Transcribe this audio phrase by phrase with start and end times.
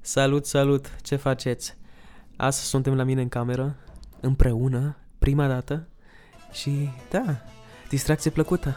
[0.00, 1.76] Salut, salut, ce faceți?
[2.36, 3.76] Astăzi suntem la mine în cameră,
[4.20, 5.88] împreună, prima dată
[6.52, 7.24] și, da,
[7.88, 8.76] distracție plăcută.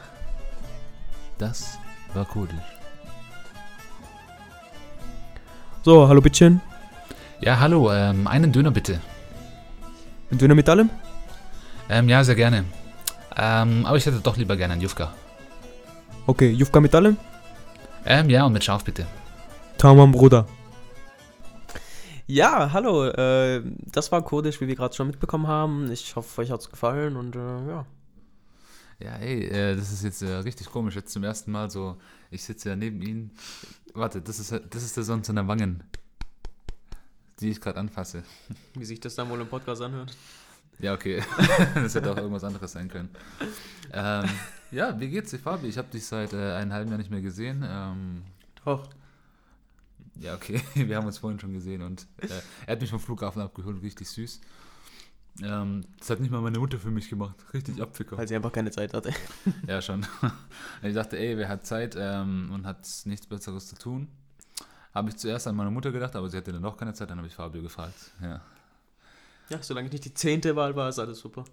[1.37, 1.77] Das
[2.15, 2.79] war Kurdisch.
[5.83, 6.61] So, hallo Bittchen.
[7.39, 9.01] Ja, hallo, ähm, einen Döner bitte.
[10.31, 10.91] Ein Döner mit allem?
[11.89, 12.65] Ähm, ja, sehr gerne.
[13.37, 15.13] Ähm, aber ich hätte doch lieber gerne einen Jufka.
[16.27, 17.17] Okay, Jufka mit allem?
[18.05, 19.05] Ähm, ja, und mit Schaf bitte.
[19.77, 20.45] Tamam, Bruder.
[22.33, 25.91] Ja, hallo, äh, das war Kurdisch, wie wir gerade schon mitbekommen haben.
[25.91, 27.85] Ich hoffe, euch hat's gefallen und äh, ja.
[28.99, 30.95] Ja, ey, äh, das ist jetzt äh, richtig komisch.
[30.95, 31.97] Jetzt zum ersten Mal so,
[32.29, 33.31] ich sitze ja neben Ihnen.
[33.93, 35.83] Warte, das ist, das ist der Sonne seiner Wangen,
[37.41, 38.23] die ich gerade anfasse.
[38.75, 40.15] Wie sich das dann wohl im Podcast anhört.
[40.79, 41.21] Ja, okay.
[41.75, 43.09] das hätte auch irgendwas anderes sein können.
[43.91, 44.29] Ähm,
[44.71, 45.67] ja, wie geht's dir, Fabi?
[45.67, 47.65] Ich habe dich seit äh, einem halben Jahr nicht mehr gesehen.
[47.67, 48.21] Ähm,
[48.63, 48.87] Doch.
[50.21, 52.27] Ja, okay, wir haben uns vorhin schon gesehen und äh,
[52.65, 54.39] er hat mich vom Flughafen abgeholt, richtig süß.
[55.41, 57.35] Ähm, das hat nicht mal meine Mutter für mich gemacht.
[57.53, 58.17] Richtig Abficker.
[58.17, 59.13] Weil sie einfach keine Zeit hatte.
[59.67, 60.05] Ja, schon.
[60.83, 64.07] Ich dachte, ey, wer hat Zeit ähm, und hat nichts Besseres zu tun?
[64.93, 67.17] Habe ich zuerst an meine Mutter gedacht, aber sie hatte dann doch keine Zeit, dann
[67.17, 68.11] habe ich Fabio gefragt.
[68.21, 68.41] Ja.
[69.49, 71.43] Ja, solange nicht die zehnte Wahl war, ist alles super.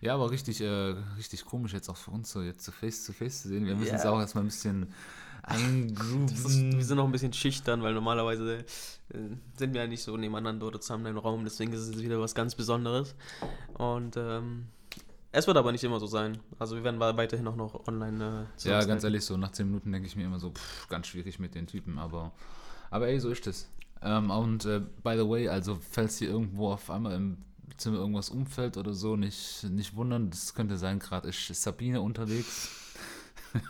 [0.00, 3.12] Ja, aber richtig, äh, richtig komisch jetzt auch für uns so jetzt so face to
[3.12, 3.66] face zu sehen.
[3.66, 3.98] Wir müssen Ja.
[3.98, 4.92] es auch erstmal ein bisschen
[5.48, 6.76] eingrooven.
[6.76, 9.18] Wir sind noch ein bisschen schüchtern, weil normalerweise äh,
[9.56, 11.44] sind wir ja nicht so nebeneinander oder zusammen in einem Raum.
[11.44, 13.14] Deswegen ist es wieder was ganz Besonderes.
[13.74, 14.66] Und ähm,
[15.30, 16.38] es wird aber nicht immer so sein.
[16.58, 18.48] Also wir werden weiterhin auch noch online.
[18.64, 21.06] Äh, ja, ganz ehrlich, so nach 10 Minuten denke ich mir immer so, pff, ganz
[21.06, 22.32] schwierig mit den Typen, aber,
[22.90, 23.68] aber ey, so ist es.
[24.00, 27.38] Ähm, und äh, by the way, also falls hier irgendwo auf einmal im
[27.76, 32.70] Zimmer irgendwas umfällt oder so, nicht, nicht wundern, das könnte sein, gerade ist Sabine unterwegs.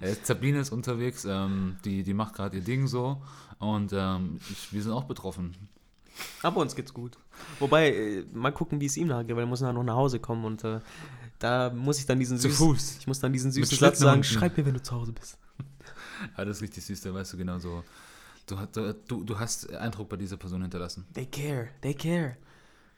[0.00, 3.22] Äh, Sabine ist unterwegs, ähm, die, die macht gerade ihr Ding so
[3.58, 5.54] und ähm, ich, wir sind auch betroffen.
[6.42, 7.18] Aber uns geht's gut.
[7.58, 10.20] Wobei, äh, mal gucken, wie es ihm nachgeht, weil er muss dann noch nach Hause
[10.20, 10.80] kommen und äh,
[11.38, 12.96] da muss ich dann diesen Zu süßen, Fuß.
[13.00, 15.38] ich muss dann diesen süßen Satz sagen, schreib mir, wenn du zu Hause bist.
[16.36, 17.82] Ja, das ist richtig süß, da weißt du genau so.
[18.46, 18.56] Du,
[19.08, 21.04] du, du hast Eindruck bei dieser Person hinterlassen.
[21.14, 22.36] They care, they care.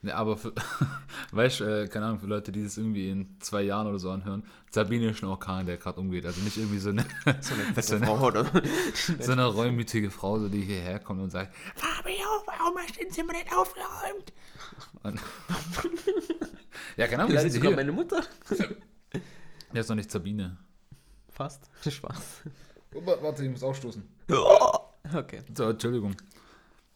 [0.03, 0.53] Ja, aber für,
[1.33, 4.11] weißt du, äh, keine Ahnung, für Leute, die das irgendwie in zwei Jahren oder so
[4.11, 6.25] anhören, Sabine ist ein Orkan, der gerade umgeht.
[6.25, 7.05] Also nicht irgendwie so eine,
[7.41, 8.45] So eine So eine- Frau, oder?
[9.21, 12.15] so eine reumütige Frau, so, die hierher kommt und sagt, Fabio,
[12.47, 14.33] warum hast du den Zimmer nicht aufgeräumt?
[15.03, 15.21] Und
[16.97, 17.77] ja, keine Ahnung, Vielleicht sogar hier.
[17.77, 18.23] meine Mutter.
[19.73, 20.57] Der ist noch nicht Sabine.
[21.31, 21.69] Fast.
[21.89, 22.43] Spaß.
[22.95, 24.03] Oh, warte, ich muss aufstoßen.
[25.15, 25.43] Okay.
[25.57, 26.17] So, Entschuldigung.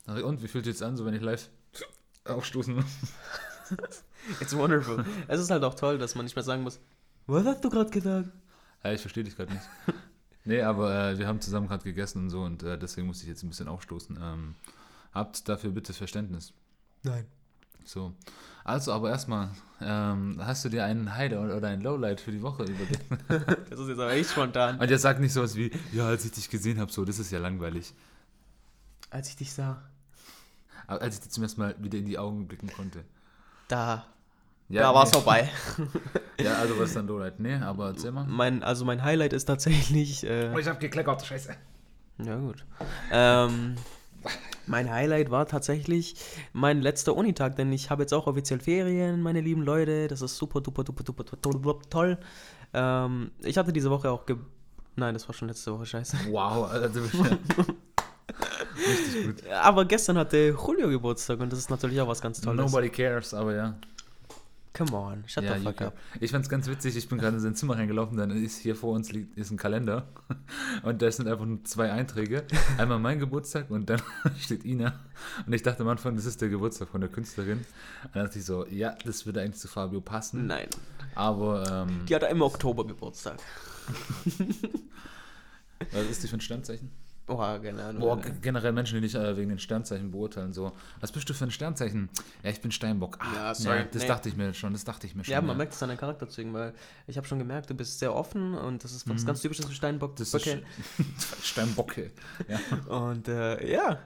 [0.06, 1.48] Und, wie fühlt sich jetzt an, so wenn ich live
[2.24, 2.84] aufstoßen?
[4.40, 5.04] It's wonderful.
[5.28, 6.80] es ist halt auch toll, dass man nicht mehr sagen muss,
[7.26, 8.30] was hast du gerade gesagt?
[8.84, 9.64] Ja, ich verstehe dich gerade nicht.
[10.44, 13.28] nee, aber äh, wir haben zusammen gerade gegessen und so und äh, deswegen musste ich
[13.28, 14.18] jetzt ein bisschen aufstoßen.
[14.20, 14.54] Ähm,
[15.12, 16.52] habt dafür bitte Verständnis.
[17.02, 17.26] Nein.
[17.84, 18.12] So.
[18.64, 19.50] Also, aber erstmal,
[19.80, 23.02] ähm, hast du dir einen Highlight oder ein Lowlight für die Woche überlegt?
[23.70, 24.78] Das ist jetzt aber echt spontan.
[24.78, 27.32] Und jetzt sag nicht sowas wie, ja, als ich dich gesehen habe, so, das ist
[27.32, 27.92] ja langweilig.
[29.10, 29.82] Als ich dich sah,
[30.86, 33.04] als ich dir zum ersten Mal wieder in die Augen blicken konnte.
[33.68, 34.04] da,
[34.68, 35.20] Ja, da war es nee.
[35.20, 35.50] vorbei.
[36.40, 37.38] Ja, also was ist dann Lowlight?
[37.38, 38.24] Nee, aber erzähl mal.
[38.26, 41.54] Mein, also mein Highlight ist tatsächlich, äh, ich hab gekleckert, scheiße.
[42.24, 42.64] ja gut.
[43.12, 43.76] Ähm,
[44.66, 46.16] mein Highlight war tatsächlich
[46.52, 50.08] mein letzter Unitag, denn ich habe jetzt auch offiziell Ferien, meine lieben Leute.
[50.08, 52.18] Das ist super, duper, duper, duper, duper, duper toll.
[52.74, 54.36] Ähm, ich hatte diese Woche auch ge...
[54.96, 56.16] Nein, das war schon letzte Woche, scheiße.
[56.30, 57.00] Wow, also
[58.76, 59.50] richtig gut.
[59.50, 62.60] Aber gestern hatte Julio Geburtstag und das ist natürlich auch was ganz Tolles.
[62.60, 63.76] Nobody cares, aber ja.
[64.74, 65.98] Come on, shut ja the fuck up.
[66.18, 68.94] Ich fand's ganz witzig, ich bin gerade in sein Zimmer reingelaufen, dann ist hier vor
[68.94, 70.08] uns liegt, ist ein Kalender
[70.82, 72.44] und da sind einfach nur zwei Einträge.
[72.78, 74.00] Einmal mein Geburtstag und dann
[74.38, 74.98] steht Ina.
[75.46, 77.58] Und ich dachte am Anfang, das ist der Geburtstag von der Künstlerin.
[77.58, 80.46] Und dann dachte ich so, ja, das würde eigentlich zu Fabio passen.
[80.46, 80.68] Nein,
[81.14, 83.36] Aber ähm, die hatte im Oktober Geburtstag.
[85.92, 86.90] was ist die für ein Sternzeichen?
[87.36, 88.00] Boah, Ahnung.
[88.00, 91.44] Boah, generell Menschen, die dich äh, wegen den Sternzeichen beurteilen, so, was bist du für
[91.44, 92.08] ein Sternzeichen?
[92.42, 93.18] Ja, ich bin Steinbock.
[93.20, 94.08] Ah, Ja, sorry, das nee.
[94.08, 95.32] dachte ich mir schon, das dachte ich mir schon.
[95.32, 96.74] Ja, man merkt es an deinen Charakterzügen, weil
[97.06, 99.72] ich habe schon gemerkt, du bist sehr offen und das ist was ganz typisches für
[99.72, 100.12] Steinbock.
[100.12, 100.16] Mhm.
[100.16, 100.56] Das ist
[101.42, 102.10] Steinbocke.
[102.48, 102.58] Ja.
[102.88, 103.98] Und äh, ja,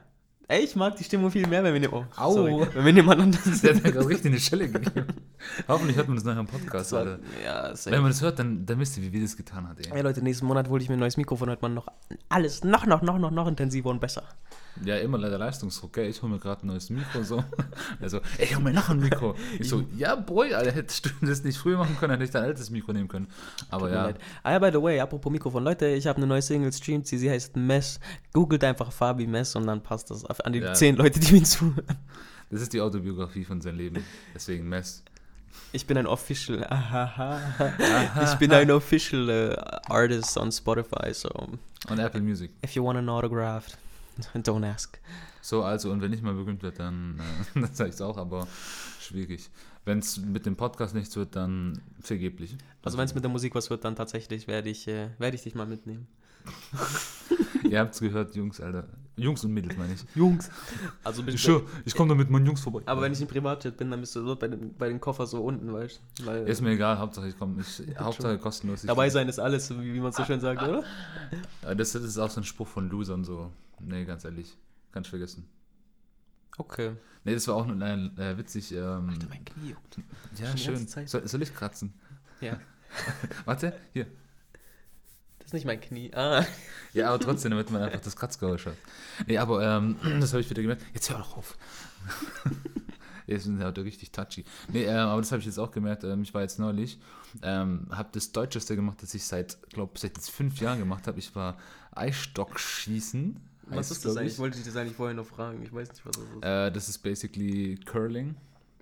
[0.48, 2.32] ey, ich mag die Stimmung viel mehr, wenn wir, ne oh, Au.
[2.32, 3.76] sorry, wenn wir nebeneinander Der sind.
[3.76, 5.06] hat mir gerade richtig eine Schelle gegeben.
[5.68, 7.18] Hoffentlich hört man das nachher im Podcast, war- Alter.
[7.44, 9.92] ja, Wenn man das hört, dann, dann wisst ihr, wie wir das getan hat, ey.
[9.92, 11.88] Ey Leute, nächsten Monat hole ich mir ein neues Mikrofon, hört man noch
[12.28, 14.24] alles noch, noch, noch, noch, noch intensiver und besser.
[14.84, 16.08] Ja, immer leider Leistungsdruck, gell?
[16.08, 17.42] Ich hole mir gerade ein neues Mikro so.
[18.00, 19.34] Also, ey, hol mir noch ein Mikro.
[19.58, 22.42] Ich so, ja, boy, Alter, hättest du das nicht früher machen können, hätte ich dein
[22.44, 23.28] altes Mikro nehmen können.
[23.70, 24.18] Aber ja, leid.
[24.42, 25.64] Ah, ja, by the way, apropos Mikrofon.
[25.64, 27.98] Leute, ich habe eine neue Single, streamt sie, sie heißt Mess.
[28.32, 30.74] Googelt einfach Fabi Mess und dann passt das an die Ja.
[30.74, 31.84] zehn Leute, die mir zuhören.
[32.50, 34.04] das ist die Autobiografie von seinem Leben.
[34.34, 35.02] Deswegen Mess.
[35.72, 36.64] Ich bin ein Official.
[36.68, 37.40] Ahaha.
[38.24, 39.56] ich bin ein Official äh,
[39.90, 41.30] Artist on Spotify, so
[41.88, 42.50] Und Apple Music.
[42.64, 43.66] if you want an autograph,
[44.34, 44.98] don't ask.
[45.40, 48.16] So, also, und wenn ich mal berühmt werde, dann, äh, dann sage ich es auch,
[48.16, 48.46] aber
[49.00, 49.50] schwierig.
[49.84, 52.56] Wenn es mit dem Podcast nichts wird, dann vergeblich.
[52.82, 55.42] Also wenn es mit der Musik was wird, dann tatsächlich werde ich, äh, werde ich
[55.42, 56.08] dich mal mitnehmen.
[57.70, 58.88] Ihr habt es gehört, Jungs, Alter.
[59.16, 60.04] Jungs und Mädels, meine ich.
[60.14, 60.50] Jungs.
[61.02, 61.48] Also bin Ich,
[61.86, 62.82] ich komme da mit meinen Jungs vorbei.
[62.84, 65.26] Aber wenn ich im Privatjet bin, dann bist du so bei den, bei den Koffer
[65.26, 66.30] so unten, weißt du?
[66.44, 67.62] Ist mir egal, Hauptsache ich komme.
[67.98, 68.84] Hauptsache kostenlos.
[68.84, 70.84] Ich, dabei sein ist alles, wie, wie man so schön sagt, oder?
[71.62, 73.50] Ja, Das, das ist auch so ein Spruch von Losern so.
[73.80, 74.56] Nee, ganz ehrlich.
[74.92, 75.48] Kann ich vergessen.
[76.58, 76.92] Okay.
[77.24, 78.72] Nee, das war auch nur ein, äh, witzig.
[78.72, 79.98] Ähm, Alter, mein Knie juckt.
[80.38, 81.06] ja, schon schön.
[81.06, 81.92] Soll, soll ich kratzen?
[82.40, 82.58] Ja.
[83.44, 84.06] Warte, hier.
[85.46, 86.12] Das ist nicht mein Knie.
[86.12, 86.44] Ah.
[86.92, 88.74] Ja, aber trotzdem, damit man einfach das Kratzgeräusch hat.
[89.28, 90.82] Nee, aber ähm, das habe ich wieder gemerkt.
[90.92, 91.56] Jetzt hör doch auf.
[93.28, 94.44] Jetzt sind heute richtig touchy.
[94.72, 96.04] Nee, ähm, aber das habe ich jetzt auch gemerkt.
[96.04, 97.00] Ähm, ich war jetzt neulich,
[97.42, 101.18] ähm, habe das Deutscheste gemacht, das ich seit, glaube seit jetzt fünf Jahren gemacht habe.
[101.18, 101.56] Ich war
[101.92, 103.40] Eisstockschießen.
[103.66, 104.28] Was ist das eigentlich?
[104.28, 104.32] ich.
[104.34, 105.60] Ich wollte dich das eigentlich vorher noch fragen.
[105.62, 106.44] Ich weiß nicht, was das ist.
[106.44, 108.36] Äh, das ist basically Curling,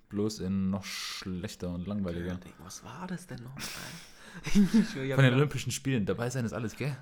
[0.09, 2.39] bloß in noch schlechter und langweiliger.
[2.63, 3.55] Was war das denn noch?
[4.43, 6.95] Von den Olympischen Spielen, dabei sein ist alles, gell?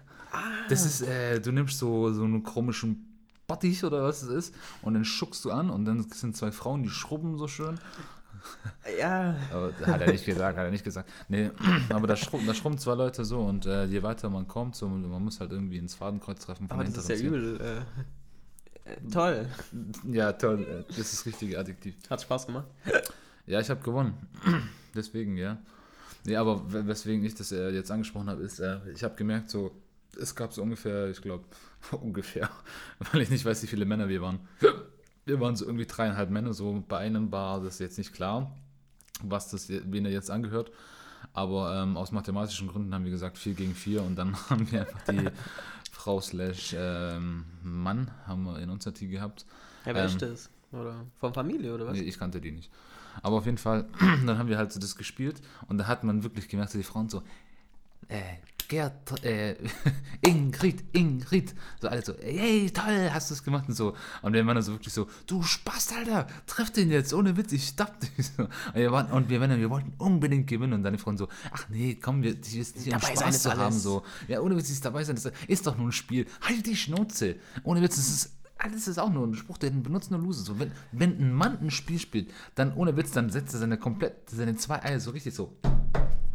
[0.70, 3.14] Das ist, äh, du nimmst so, so einen komischen
[3.48, 6.84] Bottich oder was es ist und dann schuckst du an und dann sind zwei Frauen,
[6.84, 7.78] die schrubben so schön.
[9.00, 9.36] ja.
[9.52, 11.10] Aber hat er nicht gesagt, hat er nicht gesagt.
[11.28, 11.52] Nee,
[11.90, 14.88] aber da schrubben, da schrubben zwei Leute so und äh, je weiter man kommt, so,
[14.88, 17.60] man muss halt irgendwie ins Fadenkreuz treffen von Aber das ist ja übel.
[17.62, 19.48] Äh, äh, toll.
[20.12, 21.96] Ja, toll, das ist das richtige Adjektiv.
[22.10, 22.68] Hat Spaß gemacht.
[23.46, 24.16] Ja, ich habe gewonnen.
[24.96, 25.58] Deswegen, ja.
[26.26, 29.50] Nee, aber we- weswegen ich das äh, jetzt angesprochen habe, ist, äh, ich habe gemerkt,
[29.50, 29.72] so,
[30.20, 31.44] es gab so ungefähr, ich glaube,
[32.02, 32.50] ungefähr,
[33.12, 34.40] weil ich nicht weiß, wie viele Männer wir waren.
[35.26, 38.56] Wir waren so irgendwie dreieinhalb Männer, so bei einem Bar, das ist jetzt nicht klar,
[39.22, 40.72] was das, wen er jetzt angehört.
[41.34, 44.82] Aber ähm, aus mathematischen Gründen haben wir gesagt 4 gegen 4 und dann haben wir
[44.82, 45.30] einfach die
[45.92, 49.46] Frau slash ähm, Mann haben wir in unser Team gehabt.
[49.86, 50.50] Ja, wer Ähm, ist das?
[50.74, 51.94] Oder von Familie oder was?
[51.98, 52.70] Nee, ich kannte die nicht.
[53.22, 53.86] Aber auf jeden Fall,
[54.26, 56.84] dann haben wir halt so das gespielt und da hat man wirklich gemerkt, so die
[56.84, 57.24] Frauen so,
[58.10, 58.38] äh,
[58.68, 59.56] Gerd, äh,
[60.22, 63.96] Ingrid, Ingrid, so alle so, hey, toll, hast du es gemacht und so.
[64.22, 67.52] Und wir waren dann so wirklich so, du Spaß, Alter, treff den jetzt, ohne Witz,
[67.52, 68.10] ich stopp dich.
[68.38, 68.44] So.
[68.44, 71.28] Und wir, waren, und wir, Männer, wir wollten unbedingt gewinnen und dann die Frauen so,
[71.52, 74.04] ach nee, komm, wir, die ist hier um Spaß ist zu haben, so.
[74.28, 76.26] Ja, ohne Witz, ist dabei sein, das ist doch nur ein Spiel.
[76.42, 77.36] Halt die Schnauze.
[77.64, 78.32] Ohne Witz, das ist
[78.64, 80.44] alles ist auch nur ein Spruch, den benutzt nur Loser.
[80.44, 83.78] So, wenn, wenn ein Mann ein Spiel spielt, dann ohne Witz, dann setzt er seine
[83.78, 85.54] komplett, seine zwei Eier so richtig so.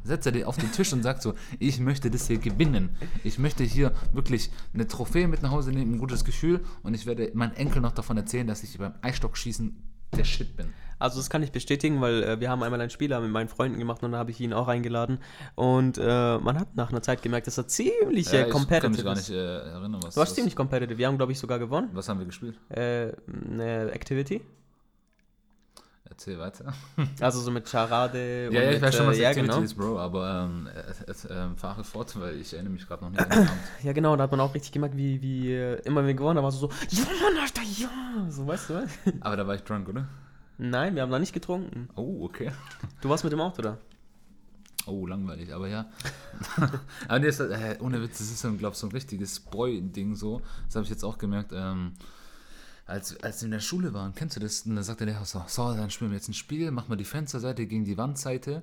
[0.05, 2.91] Setzt er die auf den Tisch und sagt so, ich möchte das hier gewinnen.
[3.25, 7.07] Ich möchte hier wirklich eine Trophäe mit nach Hause nehmen, ein gutes Gefühl und ich
[7.07, 9.77] werde meinen Enkel noch davon erzählen, dass ich beim Eisstockschießen
[10.17, 10.69] der Shit bin.
[10.99, 13.79] Also das kann ich bestätigen, weil äh, wir haben einmal ein Spiel mit meinen Freunden
[13.79, 15.19] gemacht und da habe ich ihn auch eingeladen.
[15.55, 18.51] Und äh, man hat nach einer Zeit gemerkt, dass er ziemlich Ja, äh, ich kann
[18.53, 19.29] competitive mich gar ist.
[19.29, 20.99] nicht äh, erinnern, was Du warst ziemlich competitive.
[20.99, 21.91] Wir haben, glaube ich, sogar gewonnen.
[21.93, 22.59] was haben wir gespielt.
[22.69, 23.13] Äh,
[23.51, 24.43] eine Activity.
[26.11, 26.73] Erzähl weiter.
[27.21, 28.49] Also so mit Charade.
[28.51, 29.65] Ja, ja, ich mit, weiß schon, äh, was ja, Activity genau.
[29.65, 33.11] ist, Bro, aber ähm, äh, äh, äh, fahre fort, weil ich erinnere mich gerade noch
[33.11, 33.51] nicht an den Abend.
[33.85, 36.45] Ja, genau, da hat man auch richtig gemerkt, wie, wie äh, immer wir gewonnen haben,
[36.45, 38.31] war es so, ja, Mann, Alter, ja.
[38.31, 38.91] So, weißt du was?
[39.21, 40.09] Aber da war ich drunk, oder?
[40.59, 41.89] Nein, wir haben da nicht getrunken.
[41.95, 42.51] Oh, okay.
[43.01, 43.79] Du warst mit dem Auto da.
[44.87, 45.87] Oh, langweilig, aber ja.
[47.09, 50.17] aber nee, ist, äh, ohne Witz, das ist so, glaube ich, so ein richtiges Boy-Ding
[50.17, 50.41] so.
[50.67, 51.93] Das habe ich jetzt auch gemerkt, ähm,
[52.89, 54.63] als, als wir in der Schule waren, kennst du das?
[54.63, 57.05] Und dann sagte der so, so, dann spielen wir jetzt ein Spiel, mach mal die
[57.05, 58.63] Fensterseite gegen die Wandseite.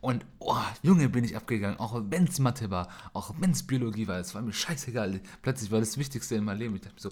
[0.00, 4.08] Und, oh, Junge, bin ich abgegangen, auch wenn es Mathe war, auch wenn es Biologie
[4.08, 5.20] war, es war mir scheißegal.
[5.42, 6.74] Plötzlich war das Wichtigste in meinem Leben.
[6.74, 7.10] Ich dachte so,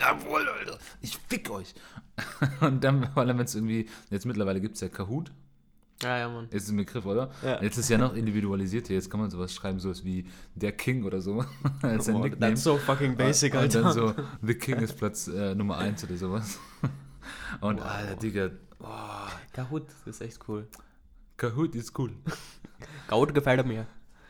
[0.00, 1.74] jawohl, Alter, ich fick euch.
[2.60, 5.32] Und dann, vor allem, wenn es irgendwie, jetzt mittlerweile gibt es ja Kahoot,
[6.04, 6.46] Ja, ja, Mann.
[6.50, 7.30] ist ein Begriff, oder?
[7.42, 7.60] Ja.
[7.62, 8.88] Jetzt ist ja noch individualisiert.
[8.90, 11.44] Jetzt kann man sowas schreiben, sowas wie der King oder so.
[11.82, 12.52] als Boah, Nickname.
[12.52, 13.82] that's so fucking basic, und Alter.
[13.82, 16.58] dann so, The King ist Platz äh, Nummer 1 oder sowas.
[17.60, 17.86] Und Wow.
[17.86, 20.68] Alter, Digga, boah, Kahoot ist echt cool.
[21.38, 22.12] Kahoot ist cool.
[23.08, 23.86] Kahoot gefällt mir.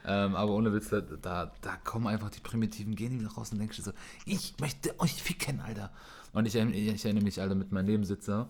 [0.06, 3.58] Ähm, aber ohne Witz, da, da, da kommen einfach die primitiven Gene wieder raus und
[3.58, 3.92] denkst du so,
[4.26, 5.90] ich möchte euch ficken, Alter.
[6.32, 8.48] Und ich, erinnere- ich erinnere mich, Alter, mit meinem Nebensitzer,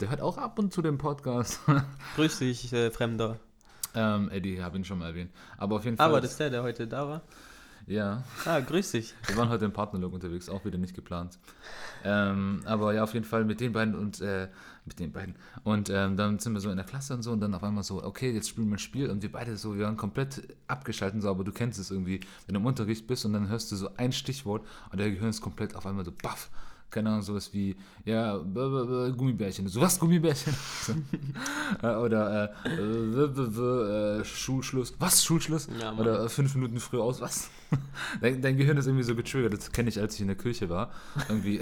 [0.00, 1.60] der hört auch ab und zu den Podcast.
[2.16, 3.38] Grüß dich, äh, Fremder.
[3.94, 5.30] ähm, Eddie, habe ihn schon mal erwähnt.
[5.56, 6.08] Aber auf jeden Fall.
[6.08, 7.22] Aber das ist der, der heute da war.
[7.86, 8.24] Ja.
[8.46, 9.14] Ah, grüß dich.
[9.26, 11.38] Wir waren heute im Partnerlook unterwegs, auch wieder nicht geplant.
[12.02, 14.48] Ähm, aber ja, auf jeden Fall mit den beiden und äh,
[14.86, 15.36] mit den beiden.
[15.64, 17.84] Und ähm, dann sind wir so in der Klasse und so und dann auf einmal
[17.84, 21.20] so, okay, jetzt spielen wir ein Spiel und wir beide so, wir waren komplett abgeschaltet
[21.22, 23.76] so, aber du kennst es irgendwie, wenn du im Unterricht bist und dann hörst du
[23.76, 26.50] so ein Stichwort und der Gehirn ist komplett auf einmal so baff
[26.94, 27.74] keine Ahnung, sowas wie,
[28.04, 29.66] ja, Gummibärchen.
[29.66, 30.54] So, was, Gummibärchen?
[31.82, 34.94] Oder äh, äh, Schulschluss.
[35.00, 35.68] Was, Schulschluss?
[35.80, 35.92] Ja.
[35.94, 37.50] Oder äh, fünf Minuten früh aus, was?
[38.20, 39.52] dein, dein Gehirn ist irgendwie so getriggert.
[39.52, 40.92] Das kenne ich, als ich in der Kirche war.
[41.28, 41.60] Irgendwie.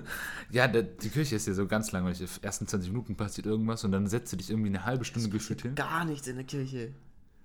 [0.50, 2.18] ja, der, die Kirche ist ja so ganz langweilig.
[2.18, 5.28] Die ersten 20 Minuten passiert irgendwas und dann setzt du dich irgendwie eine halbe Stunde
[5.28, 5.74] gefühlt hin.
[5.74, 6.94] Gar nichts in der Kirche.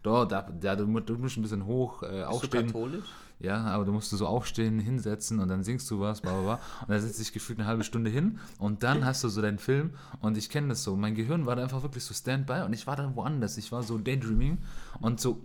[0.03, 2.65] Doch, da, da, du, du musst ein bisschen hoch äh, Bist du aufstehen.
[2.67, 3.05] katholisch?
[3.39, 6.53] Ja, aber du musst so aufstehen, hinsetzen und dann singst du was, bla bla bla.
[6.81, 9.59] Und dann setzt dich gefühlt eine halbe Stunde hin und dann hast du so deinen
[9.59, 9.91] Film.
[10.21, 10.95] Und ich kenne das so.
[10.95, 13.57] Mein Gehirn war da einfach wirklich so Standby und ich war dann woanders.
[13.57, 14.59] Ich war so Daydreaming
[15.01, 15.41] und so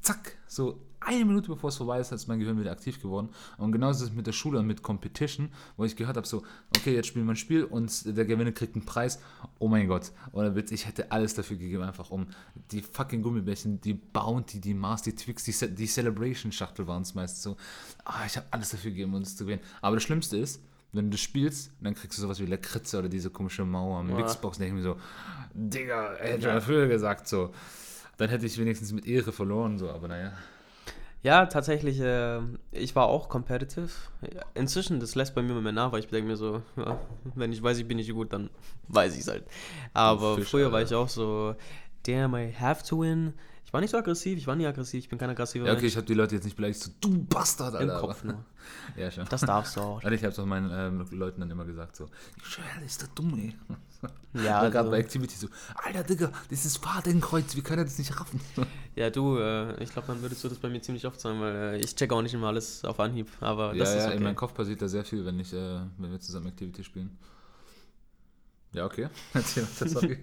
[0.00, 3.30] zack, so eine Minute bevor es vorbei ist, ist mein Gehirn wieder aktiv geworden.
[3.56, 6.42] Und genauso ist es mit der Schule und mit Competition, wo ich gehört habe, so,
[6.76, 9.18] okay, jetzt spielen wir ein Spiel und der Gewinner kriegt einen Preis.
[9.58, 10.12] Oh mein Gott.
[10.32, 12.26] Oder Witz, ich hätte alles dafür gegeben, einfach um
[12.70, 17.14] die fucking Gummibärchen, die Bounty, die Mars, die Twix, die, Ce- die Celebration-Schachtel waren es
[17.14, 17.56] meist so.
[18.04, 19.62] Ah, ich habe alles dafür gegeben, um es zu gewinnen.
[19.80, 23.30] Aber das Schlimmste ist, wenn du spielst, dann kriegst du sowas wie Lakritze oder diese
[23.30, 24.16] komische Mauer am Ja.
[24.16, 25.00] Mixbox, denke ich mir so,
[25.54, 27.52] Digga, hätte ich mal früher gesagt, so.
[28.16, 30.32] Dann hätte ich wenigstens mit Ehre verloren, so, aber naja.
[31.22, 32.40] Ja, tatsächlich, äh,
[32.72, 33.90] ich war auch competitive.
[34.54, 36.98] Inzwischen, das lässt bei mir immer mehr nach, weil ich denke mir so, ja,
[37.34, 38.48] wenn ich weiß, ich bin nicht gut, dann
[38.88, 39.44] weiß ich es halt.
[39.92, 40.90] Aber Fisch, früher war Alter.
[40.90, 41.54] ich auch so,
[42.04, 43.34] damn, I have to win.
[43.70, 45.82] Ich war nicht so aggressiv, ich war nie aggressiv, ich bin kein aggressiver Ja, okay,
[45.82, 45.92] Mensch.
[45.92, 48.00] ich habe die Leute jetzt nicht beleidigt, so, du Bastard, Im Alter.
[48.00, 48.44] Kopf aber- nur.
[48.96, 49.24] Ja, schon.
[49.30, 50.02] Das darfst du auch.
[50.02, 52.08] Also ich habe es auch meinen ähm, Leuten dann immer gesagt, so,
[52.38, 53.54] das ist der dumm, ey.
[54.44, 55.46] Ja, Oder gerade also- bei Activity so,
[55.76, 58.40] Alter, Digga, das ist Fadenkreuz, wie kann er das nicht raffen?
[58.96, 61.54] Ja, du, äh, ich glaube, dann würdest du das bei mir ziemlich oft sagen, weil
[61.54, 63.28] äh, ich check auch nicht immer alles auf Anhieb.
[63.40, 64.24] Aber ja, das ist ja, in okay.
[64.24, 67.16] meinem Kopf passiert da sehr viel, wenn, ich, äh, wenn wir zusammen Activity spielen.
[68.72, 69.08] Ja, okay.
[69.34, 70.18] Erzähl weiter, sorry.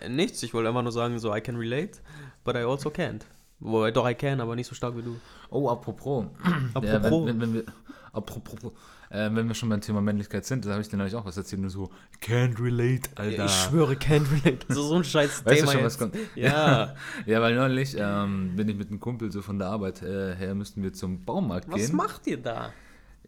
[0.00, 1.98] Äh, nichts, ich wollte einfach nur sagen, so, I can relate,
[2.44, 3.22] but I also can't.
[3.60, 5.16] Wobei, doch, I can, aber nicht so stark wie du.
[5.50, 6.26] Oh, apropos.
[6.74, 6.82] Apropos.
[6.84, 7.64] Ja, wenn, wenn, wenn wir,
[8.12, 8.72] apropos.
[9.10, 11.36] Äh, wenn wir schon beim Thema Männlichkeit sind, da habe ich dir nämlich auch was
[11.36, 11.90] erzählt, nur so,
[12.22, 13.44] can't relate, Alter.
[13.44, 14.64] Ich schwöre, can't relate.
[14.68, 15.84] Ist so ein scheiß Weißt du Thema schon, jetzt.
[15.84, 16.16] was kommt?
[16.36, 16.94] Ja.
[17.26, 20.54] Ja, weil neulich ähm, bin ich mit einem Kumpel so von der Arbeit äh, her,
[20.54, 21.96] müssten wir zum Baumarkt Was gehen.
[21.96, 22.72] macht ihr da?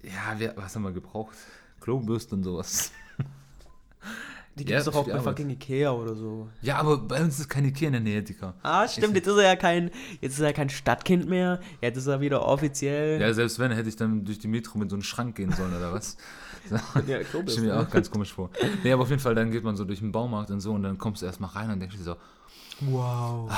[0.03, 1.37] Ja, wir, was haben wir gebraucht?
[1.81, 2.93] Klobürsten und sowas.
[4.55, 5.25] Die Ja, gibt's doch für auch bei Arbeit.
[5.25, 6.49] fucking Ikea oder so.
[6.61, 8.55] Ja, aber bei uns ist keine Ikea in der Nähe, Dicker.
[8.63, 9.91] Ah, stimmt, jetzt ist er ja kein,
[10.21, 11.59] jetzt ist er kein Stadtkind mehr.
[11.81, 13.19] Jetzt ist er wieder offiziell.
[13.19, 15.75] Ja, selbst wenn, hätte ich dann durch die Metro mit so einem Schrank gehen sollen
[15.75, 16.17] oder was.
[17.09, 18.49] Ja, ich glaube, Stell mir auch ganz komisch vor.
[18.85, 20.85] Nee, aber auf jeden Fall, dann geht man so durch den Baumarkt und so und
[20.85, 22.17] dann kommst du erstmal rein und denkst dir so,
[22.83, 23.51] Wow.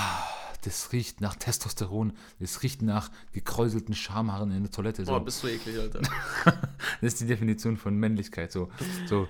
[0.62, 5.04] das riecht nach Testosteron, das riecht nach gekräuselten Schamhaaren in der Toilette.
[5.04, 5.14] So.
[5.16, 6.00] Oh, bist du eklig, Alter.
[7.00, 8.52] Das ist die Definition von Männlichkeit.
[8.52, 8.70] So,
[9.06, 9.28] so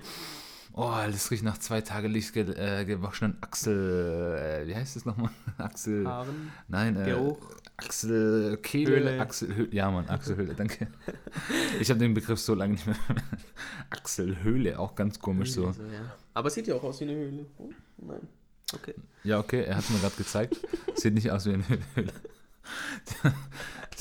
[0.75, 5.05] oh, das riecht nach zwei Tage Licht ge äh, gewaschenen Achsel, äh, wie heißt das
[5.05, 5.31] nochmal?
[5.57, 6.51] Achsel, Haaren.
[6.67, 7.39] nein, äh, Geruch.
[7.77, 9.19] Achsel, Kehle, Höhle.
[9.19, 10.87] Achselhöhle, ja Mann, Achselhöhle, danke.
[11.79, 12.95] Ich habe den Begriff so lange nicht mehr.
[13.89, 15.67] Achselhöhle, auch ganz komisch so.
[15.67, 16.15] Also, ja.
[16.33, 17.45] Aber es sieht ja auch aus wie eine Höhle.
[17.57, 18.27] Oh, nein.
[18.73, 18.95] Okay.
[19.23, 20.57] Ja, okay, er hat es mir gerade gezeigt.
[20.95, 22.13] Sieht nicht aus wie eine Höhle.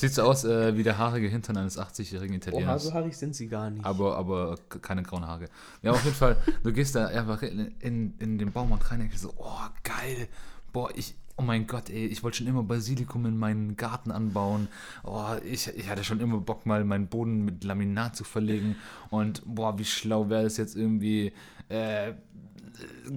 [0.04, 2.84] Sieht so aus äh, wie der haarige Hintern eines 80-jährigen Oh, Italieners.
[2.84, 3.84] so haarig sind sie gar nicht.
[3.84, 5.46] Aber, aber keine grauen Haare.
[5.82, 9.06] Ja, auf jeden Fall, du gehst da einfach in, in, in den Baumarkt rein und
[9.08, 10.28] denkst so, oh, geil.
[10.74, 14.68] Boah, ich, oh mein Gott, ey, ich wollte schon immer Basilikum in meinen Garten anbauen.
[15.04, 18.76] Oh, ich, ich hatte schon immer Bock, mal meinen Boden mit Laminat zu verlegen.
[19.10, 21.32] Und boah, wie schlau wäre es jetzt irgendwie,
[21.70, 22.12] äh,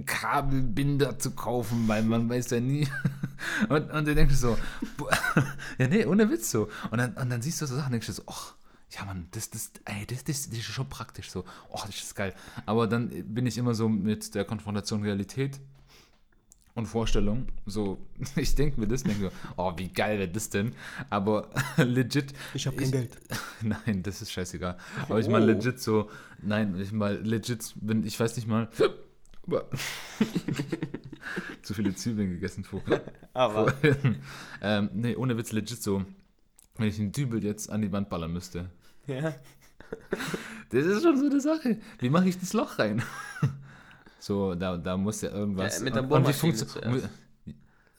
[0.05, 2.87] Kabelbinder zu kaufen, weil man weiß ja nie.
[3.69, 4.57] Und, und du denkst so,
[4.97, 5.11] boah,
[5.77, 6.69] ja, nee, ohne Witz so.
[6.89, 8.55] Und dann, und dann siehst du so Sachen, denkst du so, ach,
[8.89, 11.45] ja, Mann, das, das, ey, das, das, das ist schon praktisch so.
[11.69, 12.33] Oh, das ist geil.
[12.65, 15.59] Aber dann bin ich immer so mit der Konfrontation Realität
[16.73, 17.47] und Vorstellung.
[17.65, 17.99] So,
[18.35, 20.73] ich denke mir das, denke mir, oh, wie geil wäre das denn?
[21.09, 22.33] Aber legit.
[22.53, 23.17] Ich hab kein Geld.
[23.61, 24.77] Nein, das ist scheißegal.
[25.03, 25.37] Aber ich Oh.
[25.37, 26.09] legit so,
[26.41, 28.67] nein, ich mal legit, wenn, ich weiß nicht mal.
[31.61, 33.01] Zu viele Zwiebeln gegessen vorher.
[33.33, 33.73] Aber.
[34.61, 36.03] ähm, nee, ohne Witz, legit so.
[36.75, 38.69] Wenn ich einen Dübel jetzt an die Wand ballern müsste.
[39.07, 39.33] Ja.
[40.69, 41.79] Das ist schon so eine Sache.
[41.99, 43.01] Wie mache ich das Loch rein?
[44.19, 45.77] so, da, da muss ja irgendwas.
[45.77, 47.09] Ja, mit der Bohrmaschine zuerst.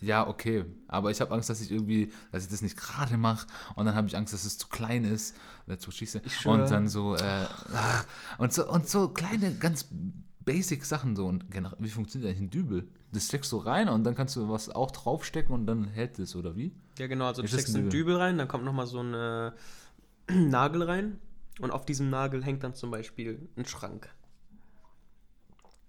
[0.00, 0.64] Ja, okay.
[0.86, 3.46] Aber ich habe Angst, dass ich irgendwie, dass ich das nicht gerade mache.
[3.74, 5.36] Und dann habe ich Angst, dass es zu klein ist.
[5.66, 6.22] Oder zu schieße.
[6.44, 8.04] Und dann so, äh, ah,
[8.38, 9.88] und so, und so kleine, ganz
[10.48, 11.26] Basic-Sachen so.
[11.26, 11.44] Und
[11.78, 12.88] wie funktioniert eigentlich ein Dübel?
[13.12, 16.34] Das steckst du rein und dann kannst du was auch draufstecken und dann hält es,
[16.36, 16.72] oder wie?
[16.98, 18.16] Ja, genau, also du steckst ein einen Dübel?
[18.16, 19.52] Rein, dann kommt nochmal so ein äh,
[20.32, 21.18] Nagel rein
[21.60, 24.08] und auf diesem Nagel hängt dann zum Beispiel ein Schrank.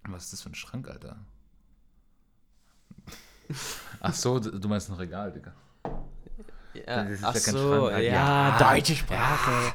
[0.08, 1.16] Was ist das für ein Schrank, Alter?
[4.00, 5.52] Ach so, du meinst ein Regal, Digga.
[6.74, 7.92] Ja, Das ist ach ja kein so, Schrank.
[7.92, 9.72] ja, Ja, deutsche Sprache.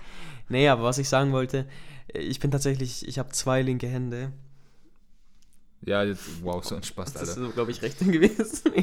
[0.50, 1.68] Nee, aber was ich sagen wollte,
[2.14, 4.32] ich bin tatsächlich, ich habe zwei linke Hände.
[5.86, 7.42] Ja, jetzt, wow, so ein Spaß, Das ist Alter.
[7.42, 8.74] so, glaube ich, recht gewesen.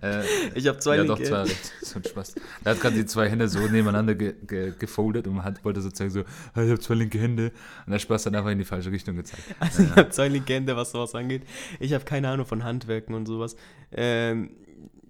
[0.00, 0.22] Äh,
[0.54, 1.72] ich habe zwei ja, linke doch, zwei recht.
[1.82, 2.34] So ein Spaß.
[2.64, 6.10] Er hat gerade die zwei Hände so nebeneinander ge ge gefoldet und hat, wollte sozusagen
[6.10, 6.20] so,
[6.54, 7.52] "Ah, ich habe zwei linke Hände.
[7.86, 9.42] Und der Spaß hat einfach in die falsche Richtung gezeigt.
[9.60, 11.42] Also ich habe zwei linke Hände, was sowas angeht.
[11.78, 13.56] Ich habe keine Ahnung von Handwerken und sowas.
[13.90, 14.50] Ähm,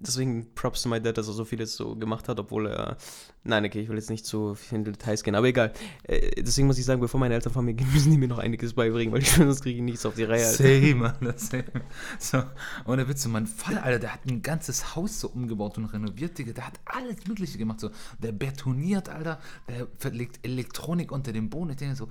[0.02, 2.96] deswegen Props to my dad, dass er so vieles so gemacht hat, obwohl er.
[3.44, 5.72] Nein, okay, ich will jetzt nicht zu viel in Details gehen, aber egal.
[6.04, 8.38] Äh, deswegen muss ich sagen, bevor meine Eltern von mir gehen, müssen die mir noch
[8.38, 10.46] einiges beibringen, weil ich sonst kriege ich nichts auf die Reihe.
[10.46, 10.62] Alter.
[10.62, 11.64] Same, Alter, same.
[12.18, 12.42] So,
[12.86, 16.52] ohne Witze, mein Vater, Alter, der hat ein ganzes Haus so umgebaut und renoviert, Digga.
[16.52, 17.80] Der hat alles Mögliche gemacht.
[17.80, 17.90] So,
[18.22, 21.70] der betoniert, Alter, der verlegt Elektronik unter dem Boden.
[21.70, 22.08] Ich denke so,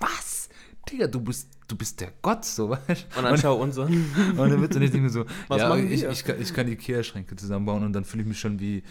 [0.00, 0.48] was?
[0.90, 3.92] Digga, du bist, du bist der Gott, so, weißt Und dann schau unseren.
[4.36, 6.68] Und dann wird ich denke mir so, Was ja, machen ich, ich, kann, ich kann
[6.68, 8.82] Ikea-Schränke zusammenbauen und dann fühle ich mich schon wie,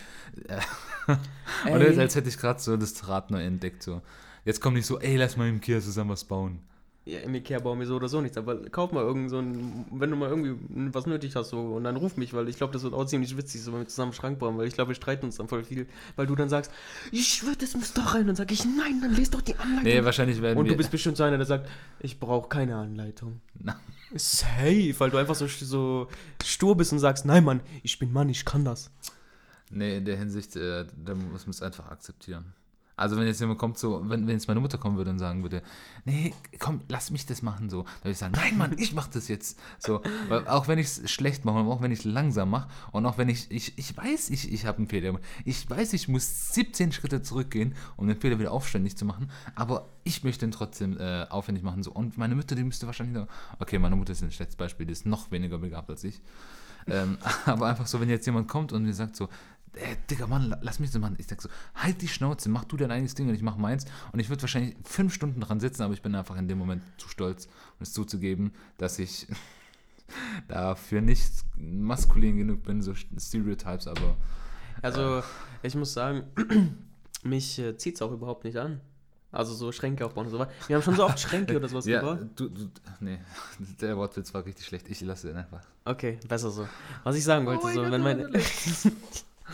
[0.47, 0.59] äh,
[1.71, 4.01] oder als hätte ich gerade so das Rad neu entdeckt, so.
[4.45, 6.59] Jetzt kommt nicht so, ey, lass mal im Ikea zusammen was bauen.
[7.05, 9.85] Ja, im Ikea bauen wir so oder so nichts, aber kauf mal irgend so ein,
[9.91, 10.55] wenn du mal irgendwie
[10.93, 13.35] was nötig hast, so, und dann ruf mich, weil ich glaube, das wird auch ziemlich
[13.35, 15.49] witzig, so wenn wir zusammen einen Schrank bauen, weil ich glaube, wir streiten uns dann
[15.49, 16.71] voll viel, weil du dann sagst,
[17.11, 19.83] ich schwör, das muss doch rein, dann sag ich, nein, dann lest doch die Anleitung.
[19.83, 20.71] Nee, wahrscheinlich werden und wir...
[20.71, 21.69] du bist bestimmt so einer, der sagt,
[21.99, 23.41] ich brauche keine Anleitung.
[24.15, 26.07] Safe, weil du einfach so, so
[26.41, 28.91] stur bist und sagst, nein, Mann, ich bin Mann, ich kann das.
[29.69, 32.53] Nee, in der Hinsicht, äh, da muss man es einfach akzeptieren.
[32.95, 35.41] Also wenn jetzt jemand kommt, so, wenn, wenn jetzt meine Mutter kommen würde und sagen
[35.41, 35.63] würde,
[36.05, 39.07] nee, komm, lass mich das machen, so, dann würde ich sagen, nein, Mann, ich mach
[39.07, 39.59] das jetzt.
[39.79, 43.05] So, weil auch wenn ich es schlecht mache auch wenn ich es langsam mache und
[43.05, 45.23] auch wenn ich, ich, ich weiß, ich, ich habe einen Fehler gemacht.
[45.45, 49.89] Ich weiß, ich muss 17 Schritte zurückgehen, um den Fehler wieder aufständig zu machen, aber
[50.03, 51.81] ich möchte ihn trotzdem äh, aufwendig machen.
[51.83, 51.91] So.
[51.91, 53.27] Und meine Mutter, die müsste wahrscheinlich noch,
[53.59, 56.21] okay, meine Mutter ist ein schlechtes Beispiel, die ist noch weniger begabt als ich.
[56.87, 59.29] Ähm, aber einfach so, wenn jetzt jemand kommt und mir sagt so,
[59.75, 61.15] äh, Digga, Mann, la- lass mich das machen.
[61.17, 63.85] Ich sag so, halt die Schnauze, mach du dein eigenes Ding und ich mach meins.
[64.11, 66.83] Und ich würde wahrscheinlich fünf Stunden dran sitzen, aber ich bin einfach in dem Moment
[66.97, 69.27] zu stolz, um es zuzugeben, dass ich
[70.47, 74.15] dafür nicht maskulin genug bin, so Stereotypes, aber
[74.81, 75.23] Also,
[75.61, 76.23] ich muss sagen,
[77.23, 78.81] mich äh, zieht es auch überhaupt nicht an.
[79.31, 80.51] Also so Schränke aufbauen und so weiter.
[80.67, 82.27] Wir haben schon so oft Schränke oder sowas ja, gebaut.
[82.35, 83.17] du, du, nee,
[83.81, 84.87] der Wortwitz war richtig schlecht.
[84.89, 85.61] Ich lasse den einfach.
[85.85, 86.67] Okay, besser so.
[87.03, 88.41] Was ich sagen wollte, Oh so, wenn oh meine, mein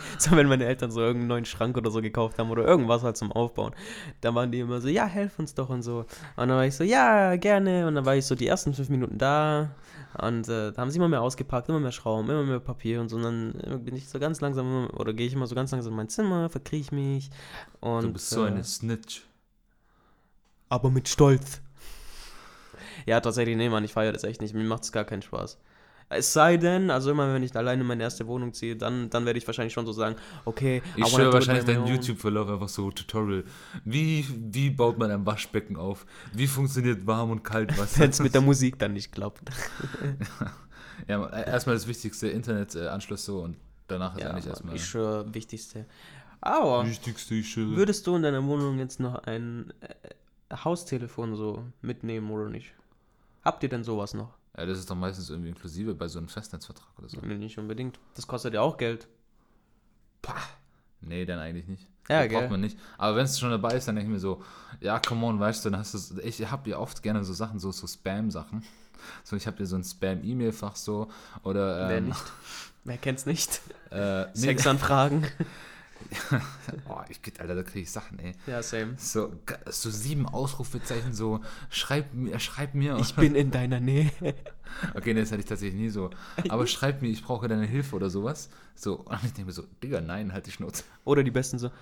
[0.18, 3.16] so, wenn meine Eltern so irgendeinen neuen Schrank oder so gekauft haben oder irgendwas halt
[3.16, 3.74] zum Aufbauen,
[4.20, 6.00] dann waren die immer so, ja, helf uns doch und so.
[6.00, 7.86] Und dann war ich so, ja, gerne.
[7.86, 9.70] Und dann war ich so die ersten fünf Minuten da.
[10.20, 13.08] Und äh, da haben sie immer mehr ausgepackt, immer mehr Schrauben, immer mehr Papier und
[13.08, 13.16] so.
[13.16, 15.92] Und dann äh, bin ich so ganz langsam, oder gehe ich immer so ganz langsam
[15.92, 17.30] in mein Zimmer, verkriech mich.
[17.80, 19.22] Und, Du bist so äh, eine Snitch.
[20.68, 21.60] aber mit Stolz.
[23.06, 24.54] Ja, tatsächlich, nee, Mann, ich feiere das echt nicht.
[24.54, 25.58] Mir macht es gar keinen Spaß.
[26.12, 29.24] Es sei denn, also immer wenn ich alleine in meine erste Wohnung ziehe, dann, dann
[29.26, 31.86] werde ich wahrscheinlich schon so sagen, okay, Ich it wahrscheinlich deinen.
[31.86, 33.44] YouTube-Verlauf einfach so Tutorial.
[33.84, 36.04] Wie, wie baut man ein Waschbecken auf?
[36.32, 38.00] Wie funktioniert warm und kalt Wasser?
[38.00, 39.40] Wenn es mit der Musik dann nicht klappt.
[41.08, 45.32] ja, äh, erstmal das wichtigste Internetanschluss so und danach ist Ja, eigentlich erstmal ich schwöre,
[45.32, 45.86] wichtigste.
[46.40, 47.36] Aber wichtigste.
[47.36, 47.76] Ich schwöre.
[47.76, 52.72] würdest du in deiner Wohnung jetzt noch ein äh, Haustelefon so mitnehmen oder nicht?
[53.44, 54.39] Habt ihr denn sowas noch?
[54.60, 57.18] Ja, das ist doch meistens irgendwie inklusive bei so einem Festnetzvertrag oder so.
[57.22, 57.98] Nee, nicht unbedingt.
[58.14, 59.08] Das kostet ja auch Geld.
[60.20, 60.36] Pah.
[61.00, 61.88] Nee, dann eigentlich nicht.
[62.10, 62.78] Ja, Das braucht man nicht.
[62.98, 64.42] Aber wenn es schon dabei ist, dann denke ich mir so,
[64.80, 67.58] ja, come on, weißt du, dann hast du, ich habe ja oft gerne so Sachen,
[67.58, 68.62] so, so Spam-Sachen.
[69.24, 71.08] So, ich habe ja so ein Spam-E-Mail-Fach so,
[71.42, 72.22] oder, Wer ähm, nicht?
[72.84, 73.62] Wer kennt's nicht?
[73.90, 75.26] äh, nee, Sexanfragen.
[76.88, 78.32] oh, ich, Alter, da kriege ich Sachen, ey.
[78.46, 78.94] ja, same.
[78.98, 79.32] So,
[79.66, 82.96] so sieben Ausrufezeichen, so, schreib mir, schreib mir.
[82.98, 84.10] Ich bin in deiner Nähe.
[84.94, 86.10] Okay, nee, das hatte ich tatsächlich nie so.
[86.48, 88.50] Aber schreib mir, ich brauche deine Hilfe oder sowas.
[88.76, 90.84] So, und ich denke mir so, Digga, nein, halt die Schnauze.
[91.04, 91.72] Oder die besten so,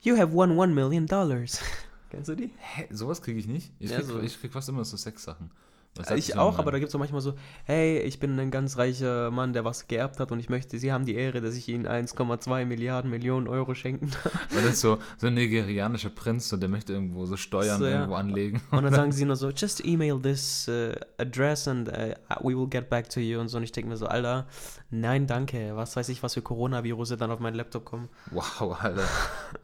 [0.00, 1.60] you have won one million dollars.
[2.08, 2.50] Kennst du die?
[2.56, 3.70] Hä, sowas kriege ich nicht.
[3.78, 4.20] Ich Ja, krieg, so.
[4.20, 5.50] ich krieg fast immer so Sexsachen.
[5.50, 5.60] Sagt
[5.98, 8.78] Ich das auch, aber da gibt es auch manchmal so, hey, ich bin ein ganz
[8.78, 11.68] reicher Mann, der was geerbt hat und ich möchte, Sie haben die Ehre, dass ich
[11.68, 14.32] Ihnen 1,2 Milliarden Millionen Euro schenken darf.
[14.50, 17.86] Weil das ist so, so ein nigerianischer Prinz, so, der möchte irgendwo so Steuern So,
[17.86, 17.92] ja.
[17.92, 18.60] irgendwo anlegen.
[18.70, 22.68] Und dann sagen sie nur so, just email this uh, address and uh, we will
[22.68, 23.58] get back to you und so.
[23.58, 24.46] Und ich denke mir so, Alter,
[24.90, 25.72] nein, danke.
[25.74, 28.08] Was weiß ich, was für Coronavirus dann auf meinen Laptop kommen.
[28.30, 29.08] Wow, Alter.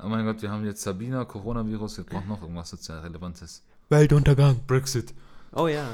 [0.02, 3.62] Oh mein Gott, wir haben jetzt Sabina, Coronavirus, jetzt braucht noch irgendwas sozial Relevantes.
[3.88, 4.60] Weltuntergang.
[4.66, 5.14] Brexit.
[5.52, 5.86] Oh ja.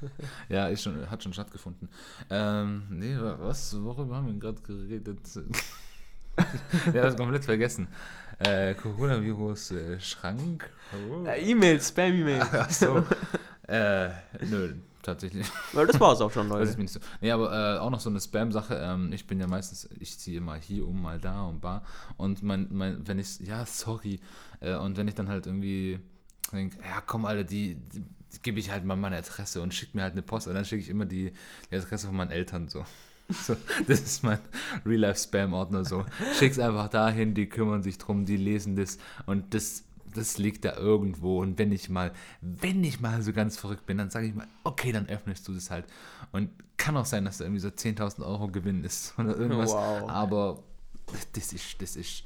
[0.48, 1.88] ja, ist schon, hat schon stattgefunden.
[2.30, 5.20] Ähm, nee, was, worüber haben wir gerade geredet?
[6.86, 7.88] ja, das komplett vergessen.
[8.38, 10.70] Äh, Coronavirus, äh, Schrank.
[11.10, 11.26] Oh.
[11.26, 12.42] E-Mail, Spam-E-Mail.
[12.52, 13.04] Ach so.
[13.66, 14.10] äh,
[14.48, 15.46] nö, tatsächlich.
[15.72, 16.60] Weil das war es auch schon, Leute.
[16.60, 17.00] Das ist mir nicht so.
[17.20, 18.80] Nee, aber äh, auch noch so eine Spam-Sache.
[18.80, 21.82] Ähm, ich bin ja meistens, ich ziehe mal hier um, mal da und bar.
[22.16, 24.20] Und mein, mein wenn ich, ja, sorry.
[24.60, 25.98] Äh, und wenn ich dann halt irgendwie
[26.52, 29.96] denke, ja, komm, Alter, die, die, die gebe ich halt mal meine Adresse und schicke
[29.96, 30.48] mir halt eine Post.
[30.48, 31.32] Und dann schicke ich immer die,
[31.70, 32.84] die Adresse von meinen Eltern so.
[33.30, 33.54] So,
[33.86, 34.38] das ist mein
[34.86, 36.06] Real-Life-Spam-Ordner so.
[36.38, 40.78] Schick's einfach dahin, die kümmern sich drum, die lesen das und das, das liegt da
[40.78, 41.42] irgendwo.
[41.42, 44.46] Und wenn ich mal, wenn ich mal so ganz verrückt bin, dann sage ich mal,
[44.64, 45.84] okay, dann öffnest du das halt.
[46.32, 49.72] Und kann auch sein, dass da irgendwie so 10.000 Euro Gewinn ist oder irgendwas.
[49.72, 50.08] Wow.
[50.08, 50.62] Aber
[51.34, 52.24] das ist, das ist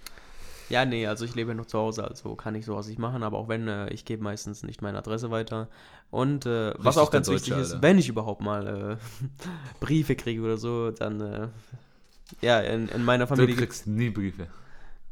[0.69, 3.39] ja, nee, also ich lebe noch zu Hause, also kann ich sowas nicht machen, aber
[3.39, 5.69] auch wenn, äh, ich gebe meistens nicht meine Adresse weiter.
[6.11, 7.65] Und äh, was auch ganz wichtig Alter.
[7.65, 9.47] ist, wenn ich überhaupt mal äh,
[9.81, 11.49] Briefe kriege oder so, dann, äh,
[12.41, 13.55] ja, in, in meiner Familie.
[13.55, 14.49] Du kriegst nie Briefe.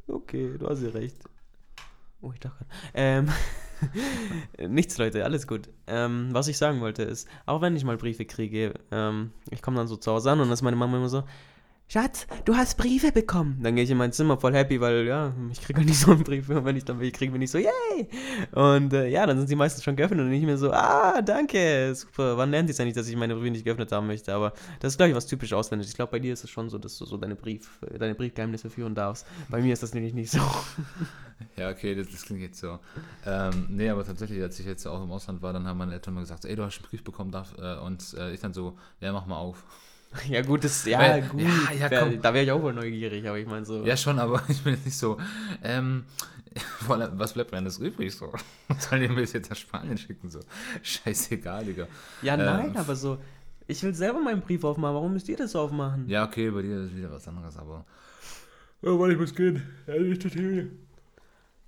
[0.07, 1.17] Okay, du hast ja recht.
[2.23, 2.67] Oh, ich dachte.
[2.95, 3.29] Ähm,
[4.69, 5.69] nichts, Leute, alles gut.
[5.87, 9.77] Ähm, was ich sagen wollte ist, auch wenn ich mal Briefe kriege, ähm, ich komme
[9.79, 11.25] dann so zu Hause an und dann ist meine Mama immer so,
[11.93, 13.59] Schatz, du hast Briefe bekommen.
[13.65, 16.13] Dann gehe ich in mein Zimmer voll happy, weil ja, ich kriege halt nicht so
[16.13, 16.49] einen Brief.
[16.49, 18.09] Und wenn ich dann welche kriege, bin ich so, yay!
[18.53, 21.93] Und äh, ja, dann sind sie meistens schon geöffnet und nicht mehr so, ah, danke,
[21.97, 22.37] super.
[22.37, 24.33] Wann lernt ihr es ja nicht, dass ich meine Briefe nicht geöffnet haben möchte?
[24.33, 25.91] Aber das ist, glaube ich, was typisch Ausländisches.
[25.91, 28.71] Ich glaube, bei dir ist es schon so, dass du so deine, Brief, deine Briefgeheimnisse
[28.71, 29.27] führen darfst.
[29.49, 30.39] Bei mir ist das nämlich nicht so.
[31.57, 32.79] Ja, okay, das, das klingt jetzt so.
[33.25, 36.13] Ähm, nee, aber tatsächlich, als ich jetzt auch im Ausland war, dann haben meine Eltern
[36.13, 38.77] mal gesagt, ey, du hast einen Brief bekommen, darf, äh, und äh, ich dann so,
[39.01, 39.65] ja, mach mal auf.
[40.29, 41.41] Ja, gut, das, ja, Weil, gut.
[41.41, 43.85] Ja, ja, wär, da wäre ich auch wohl neugierig, aber ich meine so.
[43.85, 45.19] Ja, schon, aber ich bin jetzt nicht so.
[45.63, 46.05] Ähm,
[46.89, 48.33] was bleibt mir denn das übrig so?
[48.79, 50.29] Sollen die mir das jetzt nach Spanien schicken?
[50.31, 50.41] So,
[50.83, 51.87] scheißegal, Digga.
[52.23, 53.19] Ja, nein, ähm, aber so.
[53.69, 54.97] Ich will selber meinen Brief aufmachen.
[54.97, 56.09] Warum müsst ihr das aufmachen?
[56.09, 57.85] Ja, okay, bei dir ist wieder was anderes, aber.
[58.83, 59.63] Ja, weil ich muss gehen.
[59.87, 60.71] Ehrlich, das hier.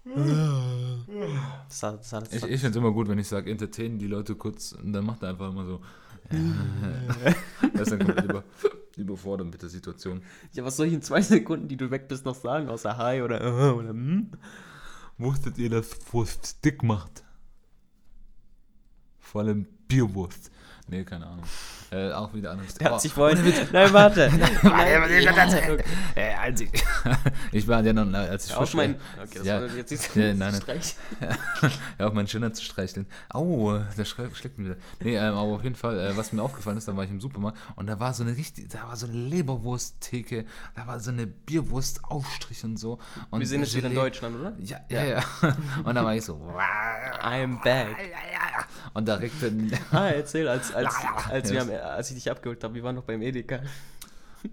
[0.05, 3.99] Das hat, das hat, das ich ich finde es immer gut, wenn ich sage, entertainen
[4.01, 5.81] die Leute kurz und dann macht er einfach immer so.
[6.31, 8.45] Das ist dann komplett über,
[8.97, 10.23] überfordert mit der Situation.
[10.53, 13.23] Ja, was soll ich in zwei Sekunden, die du weg bist, noch sagen, außer Hi
[13.23, 14.31] oder uh, oder hm?
[15.19, 17.23] Wusstet ihr, dass Wurst dick macht?
[19.19, 20.51] Vor allem Bierwurst.
[20.89, 21.45] Nee, keine Ahnung.
[21.93, 23.39] Äh, auch wieder anderes Der hat sich vorhin.
[23.73, 24.31] Nein, warte.
[24.31, 25.03] Nein,
[26.17, 26.71] äh, ich,
[27.53, 28.95] ich war ja noch, als ich Auf mein.
[29.23, 30.59] Okay, das ja, war jetzt nicht ja, nein,
[31.99, 33.07] ja, auf meinen Schöner zu streicheln.
[33.29, 34.77] Au, der schlägt mich wieder.
[35.01, 37.21] Nee, ähm, aber auf jeden Fall, äh, was mir aufgefallen ist, da war ich im
[37.21, 41.11] Supermarkt und da war so eine richtig, da war so eine Leberwursttheke, da war so
[41.11, 42.99] eine Bierwurstaufstrich und so.
[43.31, 44.55] Und Wir sehen das wieder in Deutschland, oder?
[44.61, 45.23] Ja, ja, ja.
[45.85, 46.41] Und da war ich so,
[47.23, 47.97] I'm back.
[48.95, 49.53] Und da regte.
[49.91, 50.95] Ah, erzähl, als, als,
[51.29, 53.61] als wir am als ich dich abgeholt habe, wir waren noch beim Edeka.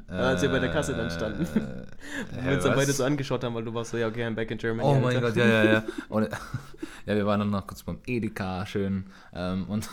[0.10, 1.43] Äh, als wir bei der Kasse dann standen.
[1.43, 4.36] Äh, wir uns dann beide so angeschaut haben, weil du warst so, ja, okay, I'm
[4.36, 4.88] back in Germany.
[4.88, 5.84] Oh mein Gott, ja, ja, ja.
[6.10, 6.30] Und,
[7.06, 9.06] ja, wir waren dann noch kurz beim Edeka, schön.
[9.34, 9.89] Ähm, und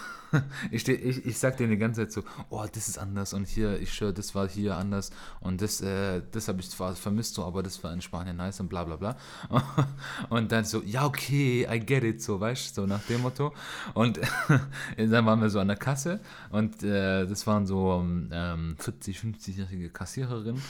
[0.70, 3.46] ich, steh, ich, ich sag denen die ganze Zeit so, oh, das ist anders und
[3.46, 7.34] hier, ich schwöre, das war hier anders und das, äh, das habe ich zwar vermisst
[7.34, 9.16] so, aber das war in Spanien nice und bla bla bla.
[10.28, 13.52] Und dann so, ja, okay, I get it, so, weißt du, so nach dem Motto.
[13.94, 14.20] Und
[14.96, 19.85] dann waren wir so an der Kasse und äh, das waren so ähm, 40, 50-jährige
[19.88, 20.60] Kassiererin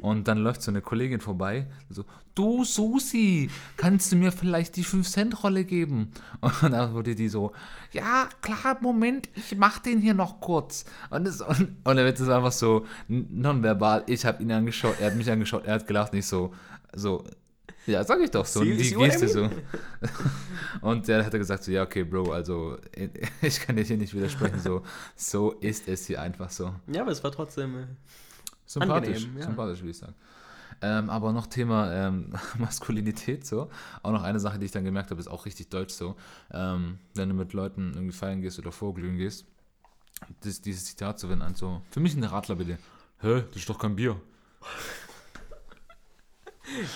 [0.00, 4.84] und dann läuft so eine Kollegin vorbei, so, du Susi, kannst du mir vielleicht die
[4.84, 6.12] 5-Cent-Rolle geben?
[6.40, 7.52] Und dann wurde die so,
[7.92, 10.84] ja, klar, Moment, ich mach den hier noch kurz.
[11.10, 15.06] Und, das, und, und dann wird es einfach so nonverbal, ich habe ihn angeschaut, er
[15.06, 16.52] hat mich angeschaut, er hat gelacht, nicht so,
[16.94, 17.24] so,
[17.86, 19.50] ja, sag ich doch so, die Geste so.
[20.80, 22.78] Und der hat gesagt so, ja, okay, Bro, also
[23.42, 24.82] ich kann dir hier nicht widersprechen, so,
[25.16, 26.74] so ist es hier einfach so.
[26.86, 27.86] Ja, aber es war trotzdem äh,
[28.66, 29.44] sympathisch, angenehm, ja.
[29.44, 30.14] sympathisch, würde ich sagen.
[30.82, 33.70] Ähm, aber noch Thema ähm, Maskulinität so.
[34.02, 36.16] Auch noch eine Sache, die ich dann gemerkt habe, ist auch richtig deutsch so.
[36.52, 39.46] Ähm, wenn du mit Leuten irgendwie feiern gehst oder vorglühen gehst,
[40.40, 42.78] das, dieses Zitat zu wenden, so, für mich ein Radler bitte.
[43.20, 44.20] Hä, das ist doch kein Bier.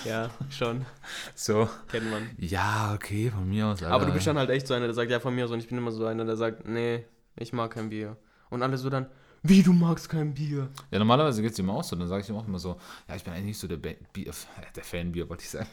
[0.04, 0.86] Ja, schon.
[1.34, 1.68] So.
[1.88, 2.30] Kennt man.
[2.38, 3.82] Ja, okay, von mir aus.
[3.82, 3.94] Alter.
[3.94, 5.50] Aber du bist dann halt echt so einer, der sagt, ja, von mir aus.
[5.50, 7.04] Und ich bin immer so einer, der sagt, nee,
[7.36, 8.16] ich mag kein Bier.
[8.50, 9.06] Und alle so dann,
[9.48, 10.68] wie, du magst kein Bier?
[10.90, 11.96] Ja, normalerweise geht es ihm auch so.
[11.96, 12.76] Dann sage ich ihm auch immer so,
[13.08, 13.96] ja, ich bin eigentlich nicht so der, Bier,
[14.28, 14.32] äh,
[14.76, 15.68] der Fan-Bier, wollte ich sagen.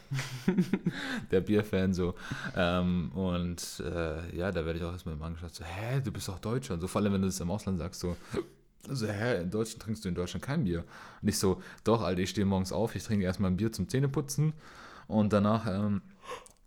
[1.32, 2.16] der Bierfan so.
[2.56, 6.28] Ähm, und äh, ja, da werde ich auch erstmal immer angeschaut, so, hä, du bist
[6.28, 6.76] doch Deutscher.
[6.76, 8.16] Und so, vor allem, wenn du das im Ausland sagst, so,
[8.90, 10.84] so, hä, in Deutschland trinkst du in Deutschland kein Bier.
[11.22, 13.90] Und ich so, doch, Alter, ich stehe morgens auf, ich trinke erstmal ein Bier zum
[13.90, 14.54] Zähneputzen
[15.08, 16.02] und danach, ähm,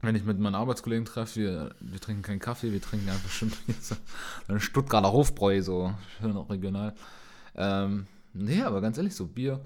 [0.01, 3.53] wenn ich mit meinen Arbeitskollegen treffe, wir, wir trinken keinen Kaffee, wir trinken einfach schön
[3.81, 3.97] so
[4.47, 6.95] einen Stuttgarter Hofbräu, so schön auch regional.
[7.57, 9.61] Ähm, nee, aber ganz ehrlich, so Bier.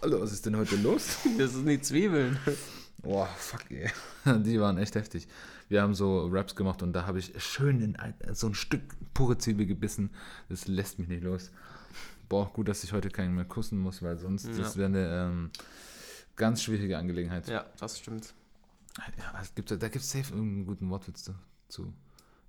[0.00, 1.18] Alter, was ist denn heute los?
[1.38, 2.38] Das sind die Zwiebeln.
[3.02, 3.90] Boah, fuck, ey.
[4.42, 5.28] Die waren echt heftig.
[5.68, 8.82] Wir haben so Raps gemacht und da habe ich schön in ein, so ein Stück
[9.14, 10.10] pure Zwiebel gebissen.
[10.48, 11.50] Das lässt mich nicht los.
[12.28, 14.58] Boah, gut, dass ich heute keinen mehr kussen muss, weil sonst Ja.
[14.58, 15.50] das wäre eine ähm,
[16.36, 17.48] ganz schwierige Angelegenheit.
[17.48, 18.34] Ja, das stimmt.
[19.18, 21.34] Ja, es gibt, da gibt es safe irgendeinen guten Wortwitz zu.
[21.68, 21.92] zu.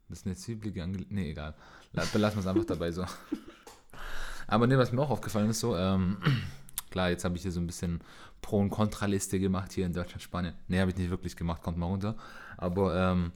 [0.08, 1.16] Das ist eine zwiebelige Angelegenheit.
[1.24, 1.56] Nee, egal.
[1.94, 3.06] La- Belassen wir es einfach dabei so.
[4.48, 6.18] Aber nee, was mir auch aufgefallen ist, so, ähm,
[6.90, 8.02] klar, jetzt habe ich hier so ein bisschen
[8.42, 10.56] Pro- und Kontraliste gemacht hier in Deutschland, Spanien.
[10.68, 12.16] Nee, habe ich nicht wirklich gemacht, kommt mal runter.
[12.58, 13.32] Aber ähm,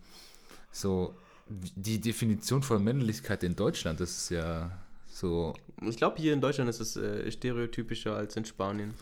[0.72, 1.14] so,
[1.48, 4.72] die Definition von Männlichkeit in Deutschland, das ist ja
[5.08, 8.94] so Ich glaube, hier in Deutschland ist es äh, stereotypischer als in Spanien.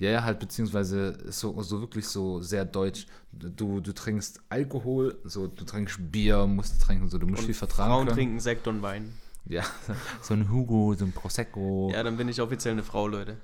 [0.00, 3.06] Ja, ja, halt, beziehungsweise so, so wirklich so sehr deutsch.
[3.32, 7.90] Du, du trinkst Alkohol, so du trinkst Bier, musst trinken, so du musst viel vertragen
[7.90, 8.16] Frauen können.
[8.16, 9.12] trinken Sekt und Wein.
[9.44, 9.62] Ja,
[10.22, 11.90] so ein Hugo, so ein Prosecco.
[11.92, 13.36] Ja, dann bin ich offiziell eine Frau, Leute.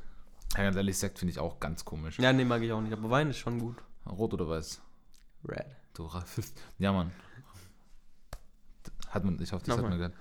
[0.56, 2.18] Ja, ganz ehrlich, Sekt finde ich auch ganz komisch.
[2.18, 2.94] Ja, nee, mag ich auch nicht.
[2.94, 3.76] Aber Wein ist schon gut.
[4.08, 4.80] Rot oder weiß?
[5.46, 5.66] Red.
[5.92, 6.58] Du Rassist.
[6.78, 7.12] Ja, Mann.
[9.10, 9.98] Hat man, ich hoffe, das hat Nochmal.
[9.98, 10.14] man gehört.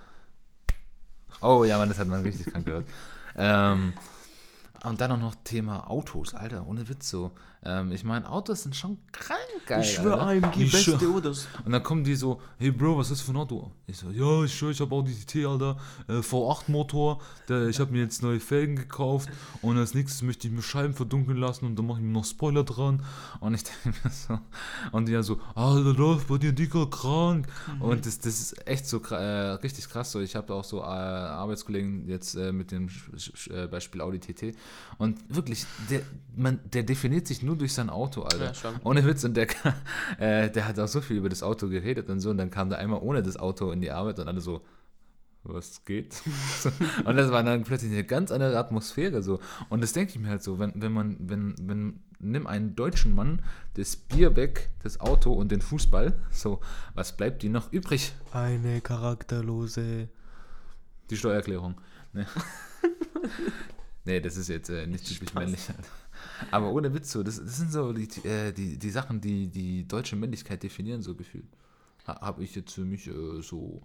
[1.40, 2.86] Oh, ja, Mann, das hat man richtig krank gehört.
[3.38, 3.92] Ähm,
[4.86, 7.32] und dann auch noch Thema Autos, Alter, ohne Witz so.
[7.68, 9.80] Ähm, ich meine, Autos sind schon krank geil.
[9.82, 10.20] ich schwöre.
[10.20, 11.48] AMG, Ich schwör- beste Autos.
[11.64, 13.72] Und dann kommen die so, hey Bro, was ist für ein Auto?
[13.88, 15.76] Ich so, ja, ich schwör, ich habe Audi TT, Alter,
[16.08, 19.28] äh, V8 Motor, der, ich habe mir jetzt neue Felgen gekauft
[19.62, 22.24] und als nächstes möchte ich mir Scheiben verdunkeln lassen und dann mache ich mir noch
[22.24, 23.02] Spoiler dran
[23.40, 24.38] und ich denke mir so,
[24.92, 27.48] und die ja so, Alter, läuft bei dir dicker krank
[27.80, 29.14] und das, das ist echt so äh,
[29.62, 32.88] richtig krass so, ich habe auch so äh, Arbeitskollegen jetzt äh, mit dem
[33.50, 34.56] äh, Beispiel Audi TT
[34.98, 36.02] und wirklich, der,
[36.36, 38.46] man, der definiert sich nur durch sein Auto, Alter.
[38.46, 38.74] Ja, schon.
[38.84, 39.48] Ohne Witz, und der,
[40.18, 42.68] äh, der hat auch so viel über das Auto geredet und so, und dann kam
[42.68, 44.62] der einmal ohne das Auto in die Arbeit und alle so,
[45.48, 46.22] was geht?
[47.04, 49.40] und das war dann plötzlich eine ganz andere Atmosphäre so.
[49.68, 53.14] Und das denke ich mir halt so, wenn, wenn man, wenn, wenn, nimm einen deutschen
[53.14, 53.42] Mann,
[53.74, 56.60] das Bier weg, das Auto und den Fußball, so,
[56.94, 58.12] was bleibt dir noch übrig?
[58.32, 60.08] Eine charakterlose.
[61.10, 61.80] Die Steuererklärung.
[62.12, 62.26] Ne?
[64.04, 65.68] nee, das ist jetzt äh, nicht typisch männlich.
[66.50, 69.86] Aber ohne Witz so, das, das sind so die, äh, die, die Sachen, die die
[69.86, 71.46] deutsche Männlichkeit definieren, so gefühlt.
[72.06, 73.82] Ha, Habe ich jetzt für mich äh, so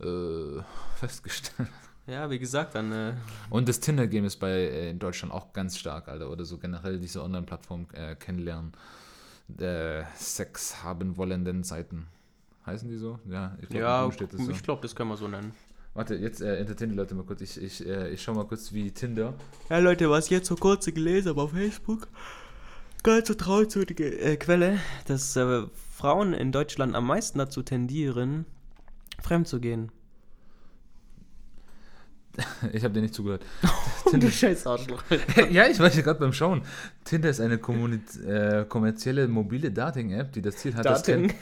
[0.00, 0.62] äh,
[0.96, 1.68] festgestellt.
[2.06, 2.90] Ja, wie gesagt, dann.
[2.90, 3.14] Äh,
[3.50, 6.30] Und das Tinder-Game ist bei äh, in Deutschland auch ganz stark, Alter.
[6.30, 8.72] Oder so generell diese Online-Plattform äh, kennenlernen.
[9.58, 12.06] Äh, Sex haben wollenden Seiten.
[12.64, 13.18] Heißen die so?
[13.28, 14.50] Ja, ich glaube, ja, steht das so.
[14.50, 15.52] ich glaube, das können wir so nennen.
[15.94, 17.40] Warte, jetzt äh, entertain die Leute mal kurz.
[17.40, 19.34] Ich, ich, äh, ich schau mal kurz, wie Tinder.
[19.68, 22.08] Ja, Leute, was ich jetzt so kurz gelesen habe auf Facebook,
[23.02, 25.62] ganz vertrauenswürdige äh, Quelle, dass äh,
[25.96, 28.46] Frauen in Deutschland am meisten dazu tendieren,
[29.20, 29.90] fremd zu gehen.
[32.72, 33.44] Ich habe dir nicht zugehört.
[34.12, 35.02] du scheiß Arschloch.
[35.50, 36.62] ja, ich war hier gerade beim Schauen.
[37.04, 41.34] Tinder ist eine äh, kommerzielle mobile Dating-App, die das Ziel hat, das Dating.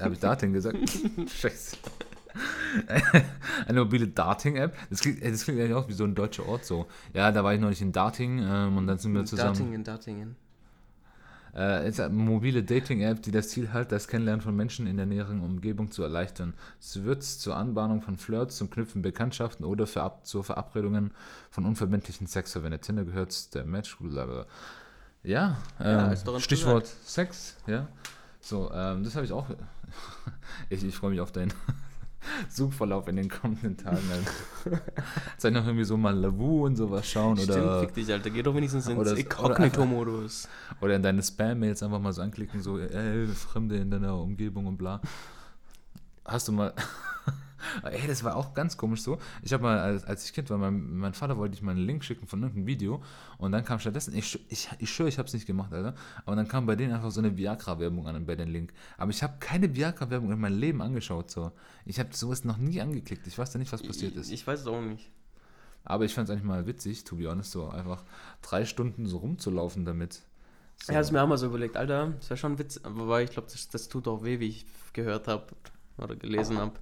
[0.00, 0.78] Habe ich Dating gesagt?
[1.28, 1.76] Scheiße.
[3.68, 4.76] eine mobile Dating-App.
[4.90, 6.86] Das klingt, das klingt eigentlich auch wie so ein deutscher Ort so.
[7.14, 9.54] Ja, da war ich neulich in Dating ähm, und dann sind wir zusammen.
[9.54, 10.36] Datingen, Datingen.
[11.56, 15.06] Äh, ist eine mobile Dating-App, die das Ziel hat, das Kennenlernen von Menschen in der
[15.06, 16.52] näheren Umgebung zu erleichtern.
[16.80, 21.12] Sie wird zur Anbahnung von Flirts, zum Knüpfen Bekanntschaften oder für ab, zur Verabredungen
[21.50, 22.82] von unverbindlichen Sex verwendet.
[22.82, 23.96] Tinder gehört der Match.
[23.96, 24.46] blablabla.
[25.22, 27.88] Ja, Ja, ähm, doch Stichwort Sex, ja.
[28.40, 29.46] So, ähm, das habe ich auch.
[30.68, 31.54] ich ich freue mich auf deinen
[32.48, 34.02] Suchverlauf in den kommenden Tagen.
[34.10, 34.78] Also.
[35.38, 38.30] Soll ich noch irgendwie so mal Lavu und sowas schauen Stimmt, oder, fick dich, Alter.
[38.30, 40.48] Geh doch wenigstens ins oder- oder Inkognito-Modus.
[40.80, 44.76] oder in deine Spam-Mails einfach mal so anklicken, so, ey, Fremde in deiner Umgebung und
[44.76, 45.00] bla.
[46.24, 46.72] Hast du mal.
[47.82, 49.18] Ey, das war auch ganz komisch so.
[49.42, 51.86] Ich habe mal, als, als ich Kind war, mein, mein Vater wollte ich mal einen
[51.86, 53.02] Link schicken von irgendeinem Video
[53.38, 56.36] und dann kam stattdessen, ich, ich, ich schwöre, ich habe es nicht gemacht, Alter, aber
[56.36, 58.72] dann kam bei denen einfach so eine Viagra-Werbung an bei den Link.
[58.98, 61.52] Aber ich habe keine Viagra-Werbung in meinem Leben angeschaut, so.
[61.84, 63.26] Ich habe sowas noch nie angeklickt.
[63.26, 64.30] Ich weiß ja nicht, was passiert Ich, ist.
[64.30, 65.10] ich weiß es auch nicht.
[65.84, 68.02] Aber ich fand es eigentlich mal witzig, to be honest, so einfach
[68.42, 70.22] drei Stunden so rumzulaufen damit.
[70.82, 70.92] So.
[70.92, 73.30] Ja, das ist mir auch mal so überlegt, Alter, das wäre schon Witz, wobei ich
[73.30, 75.46] glaube, das, das tut auch weh, wie ich gehört habe
[75.96, 76.72] oder gelesen habe.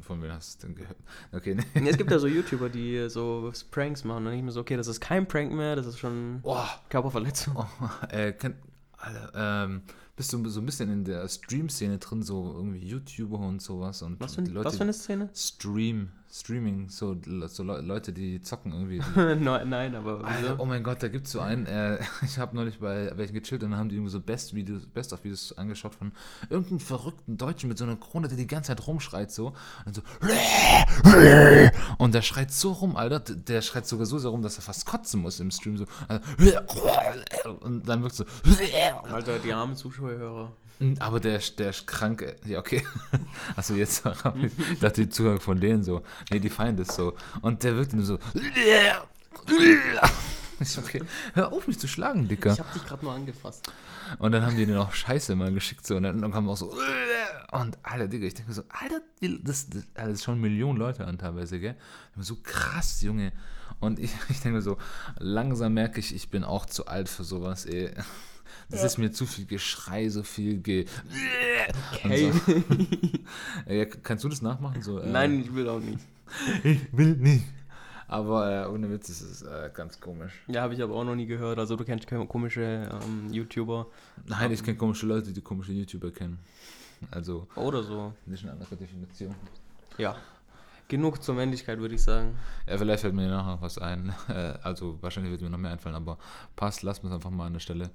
[0.00, 0.96] Von wem hast du denn gehört?
[1.32, 1.88] Okay, nee.
[1.88, 4.86] Es gibt ja so YouTuber, die so Pranks machen und ich mir so, okay, das
[4.86, 7.56] ist kein Prank mehr, das ist schon Boah, Körperverletzung.
[7.56, 7.66] Oh,
[8.10, 8.54] äh, kenn,
[8.96, 9.82] Alter, ähm,
[10.16, 14.20] bist du so ein bisschen in der Stream-Szene drin, so irgendwie YouTuber und sowas und
[14.20, 15.30] Was für, die Leute, was für eine Szene?
[15.34, 18.98] Stream, Streaming, so, so Le- Leute, die zocken irgendwie.
[19.14, 22.38] Die, nein, nein, aber Alter, oh mein Gott, da gibt es so einen, äh, ich
[22.38, 25.24] habe neulich bei welchen gechillt und dann haben die irgendwie so Best Videos, Best of
[25.24, 26.12] Videos angeschaut von
[26.50, 29.54] irgendeinem verrückten Deutschen mit so einer Krone, der die ganze Zeit rumschreit so
[29.86, 30.02] und so
[31.98, 34.84] und der schreit so rum, Alter, der schreit sogar so sehr rum, dass er fast
[34.84, 38.24] kotzen muss im Stream so Also, und dann wirkt so
[39.10, 40.52] Alter, die armen Zuschauerhörer.
[41.00, 42.84] Aber der, der ist krank, äh, ja okay.
[43.56, 44.04] Also jetzt
[44.72, 46.02] ich dachte die Zugang von denen so.
[46.30, 47.14] Nee, die feiern das so.
[47.42, 48.18] Und der wirkt nur so.
[50.60, 51.02] Ich so, okay,
[51.34, 52.52] hör auf mich zu schlagen, Dicker.
[52.52, 53.70] Ich hab dich gerade nur angefasst.
[54.18, 55.96] Und dann haben die denen auch Scheiße mal geschickt so.
[55.96, 56.74] Und dann, kam auch so.
[57.52, 61.16] Und Alter, Digga, ich denke mir so, Alter, das, das, das schauen Millionen Leute an
[61.16, 61.76] teilweise, gell?
[62.16, 63.32] So krass, Junge.
[63.78, 64.78] Und ich, ich denke mir so,
[65.18, 67.94] langsam merke ich, ich bin auch zu alt für sowas, ey.
[68.70, 70.86] Das ist mir zu viel Geschrei, so viel Ge.
[72.02, 72.32] Hey.
[72.32, 72.62] So.
[73.72, 74.82] Ja, kannst du das nachmachen?
[74.82, 75.98] So, äh, Nein, ich will auch nicht.
[76.64, 77.44] ich will nicht.
[78.06, 80.32] Aber äh, ohne Witz, ist äh, ganz komisch.
[80.46, 81.58] Ja, habe ich aber auch noch nie gehört.
[81.58, 83.86] Also du kennst keine komische ähm, YouTuber
[84.26, 86.38] Nein, ich kenne komische Leute, die komische YouTuber kennen.
[87.10, 88.14] Also, oder so.
[88.26, 89.34] das ist eine andere Definition.
[89.98, 90.16] Ja.
[90.88, 92.38] Genug zur Männlichkeit, würde ich sagen.
[92.66, 94.14] Ja, vielleicht fällt mir nachher noch was ein.
[94.28, 96.16] Äh, also, wahrscheinlich wird mir noch mehr einfallen, aber
[96.56, 97.90] passt, lass uns einfach mal an der Stelle.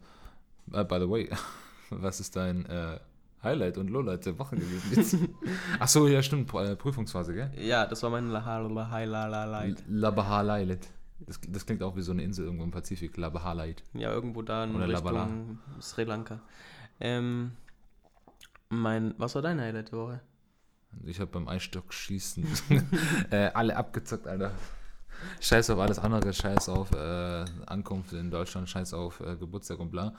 [0.71, 1.29] Äh, by the way,
[1.89, 2.99] was ist dein äh,
[3.43, 4.91] Highlight und Lowlight der Woche gewesen?
[4.95, 5.17] Jetzt?
[5.79, 7.51] Ach so, ja, stimmt, äh, Prüfungsphase, gell?
[7.57, 9.83] Ja, das war mein Highlight.
[9.87, 10.87] Labahalait.
[11.19, 13.17] Das, das klingt auch wie so eine Insel irgendwo im Pazifik.
[13.17, 13.83] Labahalait.
[13.93, 15.23] Ja, irgendwo da in Oder Labala.
[15.23, 16.39] Richtung Sri Lanka.
[16.99, 17.51] Ähm,
[18.69, 20.21] mein, was war dein Highlight der Woche?
[21.05, 22.45] Ich habe beim Eisstockschießen
[23.31, 24.51] äh, alle abgezockt, Alter.
[25.39, 29.89] Scheiß auf alles andere, scheiß auf äh, Ankunft in Deutschland, scheiß auf äh, Geburtstag und
[29.91, 30.13] bla.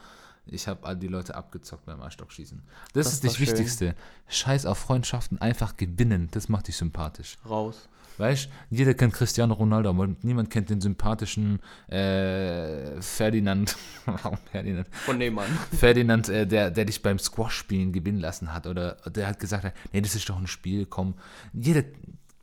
[0.47, 2.61] Ich habe all die Leute abgezockt beim Eisstockschießen.
[2.93, 3.39] Das, Das ist das.
[3.39, 3.95] Wichtigste.
[4.27, 6.29] Scheiß auf Freundschaften, einfach gewinnen.
[6.31, 7.37] Das macht dich sympathisch.
[7.47, 7.89] Raus.
[8.17, 13.75] Weißt jeder kennt Cristiano Ronaldo, aber niemand kennt den sympathischen äh, Ferdinand.
[14.05, 14.87] Warum Ferdinand?
[14.93, 15.45] Von Neymar.
[15.77, 20.01] Ferdinand, äh, der, der dich beim Squash-Spielen gewinnen lassen hat oder der hat gesagt, nee,
[20.01, 21.15] das ist doch ein Spiel, komm.
[21.51, 21.83] Jeder,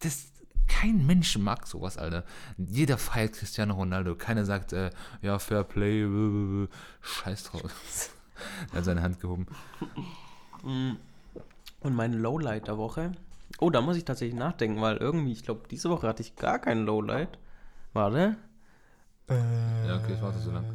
[0.00, 0.31] das,
[0.68, 2.24] kein Mensch mag sowas, Alter.
[2.56, 4.14] Jeder feiert Cristiano Ronaldo.
[4.14, 6.68] Keiner sagt, äh, ja, Fair Play, äh,
[7.00, 7.62] scheiß drauf.
[8.72, 9.46] er hat seine Hand gehoben.
[10.62, 13.12] Und mein Lowlight der Woche.
[13.58, 16.58] Oh, da muss ich tatsächlich nachdenken, weil irgendwie, ich glaube, diese Woche hatte ich gar
[16.58, 17.38] kein Lowlight.
[17.92, 18.36] Warte.
[19.28, 20.68] Ja, okay, ich warte so lange.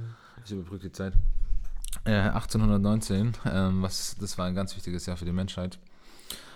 [0.45, 1.13] Ich überbrücke die Zeit.
[2.05, 5.79] Äh, 1819, ähm, was, das war ein ganz wichtiges Jahr für die Menschheit.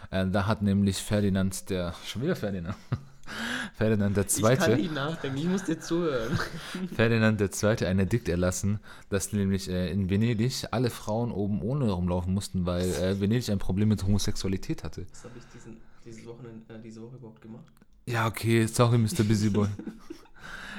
[0.09, 2.75] Äh, da hat nämlich Ferdinand, der, schon wieder Ferdinand,
[3.75, 6.37] Ferdinand der Ich kann nicht nachdenken, ich muss dir zuhören.
[6.95, 11.89] Ferdinand der Zweite ein Edikt erlassen, dass nämlich äh, in Venedig alle Frauen oben ohne
[11.91, 15.05] rumlaufen mussten, weil äh, Venedig ein Problem mit Homosexualität hatte.
[15.11, 17.65] Was habe ich diesen, dieses Wochenende, äh, diese Woche überhaupt gemacht?
[18.05, 19.23] Ja, okay, sorry, Mr.
[19.23, 19.67] Busyboy.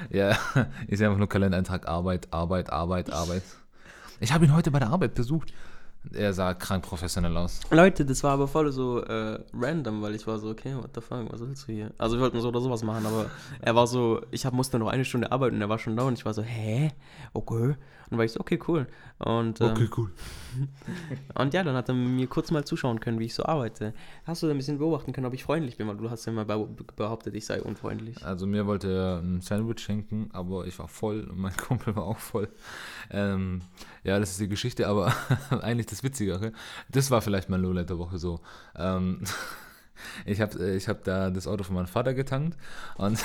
[0.09, 0.37] ja,
[0.87, 3.43] ist einfach nur Kalendereintrag, Arbeit, Arbeit, Arbeit, Arbeit.
[4.19, 5.53] Ich habe ihn heute bei der Arbeit besucht.
[6.11, 7.61] Er sah krank professionell aus.
[7.71, 11.01] Leute, das war aber voll so äh, random, weil ich war so, okay, what the
[11.01, 11.91] fuck, was willst du hier?
[11.97, 13.27] Also wir wollten so oder sowas machen, aber
[13.61, 16.03] er war so, ich hab, musste noch eine Stunde arbeiten und er war schon da
[16.03, 16.91] und ich war so, hä?
[17.33, 17.75] Okay.
[18.13, 18.85] Dann war ich so, okay, cool.
[19.17, 20.11] Und, ähm, cool.
[21.33, 23.95] und ja, dann hat er mir kurz mal zuschauen können, wie ich so arbeite.
[24.23, 26.43] Hast du ein bisschen beobachten können, ob ich freundlich bin, weil du hast ja immer
[26.43, 28.23] beh- behauptet, ich sei unfreundlich.
[28.23, 32.03] Also mir wollte er ein Sandwich schenken, aber ich war voll und mein Kumpel war
[32.03, 32.49] auch voll.
[33.09, 33.61] Ähm,
[34.03, 35.11] ja, das ist die Geschichte, aber
[35.61, 36.51] eigentlich das Witzigere.
[36.91, 38.41] Das war vielleicht mein Lowlight der Woche so.
[38.75, 39.21] Ähm,
[40.27, 42.59] ich habe ich hab da das Auto von meinem Vater getankt
[42.95, 43.17] und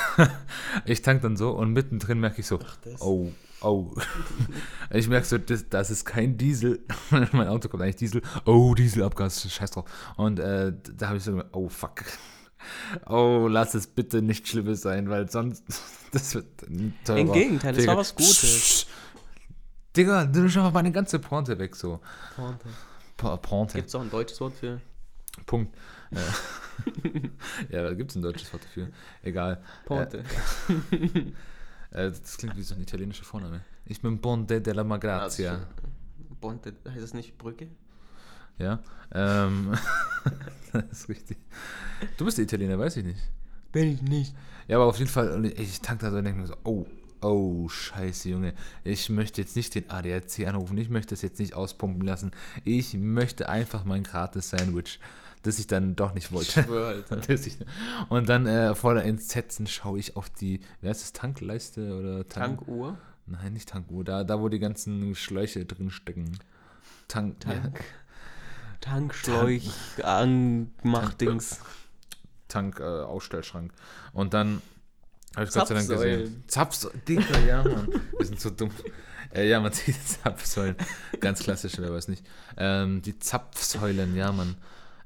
[0.87, 3.03] ich tank dann so und mittendrin merke ich so, das.
[3.03, 3.95] oh, oh.
[4.91, 6.81] Ich merke so, das, das ist kein Diesel.
[7.11, 8.23] mein Auto kommt eigentlich Diesel.
[8.47, 9.85] Oh, Dieselabgas, scheiß drauf.
[10.17, 12.05] Und äh, da habe ich so, oh fuck.
[13.07, 15.65] Oh, lass es bitte nicht Schlimmes sein, weil sonst
[16.13, 16.47] das wird
[17.05, 18.87] teurer Im Gegenteil, das war was Gutes.
[19.97, 22.01] Digga, du nimmst einfach meine ganze Pointe weg, so.
[23.17, 23.79] Po- Pointe.
[23.79, 24.81] Gibt es auch ein deutsches Wort für
[25.47, 25.77] Punkt.
[26.11, 26.21] Ja,
[27.71, 28.89] ja da gibt es ein deutsches Wort dafür.
[29.23, 29.63] Egal.
[29.85, 30.25] Ponte?
[30.91, 31.33] Äh,
[31.91, 33.61] das klingt wie so ein italienischer Vorname.
[33.85, 35.53] Ich bin Ponte della Magrazia.
[35.53, 35.67] Also,
[36.41, 37.69] Ponte, heißt das nicht Brücke?
[38.59, 38.81] Ja.
[39.13, 39.73] Ähm,
[40.73, 41.39] das ist richtig.
[42.17, 43.21] Du bist Italiener, weiß ich nicht.
[43.73, 44.35] Bin ich nicht.
[44.67, 46.87] Ja, aber auf jeden Fall, ich tank da so und denke mir so, oh,
[47.21, 48.55] oh, scheiße, Junge.
[48.85, 52.33] Ich möchte jetzt nicht den ADAC anrufen, ich möchte es jetzt nicht auspumpen lassen.
[52.65, 55.01] Ich möchte einfach mein gratis Sandwich,
[55.49, 56.63] das ich dann doch nicht wollte.
[56.63, 57.59] schwör, ich-
[58.09, 62.59] und dann äh, voller Entsetzen schaue ich auf die, wie heißt das, Tankleiste oder Tank?
[62.59, 62.99] Tankuhr?
[63.27, 66.39] Nein, nicht Tankuhr, da, da wo die ganzen Schläuche drin stecken.
[67.09, 67.41] Tank.
[67.41, 67.85] Tank.
[68.81, 69.71] Tankschläuch,
[70.03, 71.61] Angmachtdings.
[72.49, 73.73] Tank-Ausstellschrank.
[74.15, 74.63] und dann
[75.37, 76.45] habe ich Gott sei Dank gesehen.
[76.47, 76.97] Zapfsäulen.
[77.47, 77.89] Ja, Mann.
[78.17, 78.71] Wir sind so dumm.
[79.35, 80.75] Äh, ja, man sieht Zapfsäulen.
[81.21, 82.25] Ganz klassisch, wer weiß nicht.
[82.57, 84.57] Ähm, die Zapfsäulen, ja, Mann.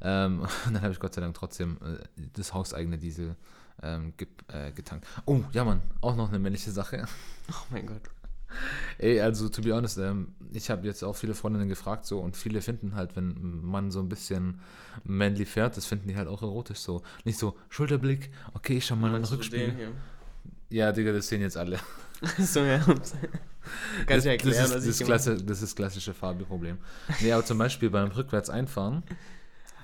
[0.02, 3.36] Ähm, und dann habe ich Gott sei Dank trotzdem äh, das hauseigene Diesel
[3.82, 5.06] ähm, ge äh, getankt.
[5.24, 5.80] Oh, ja, Mann.
[6.00, 7.06] Auch noch eine männliche Sache.
[7.50, 8.02] Oh mein Gott.
[8.98, 12.36] Ey, also to be honest, ähm, ich habe jetzt auch viele Freundinnen gefragt so und
[12.36, 14.60] viele finden halt, wenn man so ein bisschen
[15.04, 17.02] manly fährt, das finden die halt auch erotisch so.
[17.24, 19.92] Nicht so Schulterblick, okay, ich schau mal du Rückspiegel.
[20.70, 21.78] Ja, Digga, das sehen jetzt alle.
[22.38, 22.78] so, ja.
[22.78, 23.14] Das,
[24.06, 26.78] Kannst ja erklären, das, ist, was das, ich gemacht klasse, das ist das klassische Fabi-Problem.
[27.20, 29.02] Nee, aber zum Beispiel beim rückwärts einfahren,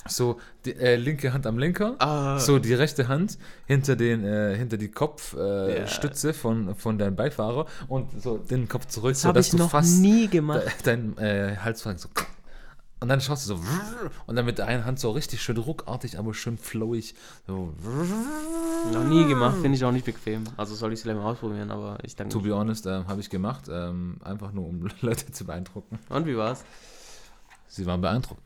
[0.07, 2.38] so die äh, linke Hand am Lenker, Ah.
[2.38, 5.86] so die rechte Hand hinter den äh, hinter die Kopfstütze äh.
[5.88, 9.57] Stütze von, von deinem Beifahrer und so den Kopf zurück, Das habe sodass ich du
[9.59, 10.62] noch fast nie gemacht.
[10.84, 12.09] dein äh, Halsfrank so
[13.01, 13.62] und dann schaust du so
[14.26, 17.14] und dann mit der einen Hand so richtig schön ruckartig, aber schön flowig.
[17.46, 17.72] So.
[18.92, 20.42] Noch nie gemacht, finde ich auch nicht bequem.
[20.57, 22.32] Also soll ich es gleich mal ausprobieren, aber ich danke.
[22.32, 26.01] To be honest, ähm, habe ich gemacht, ähm, einfach nur um Leute zu beeindrucken.
[26.09, 26.64] Und wie war's?
[27.69, 28.43] Sie waren beeindruckt.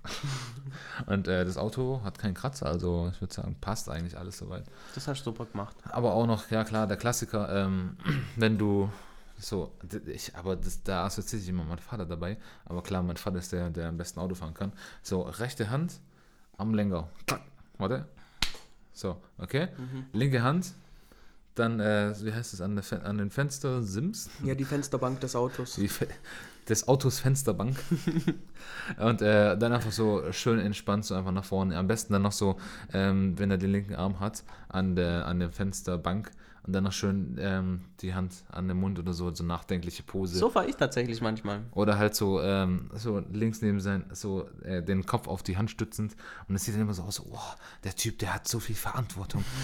[1.07, 4.65] Und äh, das Auto hat keinen Kratzer, also ich würde sagen, passt eigentlich alles soweit.
[4.95, 5.77] Das hast du super gemacht.
[5.91, 7.97] Aber auch noch, ja klar, der Klassiker, ähm,
[8.37, 8.91] wenn du
[9.39, 9.73] so,
[10.07, 12.37] ich, aber das, da assoziiere ich immer meinen Vater dabei.
[12.65, 14.73] Aber klar, mein Vater ist der, der am besten Auto fahren kann.
[15.03, 16.01] So, rechte Hand
[16.59, 17.09] am Lenker.
[17.27, 17.43] Klack,
[17.79, 18.07] warte.
[18.93, 19.69] So, okay.
[20.13, 20.75] Linke Hand,
[21.55, 24.31] dann, äh, wie heißt es, an, an den Fenster Sims.
[24.45, 25.75] Ja, die Fensterbank des Autos.
[25.75, 26.09] Die Fe
[26.69, 27.77] des Autos Fensterbank.
[28.99, 31.77] und äh, dann einfach so schön entspannt, so einfach nach vorne.
[31.77, 32.57] Am besten dann noch so,
[32.93, 36.31] ähm, wenn er den linken Arm hat, an der, an der Fensterbank
[36.65, 40.39] und dann noch schön ähm, die Hand an den Mund oder so, so nachdenkliche Pose.
[40.39, 41.63] So fahre ich tatsächlich manchmal.
[41.73, 45.71] Oder halt so, ähm, so links neben sein, so äh, den Kopf auf die Hand
[45.71, 46.15] stützend.
[46.49, 47.39] Und es sieht dann immer so aus, so, oh,
[47.83, 49.45] der Typ, der hat so viel Verantwortung.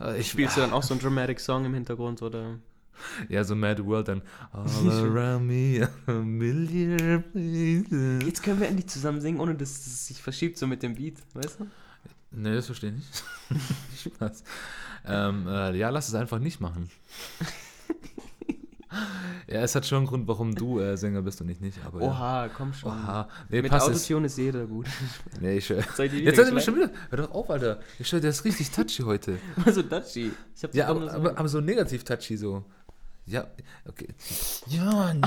[0.00, 2.58] Äh, ich Spielst du dann auch so einen Dramatic Song im Hintergrund oder?
[3.28, 4.22] Ja, so Mad World dann.
[4.52, 8.22] All around me, a million places.
[8.26, 11.16] Jetzt können wir endlich zusammen singen, ohne dass es sich verschiebt so mit dem Beat,
[11.34, 11.66] weißt du?
[12.32, 13.24] Nee, das verstehe ich nicht.
[14.16, 14.44] Spaß.
[15.06, 16.88] Ähm, äh, ja, lass es einfach nicht machen.
[19.48, 21.78] ja, es hat schon einen Grund, warum du äh, Sänger bist und ich nicht.
[21.84, 22.74] Aber Oha, komm Ja.
[22.74, 22.90] schon.
[22.92, 23.28] Oha.
[23.48, 23.72] Nee, mit.
[23.72, 24.86] Autotune ist jeder gut.
[25.40, 26.90] Nee, ich, jetzt er mir wieder schon wieder.
[27.08, 27.80] Hör doch auf, Alter.
[27.98, 29.38] Ich schwör, der ist richtig touchy heute.
[29.64, 30.32] Also Dutchy.
[30.54, 32.64] Ich hab Ja, aber, aber, aber so negativ touchy, so.
[33.30, 33.46] Ja,
[33.86, 34.08] okay.
[34.66, 35.20] Ja, Mann.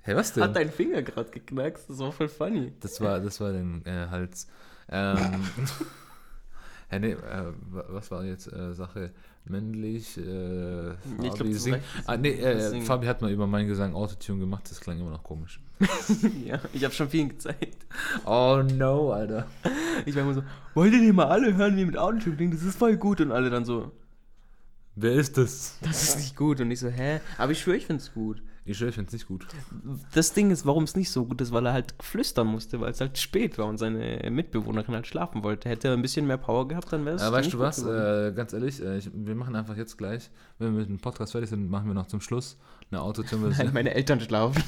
[0.00, 0.44] Hey, was denn?
[0.44, 2.72] Hat dein Finger gerade geknackst, das war voll funny.
[2.80, 4.46] Das war, das war den äh, Hals.
[4.88, 5.16] Ähm,
[6.92, 9.10] ja, nee, äh, wa- was war jetzt äh, Sache?
[9.48, 11.80] Männlich, äh, Ich glaub, Fabi singt.
[12.06, 12.80] Ah, nee, äh.
[12.82, 15.60] Fabi hat mal über meinen Gesang Autotune gemacht, das klang immer noch komisch.
[16.44, 17.86] ja, ich habe schon vielen gezeigt.
[18.24, 19.46] Oh no, Alter.
[20.04, 20.42] Ich war immer so,
[20.74, 22.54] wollt ihr den mal alle hören, wie mit Autotune klingt?
[22.54, 23.20] Das ist voll gut.
[23.20, 23.90] Und alle dann so,
[24.96, 25.78] Wer ist das?
[25.82, 26.60] das ist nicht gut.
[26.60, 27.20] Und ich so, hä?
[27.38, 28.42] Aber ich schwöre, ich find's gut.
[28.68, 29.46] Ich schwör, ich find's nicht gut.
[30.12, 32.90] Das Ding ist, warum es nicht so gut ist, weil er halt flüstern musste, weil
[32.90, 35.68] es halt spät war und seine Mitbewohnerin halt schlafen wollte.
[35.68, 37.22] Hätte er ein bisschen mehr Power gehabt, dann wäre es.
[37.22, 37.84] Äh, weißt du was?
[37.84, 41.32] Äh, ganz ehrlich, äh, ich, wir machen einfach jetzt gleich, wenn wir mit dem Podcast
[41.32, 42.56] fertig sind, machen wir noch zum Schluss
[42.90, 43.72] eine Nein, Autotune-Version.
[43.74, 44.62] meine Eltern schlafen.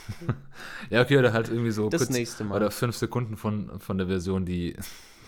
[0.90, 2.56] ja, okay, oder halt irgendwie so Das kurz, nächste Mal.
[2.56, 4.74] oder fünf Sekunden von, von der Version, die,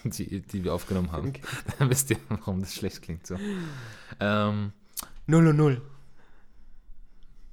[0.05, 1.29] die, die wir aufgenommen haben.
[1.29, 1.43] Okay.
[1.79, 3.37] Dann wisst ihr, warum das schlecht klingt so.
[4.19, 4.73] Ähm,
[5.27, 5.83] 0 und 0.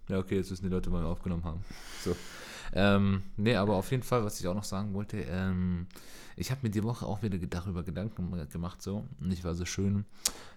[0.10, 1.64] ja, okay, jetzt wissen die Leute, wann wir aufgenommen haben.
[2.04, 2.16] So.
[2.74, 5.88] Ähm, nee, aber auf jeden Fall, was ich auch noch sagen wollte, ähm,
[6.36, 9.66] ich habe mir die Woche auch wieder darüber Gedanken gemacht, so, und ich war so
[9.66, 10.06] schön,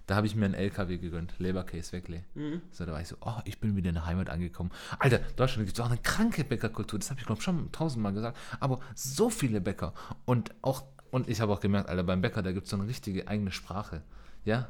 [0.07, 2.24] da habe ich mir einen LKW gegönnt, Leberkäse Weckle.
[2.34, 2.61] Mhm.
[2.70, 4.70] So, da war ich so, oh, ich bin wieder in der Heimat angekommen.
[4.99, 8.36] Alter, Deutschland gibt es auch eine kranke Bäckerkultur, das habe ich, glaube schon tausendmal gesagt,
[8.59, 9.95] aber so viele Bäcker
[10.26, 12.87] und auch, und ich habe auch gemerkt, Alter, beim Bäcker, da gibt es so eine
[12.87, 14.03] richtige eigene Sprache,
[14.45, 14.69] ja?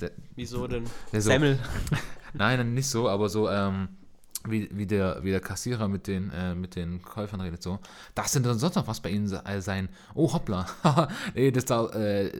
[0.00, 0.84] Der, Wieso denn?
[1.12, 1.58] der so, Semmel.
[2.34, 3.88] Nein, nicht so, aber so, ähm,
[4.44, 7.78] wie, wie, der, wie der Kassierer mit den, äh, mit den Käufern redet, so.
[8.14, 9.88] Das sind dann sonst noch was bei Ihnen äh, sein.
[10.14, 10.66] Oh, hoppla.
[11.34, 12.30] nee, das da, äh,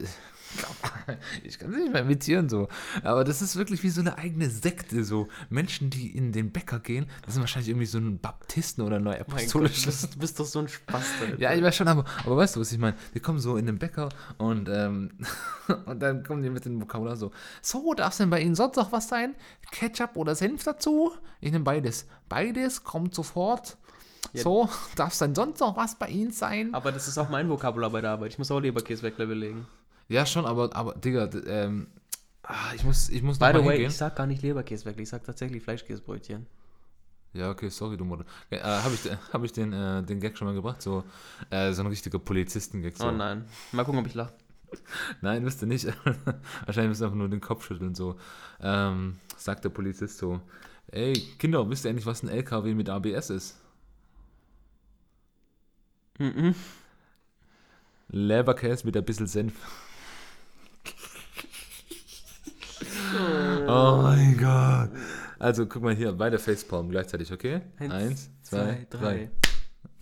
[1.43, 2.67] ich kann es nicht mehr imitieren, so.
[3.03, 5.27] Aber das ist wirklich wie so eine eigene Sekte, so.
[5.49, 10.09] Menschen, die in den Bäcker gehen, das sind wahrscheinlich irgendwie so ein Baptisten oder neuapostolisches.
[10.09, 11.05] du bist doch so ein Spaß.
[11.21, 11.39] Alter.
[11.39, 12.97] Ja, ich weiß schon, aber, aber weißt du, was ich meine?
[13.13, 15.11] Die kommen so in den Bäcker und, ähm,
[15.85, 17.31] und dann kommen die mit dem Vokabular so,
[17.61, 19.35] so, darf denn bei Ihnen sonst noch was sein?
[19.71, 21.11] Ketchup oder Senf dazu?
[21.41, 22.05] Ich nehme beides.
[22.29, 23.77] Beides kommt sofort.
[24.33, 24.43] Ja.
[24.43, 26.73] So, darf denn sonst noch was bei Ihnen sein?
[26.73, 28.33] Aber das ist auch mein Vokabular bei der Arbeit.
[28.33, 29.65] Ich muss auch Leberkäse weglegen.
[30.09, 31.87] Ja, schon, aber, aber Digga, ähm,
[32.43, 33.91] ah, ich muss, ich muss By noch the mal way, hingehen.
[33.91, 36.47] ich sag gar nicht Leberkäse weg, ich sag tatsächlich Fleischkäsebrötchen.
[37.33, 38.25] Ja, okay, sorry, du Mutter.
[38.49, 40.81] Äh, Habe ich, hab ich den, äh, den Gag schon mal gebracht?
[40.81, 41.03] So,
[41.49, 42.97] äh, so ein richtiger Polizisten-Gag.
[42.97, 43.07] So.
[43.07, 43.45] Oh nein.
[43.73, 44.33] Mal gucken, ob ich lache.
[45.21, 45.85] Nein, wisst ihr nicht.
[46.65, 47.95] Wahrscheinlich müsst ihr einfach nur den Kopf schütteln.
[47.95, 48.17] So,
[48.59, 50.41] ähm, sagt der Polizist so:
[50.87, 53.61] Ey, Kinder, wisst ihr eigentlich, was ein LKW mit ABS ist?
[56.19, 56.53] Mhm.
[58.09, 59.53] Leberkäse mit ein bisschen Senf.
[63.67, 64.89] Oh mein Gott.
[65.39, 67.61] Also guck mal hier, beide Facepalm gleichzeitig, okay?
[67.77, 69.29] Eins, zwei, drei.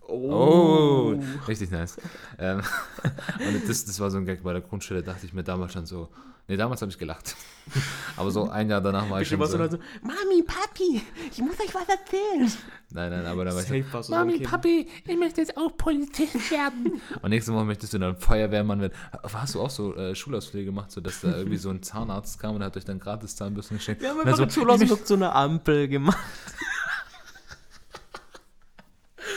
[0.07, 1.15] Oh,
[1.47, 1.97] richtig nice.
[2.37, 2.61] Ähm,
[3.39, 5.87] und das, das war so ein Gag bei der Grundschule, dachte ich mir damals schon
[5.87, 6.09] so.
[6.47, 7.35] Nee, damals habe ich gelacht.
[8.17, 9.47] Aber so ein Jahr danach war ich schon so.
[9.47, 12.51] so, Mami, Papi, ich muss euch was erzählen.
[12.91, 14.39] Nein, nein, aber da war ich so, du so ein Mami.
[14.39, 17.01] Papi, ich möchte jetzt auch Polizist werden.
[17.21, 18.93] Und nächste Woche möchtest du dann Feuerwehrmann werden.
[19.33, 22.55] Hast du auch so äh, Schulausflüge gemacht, so dass da irgendwie so ein Zahnarzt kam
[22.55, 24.01] und hat euch dann gratis Zahnbürsten geschenkt?
[24.01, 26.17] Wir haben Und einfach dann einen so, Schulausflug zu einer Ampel gemacht.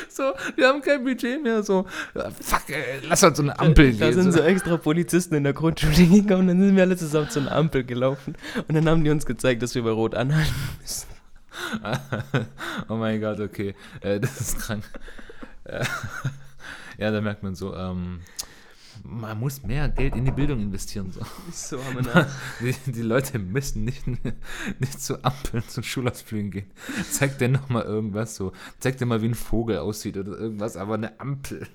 [0.08, 3.92] so, wir haben kein Budget mehr, so, äh, fuck, ey, lass uns so eine Ampel
[3.94, 4.22] Da gehen.
[4.22, 4.38] sind So.
[4.38, 7.84] so extra Polizisten in der Grundschule gekommen, dann sind wir alle zusammen zu einer Ampel
[7.84, 8.36] gelaufen
[8.68, 11.06] und dann haben die uns gezeigt, dass wir bei Rot anhalten müssen.
[12.88, 14.84] oh mein Gott, okay, äh, das ist krank.
[15.64, 15.84] Äh,
[16.98, 18.20] ja, da merkt man so, ähm,
[19.04, 21.12] man muss mehr Geld in die Bildung investieren.
[21.12, 21.20] So.
[21.52, 22.28] So haben wir.
[22.60, 24.04] Die, die Leute müssen nicht,
[24.80, 26.70] nicht zu Ampeln, zu Schulausflügen gehen.
[27.10, 28.52] Zeig dir nochmal irgendwas so.
[28.80, 31.68] Zeig dir mal, wie ein Vogel aussieht oder irgendwas, aber eine Ampel.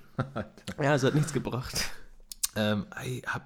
[0.81, 1.91] Ja, es hat nichts gebracht.
[2.57, 2.85] ähm,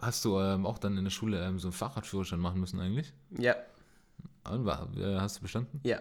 [0.02, 3.14] hast du ähm, auch dann in der Schule ähm, so einen Fahrradführerschein machen müssen eigentlich?
[3.38, 3.56] Ja,
[4.50, 5.80] Und, war, äh, hast du bestanden?
[5.84, 6.00] ja.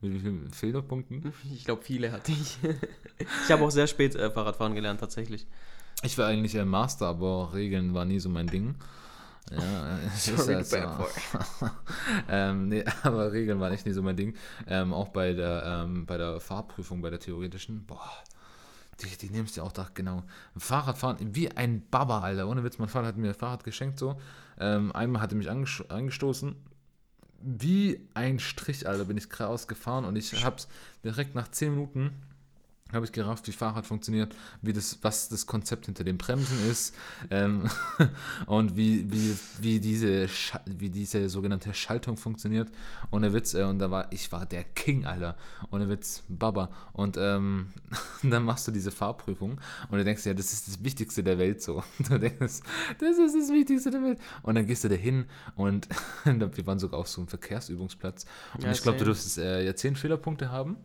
[0.00, 1.32] Mit wie vielen Fehlerpunkten?
[1.52, 2.58] Ich glaube, viele hatte ich.
[3.44, 5.46] Ich habe auch sehr spät äh, Fahrradfahren gelernt, tatsächlich.
[6.04, 8.76] Ich war eigentlich ein Master, aber Regeln war nie so mein Ding.
[9.50, 11.10] Ja, es ist Sorry, halt du bad
[11.58, 11.70] so.
[12.28, 14.34] ähm, nee, aber Regeln waren echt nie so mein Ding.
[14.66, 18.10] Ähm, auch bei der, ähm, bei der Fahrprüfung, bei der theoretischen, boah,
[19.00, 20.24] die, die nimmst du auch da genau.
[20.58, 22.46] Fahrradfahren, wie ein Baba, Alter.
[22.46, 24.20] Ohne Witz, mein Vater hat mir ein Fahrrad geschenkt so.
[24.60, 26.56] Ähm, einmal hat er mich angestoßen.
[27.38, 30.68] Wie ein Strich, Alter, bin ich geradeaus gefahren und ich hab's
[31.04, 32.12] direkt nach 10 Minuten
[32.92, 36.94] habe ich gerafft, wie Fahrrad funktioniert, wie das, was das Konzept hinter den Bremsen ist
[37.30, 37.68] ähm,
[38.46, 40.28] und wie, wie, wie, diese,
[40.64, 42.70] wie diese sogenannte Schaltung funktioniert.
[43.10, 45.36] Ohne Witz, äh, und da war, ich war der King, Alter.
[45.70, 46.70] Ohne Witz, Baba.
[46.92, 47.68] Und ähm,
[48.22, 49.60] dann machst du diese Fahrprüfung
[49.90, 51.82] und du denkst, ja, das ist das Wichtigste der Welt so.
[52.08, 52.38] Du denkst,
[53.00, 54.18] das ist das Wichtigste der Welt.
[54.42, 55.26] Und dann gehst du da hin
[55.56, 55.88] und
[56.24, 58.24] wir waren sogar auf so einem Verkehrsübungsplatz.
[58.54, 60.76] Und Ja, ich glaube, du dürftest äh, ja zehn Fehlerpunkte haben.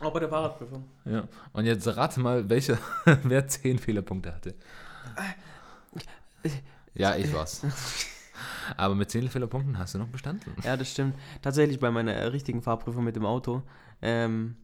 [0.00, 0.84] Auch bei der Fahrradprüfung.
[1.04, 1.28] Ja.
[1.52, 2.78] Und jetzt rate mal, welcher,
[3.22, 4.54] wer 10 Fehlerpunkte hatte.
[6.94, 7.62] Ja, ich war's.
[8.76, 10.54] Aber mit 10 Fehlerpunkten hast du noch bestanden.
[10.62, 11.14] Ja, das stimmt.
[11.42, 13.62] Tatsächlich bei meiner richtigen Fahrprüfung mit dem Auto.
[14.00, 14.56] Ähm,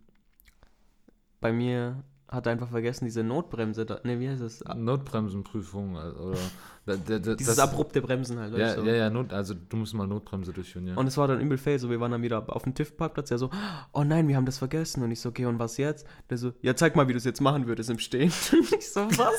[1.40, 4.00] bei mir hat er einfach vergessen, diese Notbremse da.
[4.04, 4.62] Ne, wie heißt das?
[4.74, 6.38] Notbremsenprüfung äh, oder.
[6.86, 8.56] Dieses das- abrupte Bremsen halt.
[8.56, 8.82] Ja, so.
[8.84, 10.94] ja, ja, Not, also du musst mal Notbremse durchführen, ja.
[10.96, 13.38] Und es war dann übel fail, so wir waren dann wieder auf dem TÜV-Parkplatz, der
[13.38, 13.50] so,
[13.92, 15.02] oh nein, wir haben das vergessen.
[15.02, 16.06] Und ich so, okay, und was jetzt?
[16.30, 18.32] Der so, ja, zeig mal, wie du es jetzt machen würdest im Stehen.
[18.52, 19.34] Und ich so, was?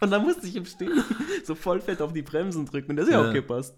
[0.00, 1.02] Und dann musste ich im Stehen
[1.44, 3.28] so voll fett auf die Bremsen drücken und das ist ja Ja.
[3.28, 3.74] auch gepasst.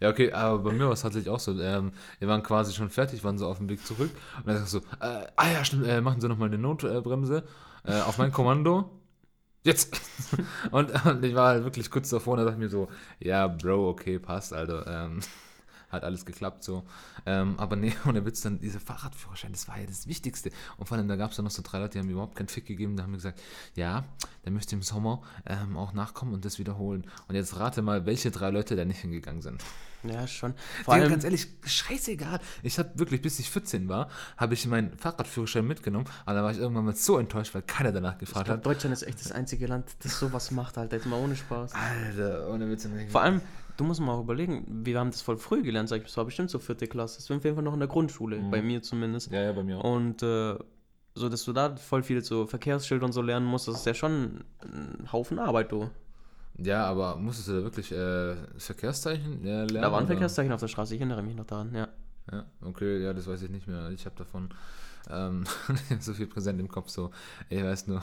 [0.00, 1.58] Ja, okay, aber bei mir war es tatsächlich auch so.
[1.60, 4.08] Ähm, wir waren quasi schon fertig, waren so auf dem Weg zurück.
[4.38, 7.38] Und dann sagst du, so, äh, ah ja, stimmt, äh, machen Sie nochmal eine Notbremse
[7.38, 7.42] äh,
[7.84, 8.90] auf mein Kommando.
[9.62, 10.00] Jetzt!
[10.70, 13.46] und, und ich war halt wirklich kurz davor und da dachte ich mir so, ja,
[13.46, 14.86] Bro, okay, passt, Alter.
[14.86, 15.20] Ähm,
[15.90, 16.84] hat alles geklappt so.
[17.26, 20.50] Ähm, aber nee, ohne Witz, dann dieser Fahrradführerschein, das war ja das Wichtigste.
[20.76, 22.36] Und vor allem, da gab es dann noch so drei Leute, die haben mir überhaupt
[22.36, 22.96] keinen Fick gegeben.
[22.96, 23.40] Da haben wir gesagt,
[23.74, 24.04] ja,
[24.44, 27.06] der möchte im Sommer ähm, auch nachkommen und das wiederholen.
[27.28, 29.62] Und jetzt rate mal, welche drei Leute da nicht hingegangen sind.
[30.02, 30.54] Ja, schon.
[30.84, 32.40] Vor allem, ganz ehrlich, scheißegal.
[32.62, 36.06] Ich habe wirklich, bis ich 14 war, habe ich meinen Fahrradführerschein mitgenommen.
[36.24, 38.66] Aber da war ich irgendwann mal so enttäuscht, weil keiner danach gefragt glaube, hat.
[38.66, 40.96] Deutschland ist echt das einzige Land, das sowas macht, Alter.
[40.96, 41.72] Jetzt mal ohne Spaß.
[41.74, 42.88] Alter, ohne Witz.
[43.10, 43.42] Vor allem,
[43.80, 46.24] du musst mal auch überlegen, wir haben das voll früh gelernt, sag ich, das war
[46.24, 47.18] bestimmt so vierte Klasse.
[47.18, 48.50] Das war auf jeden Fall noch in der Grundschule, Mhm.
[48.50, 49.30] bei mir zumindest.
[49.30, 49.84] Ja, ja, bei mir auch.
[49.84, 50.56] Und äh,
[51.14, 53.94] so, dass du da voll viel so Verkehrsschild und so lernen musst, das ist ja
[53.94, 55.90] schon ein Haufen Arbeit, du.
[56.58, 59.74] Ja, aber musstest du da wirklich äh, Verkehrszeichen äh, lernen?
[59.82, 60.08] Da waren oder?
[60.08, 61.88] Verkehrszeichen auf der Straße, ich erinnere mich noch daran, ja.
[62.30, 63.90] Ja, okay, ja, das weiß ich nicht mehr.
[63.90, 64.50] Ich habe davon
[65.10, 65.44] ähm,
[66.00, 66.90] so viel präsent im Kopf.
[66.90, 67.10] So,
[67.48, 68.02] ich weiß nur,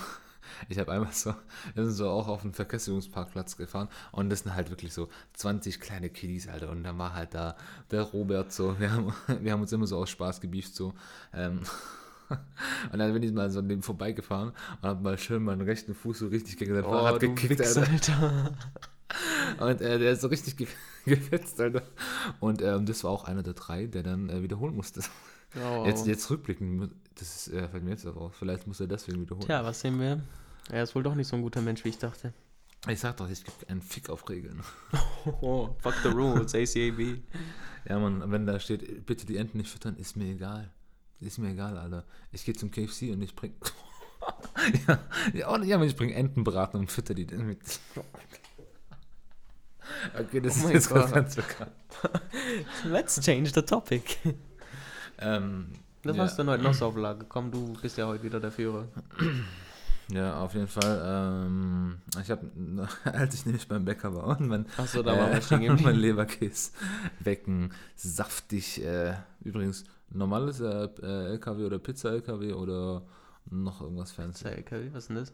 [0.69, 1.33] ich habe einmal so,
[1.73, 5.79] wir sind so auch auf einen Verkehrsübungsparkplatz gefahren und das sind halt wirklich so 20
[5.79, 6.69] kleine Kiddies, Alter.
[6.69, 7.55] Und dann war halt da
[7.91, 10.93] der Robert so, wir haben, wir haben uns immer so aus Spaß gebieft, so.
[11.33, 11.61] Ähm,
[12.91, 15.93] und dann bin ich mal so an dem vorbeigefahren und hab mal schön meinen rechten
[15.93, 17.87] Fuß so richtig gegen sein Fahrrad Oh, du gekickt, Alter.
[17.89, 18.51] Alter.
[19.59, 20.67] Und äh, der ist so richtig ge
[21.05, 21.83] gefetzt, Alter.
[22.41, 25.01] Und ähm, das war auch einer der drei, der dann äh, wiederholen musste.
[25.55, 25.85] Oh.
[25.85, 28.35] Jetzt, jetzt rückblicken, das ist, äh, fällt mir jetzt auch auf.
[28.35, 29.45] Vielleicht muss er deswegen wiederholen.
[29.45, 30.21] Tja, was sehen wir?
[30.69, 32.33] Er ist wohl doch nicht so ein guter Mensch, wie ich dachte.
[32.87, 34.61] Ich sag doch, ich gebe einen Fick auf Regeln.
[35.41, 37.19] Oh, fuck the rules, ACAB.
[37.89, 40.71] Ja, man, wenn da steht, bitte die Enten nicht füttern, ist mir egal.
[41.19, 42.05] Ist mir egal, Alter.
[42.31, 43.53] Ich gehe zum KFC und ich bring.
[44.87, 44.99] ja,
[45.33, 47.59] ja, und- ja, ich bring Entenbraten und fütter die dann mit.
[50.19, 51.11] Okay, das Oh ist jetzt Gott.
[51.13, 51.71] ganz bekannt.
[52.85, 54.17] Let's change the topic.
[55.17, 55.71] Ähm,
[56.07, 57.25] Das ja, war's dann heute noch so auf Lage.
[57.27, 58.87] Komm, du bist ja heute wieder der Führer.
[60.09, 61.01] ja, auf jeden Fall.
[61.45, 62.49] Ähm, ich habe,
[63.03, 65.95] als ich nämlich beim Bäcker war und mein, wir stehen und mein.
[65.95, 66.71] Leberkäse
[67.19, 68.81] wecken, saftig.
[68.81, 73.03] Äh, übrigens, normales äh, äh, LKW oder Pizza-LKW oder
[73.49, 74.45] noch irgendwas Fancy.
[74.45, 75.33] Pizza LKW, was ist denn das?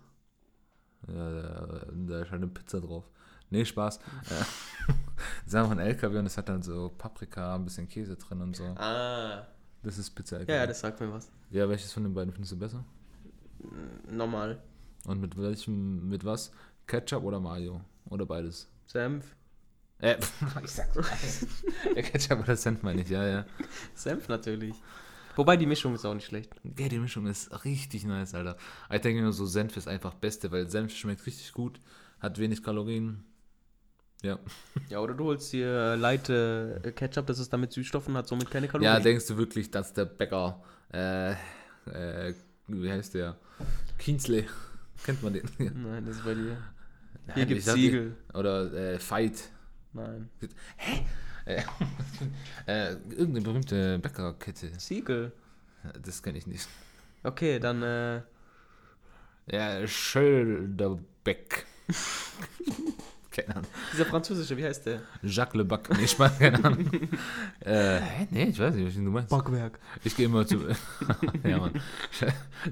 [1.07, 3.03] Ja, da, da ist halt eine Pizza drauf.
[3.51, 3.97] Nee, Spaß.
[3.97, 4.93] Äh,
[5.45, 8.55] ist einfach ein LKW und es hat dann so Paprika, ein bisschen Käse drin und
[8.55, 8.63] so.
[8.75, 9.45] Ah.
[9.83, 10.41] Das ist Pizza.
[10.41, 11.29] Ja, ja, das sagt mir was.
[11.51, 12.83] ja, welches von den beiden findest du besser?
[14.09, 14.61] Normal.
[15.05, 16.51] Und mit welchem, mit was?
[16.87, 17.81] Ketchup oder Mayo?
[18.09, 18.69] Oder beides?
[18.87, 19.35] Senf.
[19.99, 20.17] Äh,
[20.63, 21.47] ich sag's alles.
[21.95, 23.45] Ja, Ketchup oder Senf meine ich, ja, ja.
[23.93, 24.75] Senf natürlich.
[25.35, 26.53] Wobei die Mischung ist auch nicht schlecht.
[26.77, 28.57] Ja, die Mischung ist richtig nice, Alter.
[28.91, 31.79] Ich denke nur so, Senf ist einfach Beste, weil Senf schmeckt richtig gut,
[32.19, 33.23] hat wenig Kalorien.
[34.23, 34.39] Ja.
[34.89, 38.67] Ja, oder du holst dir Light äh, Ketchup, das ist damit Süßstoffen, hat somit keine
[38.67, 38.93] Kalorien.
[38.93, 40.63] Ja, denkst du wirklich, dass der Bäcker,
[40.93, 42.33] äh, äh,
[42.67, 43.35] wie heißt der?
[43.99, 44.45] Kienzle.
[45.05, 45.43] Kennt man den?
[45.57, 46.57] Nein, das ist bei dir.
[47.27, 48.15] Nein, Hier ich gibt's dachte- Siegel.
[48.33, 49.49] Oder äh, Fight.
[49.91, 50.29] Nein.
[51.45, 51.61] Äh,
[52.65, 54.71] äh, irgendeine berühmte Bäckerkette.
[54.79, 55.33] Siegel.
[56.01, 56.67] Das kenne ich nicht.
[57.23, 58.21] Okay, dann, äh,
[59.51, 61.65] Ja, Schölderbeck.
[63.33, 63.69] Keine Ahnung.
[63.91, 65.01] dieser französische, wie heißt der?
[65.23, 65.89] Jacques Le Bac.
[65.97, 66.89] Nee, Spaß, keine Ahnung.
[67.59, 68.27] äh, hä?
[68.29, 69.29] Nee, ich weiß nicht, was du meinst.
[69.29, 69.79] Backwerk.
[70.03, 70.59] Ich gehe immer zu.
[71.43, 71.81] ja, Mann.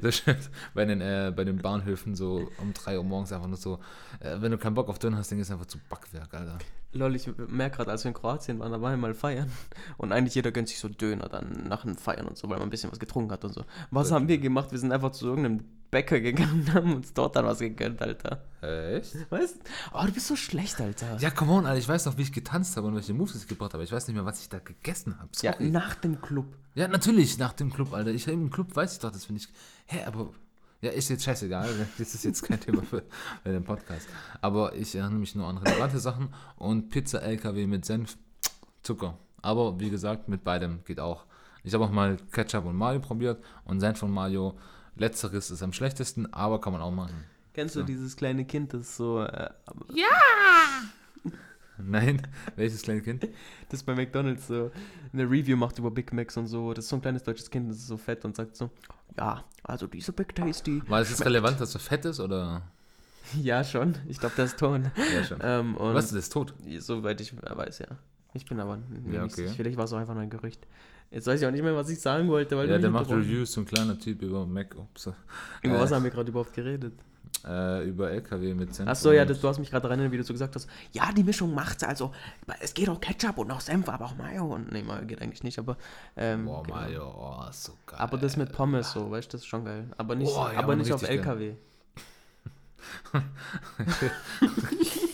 [0.02, 0.50] Das stimmt.
[0.74, 3.80] Bei den, äh, bei den Bahnhöfen so um 3 Uhr morgens einfach nur so.
[4.20, 6.58] Äh, wenn du keinen Bock auf Döner hast, dann gehst du einfach zu Backwerk, Alter.
[6.94, 9.50] Lol, ich merke gerade, als wir in Kroatien waren, da waren wir mal feiern.
[9.98, 12.68] Und eigentlich jeder gönnt sich so Döner dann nach dem Feiern und so, weil man
[12.68, 13.64] ein bisschen was getrunken hat und so.
[13.92, 14.72] Was haben wir gemacht?
[14.72, 18.44] Wir sind einfach zu irgendeinem Bäcker gegangen und haben uns dort dann was gegönnt, Alter.
[18.62, 19.30] Echt?
[19.32, 19.60] Weißt
[19.94, 21.18] Oh, du bist so schlecht, Alter.
[21.20, 21.80] Ja, come on, Alter.
[21.80, 23.84] Ich weiß noch, wie ich getanzt habe und welche Moves ich gebracht habe.
[23.84, 25.30] Ich weiß nicht mehr, was ich da gegessen habe.
[25.42, 25.70] Ja, Sorry.
[25.70, 26.58] nach dem Club.
[26.76, 28.12] Ja, natürlich, nach dem Club, Alter.
[28.12, 29.50] Ich im Club weiß ich doch, das finde ich.
[29.86, 30.32] Hä, aber.
[30.82, 31.70] Ja, ist jetzt scheißegal.
[31.98, 33.04] Das ist jetzt kein Thema für,
[33.44, 34.08] für den Podcast.
[34.42, 38.18] Aber ich erinnere mich nur an relevante Sachen und Pizza LKW mit Senf,
[38.82, 39.18] Zucker.
[39.42, 41.26] Aber wie gesagt, mit beidem geht auch.
[41.64, 44.58] Ich habe auch mal Ketchup und Mayo probiert und Senf und Mayo.
[44.96, 47.24] Letzteres ist am schlechtesten, aber kann man auch machen.
[47.54, 49.50] Kennst du dieses kleine Kind, das so, äh,
[51.88, 52.22] Nein,
[52.56, 53.28] welches kleine Kind?
[53.70, 54.72] das bei McDonalds so
[55.14, 56.74] eine Review macht über Big Macs und so.
[56.74, 58.70] Das ist so ein kleines deutsches Kind, das ist so fett und sagt so,
[59.18, 60.82] ja, also diese Big Tasty.
[60.88, 62.62] War es jetzt relevant, dass er fett ist oder?
[63.42, 63.96] Ja, schon.
[64.10, 64.92] Ich glaube, der ist Ton.
[65.16, 65.38] Ja, schon.
[65.42, 66.54] Ähm, Was, das ist tot?
[66.80, 67.88] Soweit ich weiß, ja.
[68.34, 68.78] Ich bin aber
[69.10, 69.44] Ja, nicht okay.
[69.44, 69.54] sicher.
[69.56, 70.68] Vielleicht war es auch einfach nur ein Gerücht.
[71.12, 73.54] Jetzt weiß ich auch nicht mehr, was ich sagen wollte, weil Ja, der macht Reviews,
[73.54, 74.76] so ein kleiner Typ über Mac.
[74.78, 75.10] Ups.
[75.62, 76.94] Über Äh, was haben wir gerade überhaupt geredet?
[77.48, 78.90] Äh, über LKW mit Senf.
[78.90, 80.70] Achso, ja, das, du hast mich gerade erinnert, wie du so gesagt hast.
[80.92, 81.84] Ja, die Mischung macht's.
[81.84, 82.12] Also,
[82.60, 84.46] es geht auch Ketchup und auch Senf, aber auch Mayo.
[84.46, 85.78] Und nee, Mayo geht eigentlich nicht, aber.
[86.16, 86.76] Ähm, Boah, genau.
[86.76, 88.00] Mario, oh, so geil.
[88.00, 89.86] Aber das mit Pommes so, weißt du, das ist schon geil.
[89.98, 91.04] Aber nicht, Boah, ja, aber nicht auf.
[91.04, 91.54] LKW.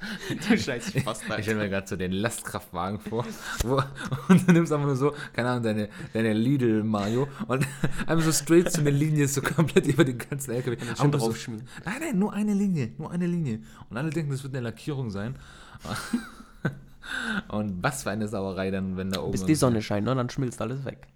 [0.48, 3.26] du scheiß Spaß, Ich stelle mir gerade so den Lastkraftwagen vor.
[3.64, 3.82] Wo,
[4.28, 7.66] und du nimmst einfach nur so, keine Ahnung, deine, deine Lidl Mario und
[8.06, 10.76] einfach so straight zu einer Linie, so komplett über den ganzen LKW.
[10.98, 11.66] Aber so, draufschmieren.
[11.84, 13.60] nein, nein, nur eine Linie, nur eine Linie.
[13.88, 15.36] Und alle denken, das wird eine Lackierung sein.
[17.48, 19.32] Und was für eine Sauerei dann, wenn da oben.
[19.32, 20.14] Bis die Sonne scheint, ne?
[20.14, 21.08] Dann schmilzt alles weg.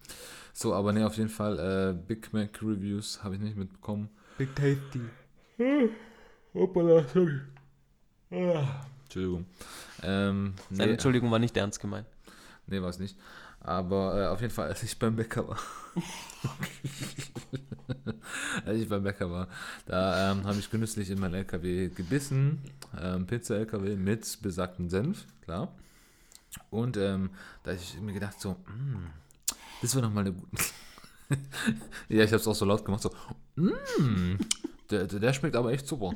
[0.52, 4.08] So, aber ne, auf jeden Fall, äh, Big Mac Reviews habe ich nicht mitbekommen.
[4.38, 5.00] Big Tasty.
[6.54, 7.40] Hoppala, sorry.
[9.04, 9.46] Entschuldigung.
[10.02, 12.06] Ähm, Seine nee, Entschuldigung war nicht ernst gemeint.
[12.66, 13.16] nee war es nicht.
[13.60, 15.58] Aber äh, auf jeden Fall, als ich beim Bäcker war.
[18.66, 19.48] als ich beim Bäcker war,
[19.86, 22.60] da ähm, habe ich genüsslich in mein LKW gebissen.
[23.00, 25.72] Ähm, Pizza-LKW mit besagtem Senf, klar.
[26.70, 27.30] Und ähm,
[27.62, 29.06] da hab ich mir gedacht, so, mm,
[29.80, 30.62] das wäre doch mal eine gute.
[32.08, 33.10] ja, ich habe es auch so laut gemacht, so,
[33.56, 34.36] mm,
[34.90, 36.12] der, der, der schmeckt aber echt super.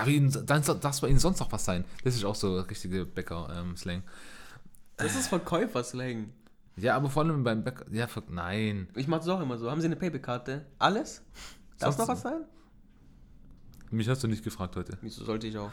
[0.00, 1.84] Darf, ihn, dann, darf bei Ihnen sonst noch was sein?
[2.04, 4.02] Das ist auch so richtige Bäcker-Slang.
[4.96, 6.32] Das ist Verkäufer-Slang.
[6.76, 7.84] ja, aber vor allem beim Bäcker.
[7.90, 8.88] Ja, fuck, nein.
[8.94, 9.70] Ich mach's auch immer so.
[9.70, 10.66] Haben Sie eine Payback-Karte?
[10.78, 11.22] Alles?
[11.78, 12.44] Darf Sonst- noch was sein?
[13.90, 14.98] Mich hast du nicht gefragt heute.
[15.00, 15.72] Wieso sollte ich auch?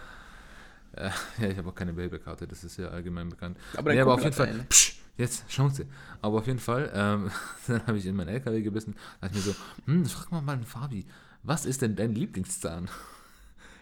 [0.94, 1.10] Äh,
[1.42, 3.58] ja, ich habe auch keine Babykarte, das ist ja allgemein bekannt.
[3.76, 4.48] Aber nee, aber auf jeden Fall.
[4.48, 4.64] eine.
[4.64, 5.86] Psch, jetzt, Chance.
[6.22, 7.30] Aber auf jeden Fall, ähm,
[7.68, 8.96] dann habe ich in meinen LKW gebissen.
[9.20, 11.06] Da dachte ich mir so, hm, frag mal den Fabi,
[11.44, 12.90] was ist denn dein Lieblingszahn?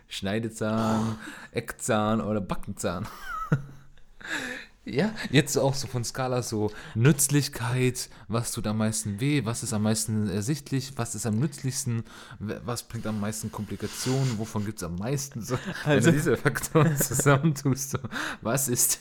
[0.08, 1.18] Schneidezahn,
[1.52, 3.08] Eckzahn oder Backenzahn.
[4.86, 9.74] ja, jetzt auch so von Skala so Nützlichkeit, was tut am meisten weh, was ist
[9.74, 12.04] am meisten ersichtlich, was ist am nützlichsten,
[12.40, 15.56] was bringt am meisten Komplikationen, wovon gibt es am meisten so.
[15.86, 18.00] Also- Wenn du diese Faktoren zusammentust, so,
[18.42, 19.00] was ist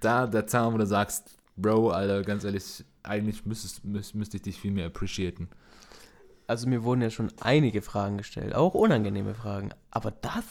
[0.00, 4.42] da der Zahn, wo du sagst, Bro, Alter, ganz ehrlich, eigentlich müsstest, müsst, müsste ich
[4.42, 5.48] dich viel mehr appreciaten.
[6.46, 9.70] Also mir wurden ja schon einige Fragen gestellt, auch unangenehme Fragen.
[9.90, 10.44] Aber das?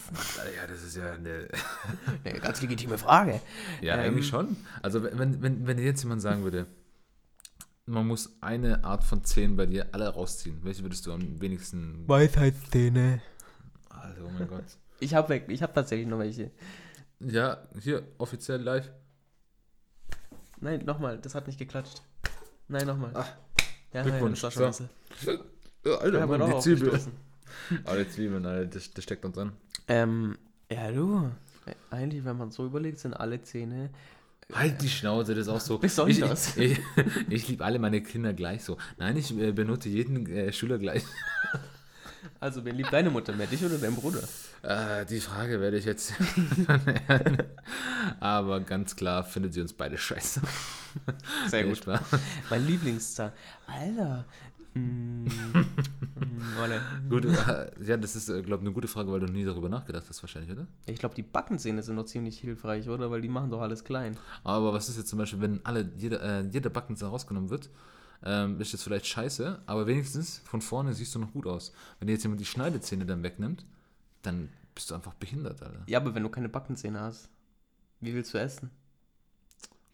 [0.56, 1.48] Ja, das ist ja eine
[2.24, 3.40] Eine ganz legitime Frage.
[3.80, 4.56] Ja, Ähm, eigentlich schon.
[4.82, 6.66] Also wenn, wenn, wenn dir jetzt jemand sagen würde,
[7.86, 12.08] man muss eine Art von Zähnen bei dir alle rausziehen, welche würdest du am wenigsten...
[12.08, 13.20] Weisheitszähne.
[13.90, 14.64] Alter, oh mein Gott.
[15.00, 16.50] Ich habe ich habe tatsächlich noch welche.
[17.20, 18.90] Ja, hier, offiziell live.
[20.60, 22.02] Nein, nochmal, das hat nicht geklatscht.
[22.68, 23.10] Nein, nochmal.
[23.14, 23.28] Ach,
[23.92, 24.42] ja, Glückwunsch.
[24.42, 25.44] Ja, das war So.
[25.84, 27.00] Ja, Alter, Ja, aber Mann, die Zwiebel.
[27.84, 29.52] Aber die Zwiebeln, Alter, das, das steckt uns an.
[29.88, 30.36] Ähm,
[30.70, 31.30] ja, du.
[31.90, 33.90] Eigentlich, wenn man so überlegt, sind alle Zähne.
[34.52, 35.78] Halt die Schnauze, das ist auch so.
[35.80, 36.56] Besonders.
[36.56, 36.80] Ich, ich,
[37.28, 38.76] ich liebe alle meine Kinder gleich so.
[38.98, 41.04] Nein, ich äh, benutze jeden äh, Schüler gleich.
[42.40, 44.20] Also, wer liebt deine Mutter mehr, dich oder dein Bruder?
[44.62, 46.14] Äh, die Frage werde ich jetzt.
[48.20, 50.40] Aber ganz klar findet sie uns beide scheiße.
[51.48, 52.00] Sehr wahr?
[52.50, 53.32] Mein Lieblingszahn.
[53.66, 54.24] Alter.
[54.80, 57.08] Mm, mm.
[57.08, 60.04] Gut, äh, ja, das ist, glaube ich, eine gute Frage, weil du nie darüber nachgedacht
[60.08, 60.66] hast, wahrscheinlich, oder?
[60.86, 63.10] Ich glaube, die Backenzähne sind noch ziemlich hilfreich, oder?
[63.10, 64.16] Weil die machen doch alles klein.
[64.42, 67.70] Aber was ist jetzt zum Beispiel, wenn alle, jeder, äh, jeder Backenzahn rausgenommen wird,
[68.24, 71.72] ähm, ist jetzt vielleicht scheiße, aber wenigstens von vorne siehst du noch gut aus.
[71.98, 73.64] Wenn dir jetzt jemand die Schneidezähne dann wegnimmt,
[74.22, 75.82] dann bist du einfach behindert, Alter.
[75.86, 77.28] Ja, aber wenn du keine Backenzähne hast,
[78.00, 78.70] wie willst du essen?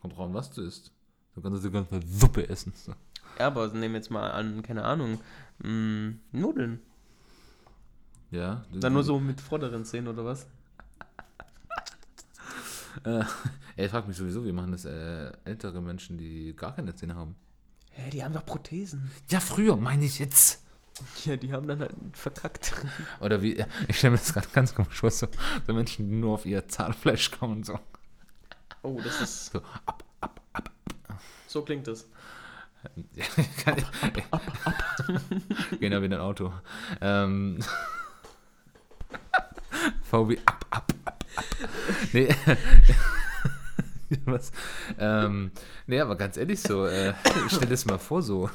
[0.00, 0.92] Kommt drauf an, was du isst.
[1.34, 2.72] Du kannst die ganze Suppe essen.
[3.38, 5.20] Ja, aber nehmen wir jetzt mal an, keine Ahnung,
[5.62, 6.80] mm, Nudeln.
[8.30, 8.64] Ja.
[8.72, 10.46] Dann nur so mit vorderen Zähnen oder was?
[13.04, 13.22] Äh,
[13.76, 17.14] ey, ich frage mich sowieso, wie machen das äh, ältere Menschen, die gar keine Zähne
[17.14, 17.36] haben?
[17.92, 19.12] Hä, die haben doch Prothesen.
[19.28, 20.64] Ja, früher, meine ich jetzt.
[21.24, 22.74] Ja, die haben dann halt verkackt.
[23.20, 25.28] Oder wie, ja, ich stelle mir das gerade ganz komisch vor, so,
[25.66, 27.78] so Menschen, die nur auf ihr Zahnfleisch kommen, so.
[28.82, 29.52] Oh, das ist.
[29.52, 30.70] so ab, ab, ab.
[31.46, 32.06] So klingt das.
[33.14, 33.24] Ja,
[33.64, 34.20] kann ich,
[35.80, 36.52] genau wie ein Auto.
[37.00, 37.58] Ähm,
[40.02, 41.24] VW ab, ab, ab, ab.
[42.12, 42.28] Nee.
[44.24, 44.50] Was?
[44.98, 45.52] Ähm,
[45.86, 47.14] nee, aber ganz ehrlich so, äh,
[47.46, 48.50] stell dir das mal vor so.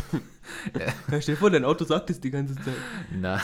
[0.78, 2.74] Ja, stell dir vor, dein Auto sagt es die ganze Zeit.
[3.12, 3.42] Na,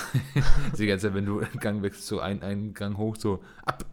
[0.78, 3.86] die ganze Zeit, wenn du einen Gang wechselst, so ein, einen Gang hoch, so ab,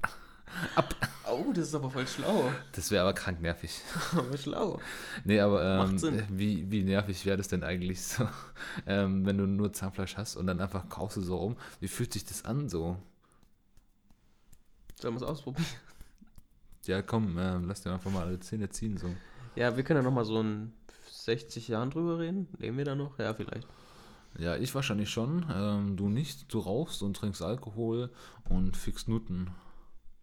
[0.74, 0.94] ab.
[1.38, 2.50] Oh, das ist aber voll schlau.
[2.72, 3.80] Das wäre aber krank nervig.
[4.12, 4.80] Aber schlau.
[5.24, 6.22] Nee, aber ähm, Macht Sinn.
[6.30, 8.28] wie, wie nervig wäre das denn eigentlich so,
[8.86, 11.56] ähm, wenn du nur Zahnfleisch hast und dann einfach kaufst du so rum?
[11.80, 12.96] Wie fühlt sich das an so?
[15.00, 15.66] Sollen wir es ausprobieren?
[16.86, 19.08] Ja, komm, ähm, lass dir einfach mal alle Zähne ziehen so.
[19.54, 20.72] Ja, wir können ja nochmal so in
[21.10, 22.48] 60 Jahren drüber reden.
[22.58, 23.18] Leben wir da noch?
[23.18, 23.68] Ja, vielleicht.
[24.38, 25.44] Ja, ich wahrscheinlich schon.
[25.52, 26.52] Ähm, du nicht.
[26.52, 28.10] Du rauchst und trinkst Alkohol
[28.48, 29.50] und fickst Nutten.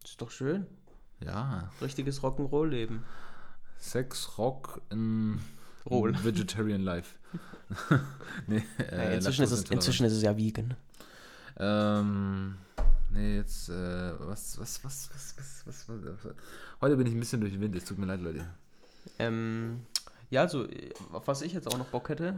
[0.03, 0.66] Ist doch schön.
[1.20, 1.70] Ja.
[1.82, 3.03] Richtiges Rock'n'Roll-Leben.
[3.78, 5.39] Sex, Rock in
[5.89, 6.13] Roll.
[6.24, 7.16] Vegetarian Life.
[8.47, 10.76] nee, äh, inzwischen, ist es, inzwischen ist es ja vegan.
[11.57, 12.55] Ähm,
[13.11, 16.34] nee, jetzt, äh, was, was, was, was, was, was, was,
[16.82, 18.47] Heute bin ich ein bisschen durch den Wind, es tut mir leid, Leute.
[19.20, 19.82] Ähm,
[20.30, 20.68] ja, also,
[21.11, 22.36] auf was ich jetzt auch noch Bock hätte.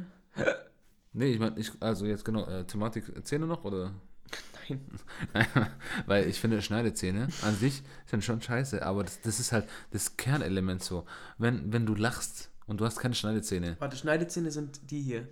[1.13, 3.93] nee, ich meine, also jetzt genau, äh, Thematik Zähne noch, oder?
[4.69, 5.67] Nein.
[6.05, 10.17] Weil ich finde, Schneidezähne an sich sind schon scheiße, aber das, das ist halt das
[10.17, 11.05] Kernelement so.
[11.37, 15.27] Wenn, wenn du lachst und du hast keine Schneidezähne, Warte, Schneidezähne sind die hier.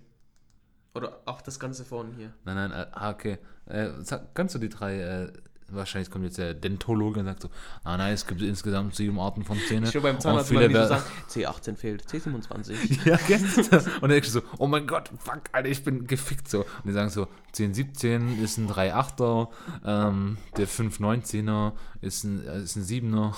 [0.93, 2.33] Oder auch das Ganze vorne hier.
[2.45, 5.33] nein, nein, äh, ah, okay, äh, sag, kannst du die drei, äh,
[5.69, 7.49] wahrscheinlich kommt jetzt der Dentologe und sagt so,
[7.83, 9.91] ah nein, es gibt insgesamt sieben Arten von Zähne.
[9.91, 12.75] Schon beim Zahnarzt mal wieder sagen, C18 fehlt, C27.
[13.05, 13.39] Ja, gell?
[14.01, 16.59] Und dann du so, oh mein Gott, fuck, Alter, ich bin gefickt so.
[16.59, 19.47] Und die sagen so, 10, 17 ist ein 3,8er,
[19.85, 23.33] ähm, der 5, 19er ist ein, äh, ist ein 7er.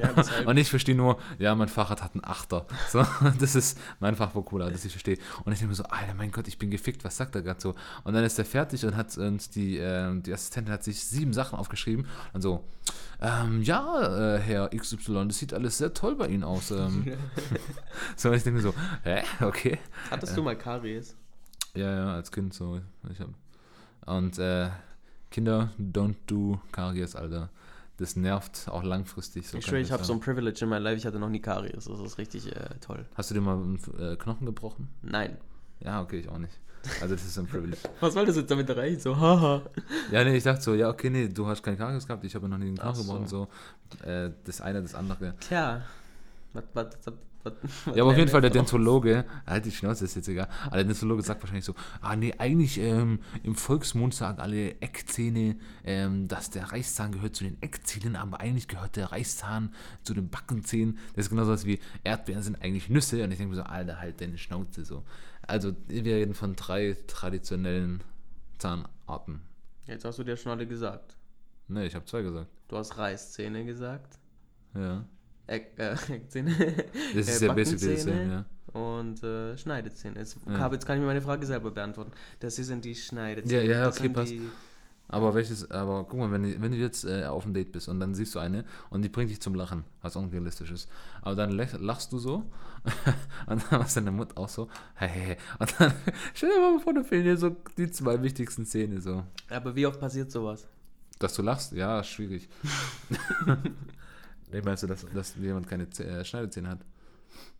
[0.00, 0.44] Ja.
[0.46, 2.66] Und ich verstehe nur, ja, mein Fahrrad hat einen Achter.
[2.88, 3.04] So,
[3.38, 5.18] das ist mein Fachvokabular, das ich verstehe.
[5.44, 7.60] Und ich denke mir so, Alter, mein Gott, ich bin gefickt, was sagt er gerade
[7.60, 7.74] so?
[8.04, 11.32] Und dann ist er fertig und hat und die, ähm, die Assistentin hat sich sieben
[11.32, 12.06] Sachen aufgeschrieben.
[12.32, 12.64] Und so,
[13.20, 16.70] ähm, ja, äh, Herr XY, das sieht alles sehr toll bei Ihnen aus.
[16.70, 17.12] Ähm.
[18.16, 19.78] so, und ich denke mir so, hä, okay.
[20.10, 21.16] Hattest du mal Karies?
[21.74, 22.80] Ja, ja, als Kind so.
[23.10, 23.28] Ich hab,
[24.06, 24.70] und äh,
[25.30, 27.50] Kinder, don't do Karies, Alter.
[27.98, 29.48] Das nervt auch langfristig.
[29.48, 31.40] So ich schwöre, ich habe so ein Privilege in meinem Life, ich hatte noch nie
[31.40, 31.84] Karies.
[31.84, 33.04] Das ist richtig äh, toll.
[33.14, 34.88] Hast du dir mal einen äh, Knochen gebrochen?
[35.02, 35.36] Nein.
[35.80, 36.54] Ja, okay, ich auch nicht.
[37.00, 37.78] Also das ist ein Privilege.
[38.00, 39.00] Was soll das jetzt damit erreichen?
[39.00, 39.62] So, haha.
[40.12, 42.48] Ja, nee, ich dachte so, ja, okay, nee, du hast keinen Karies gehabt, ich habe
[42.48, 43.48] noch nie einen Karies gebrochen, so.
[44.00, 44.08] so.
[44.08, 45.34] Äh, das eine, das andere.
[45.40, 45.82] Tja.
[46.52, 46.86] Was, was,
[47.62, 50.48] was, was, Ja, aber auf jeden Fall der Dentologe, halt die Schnauze, ist jetzt egal,
[50.66, 55.56] aber der Dentologe sagt wahrscheinlich so, ah nee, eigentlich ähm, im Volksmund sagen alle Eckzähne,
[55.84, 60.28] ähm, dass der Reißzahn gehört zu den Eckzähnen, aber eigentlich gehört der Reißzahn zu den
[60.28, 60.98] Backenzähnen.
[61.14, 63.98] Das ist genauso was wie Erdbeeren sind eigentlich Nüsse und ich denke mir so, Alter,
[64.00, 65.04] halt deine Schnauze so.
[65.46, 68.04] Also wir reden von drei traditionellen
[68.58, 69.40] Zahnarten.
[69.86, 71.16] Jetzt hast du dir schon alle gesagt.
[71.68, 72.48] Ne, ich habe zwei gesagt.
[72.68, 74.18] Du hast Reißzähne gesagt.
[74.74, 75.04] Ja.
[75.48, 76.54] Eck, äh, Eckzähne.
[77.14, 78.44] Das ist Äh, ja Backenzähne.
[78.74, 78.80] ja.
[78.80, 80.18] Und äh, Schneidezähne.
[80.20, 80.70] Jetzt, Ja.
[80.70, 82.12] jetzt kann ich mir meine Frage selber beantworten.
[82.40, 83.64] Das hier sind die Schneidezähne.
[83.64, 84.34] Ja, ja, okay, passt.
[85.10, 87.88] Aber welches, aber guck mal, wenn, du- wenn du jetzt äh, auf einem Date bist
[87.88, 90.90] und dann siehst du eine und die bringt dich zum Lachen, was unrealistisch ist.
[91.22, 92.34] Aber dann lach- lachst du so
[93.46, 95.36] und dann machst deine Mutter auch so, hey, hey, hey.
[95.60, 95.94] Und dann
[96.34, 99.24] stell dir mal vor, da fehlen dir so die zwei wichtigsten Szene so.
[99.48, 100.68] aber wie oft passiert sowas?
[101.18, 102.46] Dass du lachst, ja, schwierig.
[104.64, 106.80] Meinst du, dass, dass jemand keine Zäh- äh, Schneidezähne hat?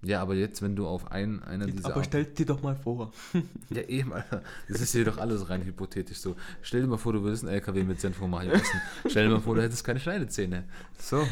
[0.03, 1.93] Ja, aber jetzt, wenn du auf ein, einer dieser...
[1.93, 3.13] aber stell dir doch mal vor.
[3.71, 4.43] Ja, eben, Alter.
[4.69, 6.37] Das ist hier doch alles rein hypothetisch so.
[6.63, 8.81] Stell dir mal vor, du würdest einen LKW mit Senf essen.
[9.09, 10.65] Stell dir mal vor, du hättest keine Schneidezähne.
[10.99, 11.27] So.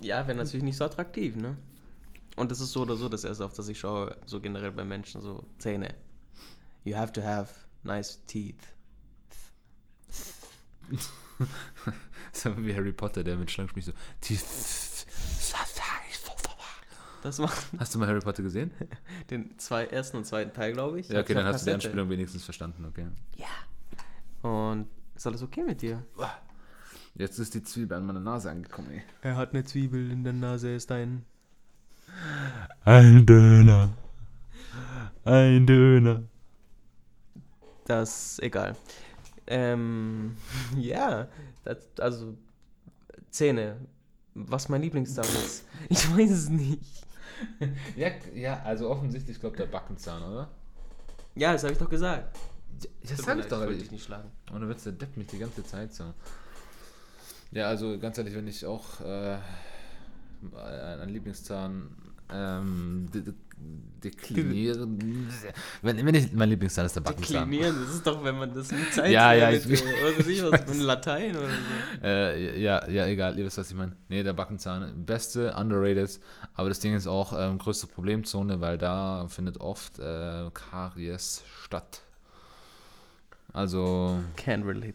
[0.00, 1.56] Ja, wäre natürlich nicht so attraktiv, ne?
[2.36, 4.84] Und das ist so oder so das erste, auf das ich schaue, so generell bei
[4.84, 5.94] Menschen, so Zähne.
[6.84, 8.62] You have to have nice teeth.
[12.32, 13.92] So wie Harry Potter, der mit Schlangen spricht so.
[17.22, 18.70] Das macht Hast du mal Harry Potter gesehen?
[19.30, 21.08] den zwei, ersten und zweiten Teil, glaube ich.
[21.08, 21.88] Ja, okay, dann hast du die Kassette.
[21.88, 23.06] Anspielung wenigstens verstanden, okay.
[24.42, 26.02] Und ist alles okay mit dir?
[27.14, 29.02] Jetzt ist die Zwiebel an meiner Nase angekommen, ey.
[29.20, 31.26] Er hat eine Zwiebel in der Nase, ist ein.
[32.84, 33.90] Ein Döner.
[35.24, 36.22] Ein Döner.
[37.84, 38.76] Das egal.
[39.50, 40.36] Ähm,
[40.78, 41.28] ja,
[41.64, 42.36] das, also
[43.30, 43.76] Zähne.
[44.34, 45.64] Was mein Lieblingszahn ist.
[45.88, 47.04] Ich weiß es nicht.
[47.96, 50.48] Ja, ja, also offensichtlich glaubt der Backenzahn, oder?
[51.34, 52.38] Ja, das habe ich doch gesagt.
[53.02, 54.30] Das sag mir ich doch, wollte ich nicht schlagen.
[54.52, 56.14] Und dann wird der Depp mich die ganze Zeit so.
[57.50, 59.38] Ja, also ganz ehrlich, wenn ich auch äh,
[60.54, 61.96] einen Lieblingszahn
[62.32, 63.08] ähm,
[64.02, 65.28] deklinieren.
[65.82, 67.50] Wenn, wenn ich, mein Lieblingszahn ist der Backenzahn.
[67.50, 70.66] Deklinieren, das ist doch, wenn man das mit Zeit Ja, ja, ich- weiß ich, was
[70.68, 72.02] mit Latein oder so.
[72.06, 73.94] Äh, ja, ja, egal, ihr wisst, was ich meine.
[74.08, 76.18] Nee, der Backenzahn, beste, underrated.
[76.54, 82.00] Aber das Ding ist auch ähm, größte Problemzone, weil da findet oft äh, Karies statt.
[83.52, 84.94] Also, Can't relate.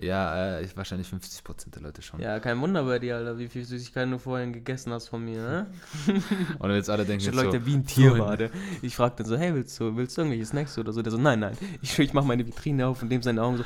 [0.00, 2.20] Ja, äh, ich, wahrscheinlich 50% der Leute schon.
[2.20, 5.42] Ja, kein Wunder bei dir, Alter, wie viel Süßigkeiten du vorhin gegessen hast von mir,
[5.42, 5.66] ne?
[6.58, 8.50] Und jetzt alle denken jetzt Leute so, wie ein Tier war der.
[8.80, 11.02] Ich frag dann so, hey, willst du, willst du irgendwelche Snacks oder so?
[11.02, 11.56] Der so, nein, nein.
[11.80, 13.64] Ich, ich mach meine Vitrine auf und dem seine Augen so,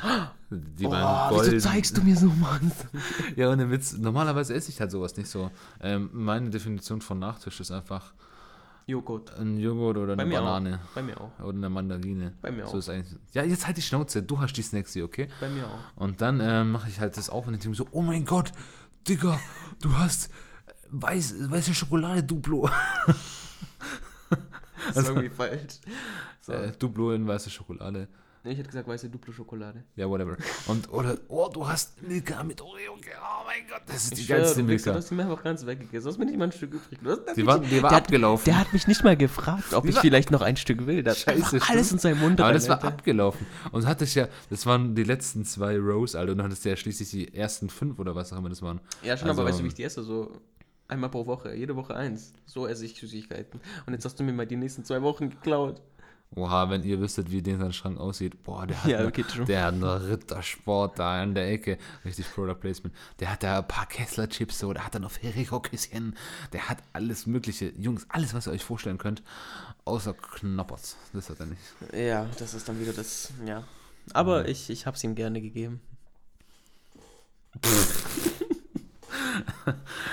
[0.49, 1.59] die oh, waren wieso golden.
[1.59, 2.71] zeigst du mir so, Mann?
[3.35, 5.51] Ja, und Witz, normalerweise esse ich halt sowas nicht so.
[5.81, 8.13] Ähm, meine Definition von Nachtisch ist einfach
[8.87, 9.37] Joghurt.
[9.37, 10.79] ein Joghurt oder Bei eine mir Banane.
[10.83, 10.95] auch.
[10.95, 11.39] Bei mir auch.
[11.39, 12.33] Oder eine Mandarine.
[12.41, 12.75] Bei mir So auch.
[12.77, 13.15] ist eigentlich.
[13.33, 14.23] Ja, jetzt halt die Schnauze.
[14.23, 15.27] Du hast die Snacks hier, okay?
[15.41, 16.01] Bei mir auch.
[16.01, 18.51] Und dann ähm, mache ich halt das auf und ich denke so, oh mein Gott,
[19.07, 19.39] Digga,
[19.81, 20.29] du hast
[20.89, 22.69] weiß, weiße Schokolade, Duplo.
[24.87, 25.79] Das ist irgendwie falsch.
[26.39, 26.53] So.
[26.53, 28.07] Äh, Duplo in weiße Schokolade.
[28.47, 29.83] Nee, ich hätte gesagt, weiße Duplo-Schokolade.
[29.97, 30.37] Ja, whatever.
[30.67, 32.93] Und, oder, oh, du hast Milka mit Oreo.
[32.93, 34.97] Oh mein Gott, das ist die Ich schwör, geilste du Wichser, du Milka.
[35.01, 36.03] hast die mir einfach ganz weggegessen.
[36.05, 36.99] Du hast mir nicht mal ein Stück übrig.
[37.03, 38.45] Du hast, Die war, die war der, hat, abgelaufen.
[38.45, 41.03] der hat mich nicht mal gefragt, ob Die ich war- vielleicht noch ein Stück will.
[41.05, 42.87] Hat Scheiße, einfach alles in seinem Mund Aber rein, das war Alter.
[42.87, 43.45] abgelaufen.
[43.73, 46.31] Und hatte ich ja, das waren die letzten zwei Rows, Alter.
[46.31, 48.79] Und dann hattest du ja schließlich die ersten fünf oder was auch immer das waren.
[49.03, 50.03] Ja, schon, Also- aber weißt du, wie ich die esse?
[50.03, 50.31] So
[50.87, 52.31] einmal pro Woche, jede Woche eins.
[52.45, 53.59] So esse ich Süßigkeiten.
[53.85, 55.81] Und jetzt hast du mir mal die nächsten zwei Wochen geklaut.
[56.35, 58.43] Oha, wenn ihr wüsstet, wie den sein Schrank aussieht.
[58.43, 59.45] Boah, der hat, Ja, okay, true.
[59.45, 61.77] der hat einen Rittersport da in der Ecke.
[62.05, 62.93] Richtig Product Placement.
[63.19, 66.15] Der hat da ein paar Kessler-Chips so, der hat da noch Ferrero-Küsschen.
[66.53, 67.69] Der hat alles mögliche.
[67.77, 69.23] Jungs, alles, was ihr euch vorstellen könnt.
[69.85, 70.97] Außer Knoppers.
[71.13, 71.61] Das hat er nicht.
[71.93, 73.63] Ja, das ist dann wieder das, ja.
[74.13, 75.81] Aber ich, ich hab's ihm gerne gegeben.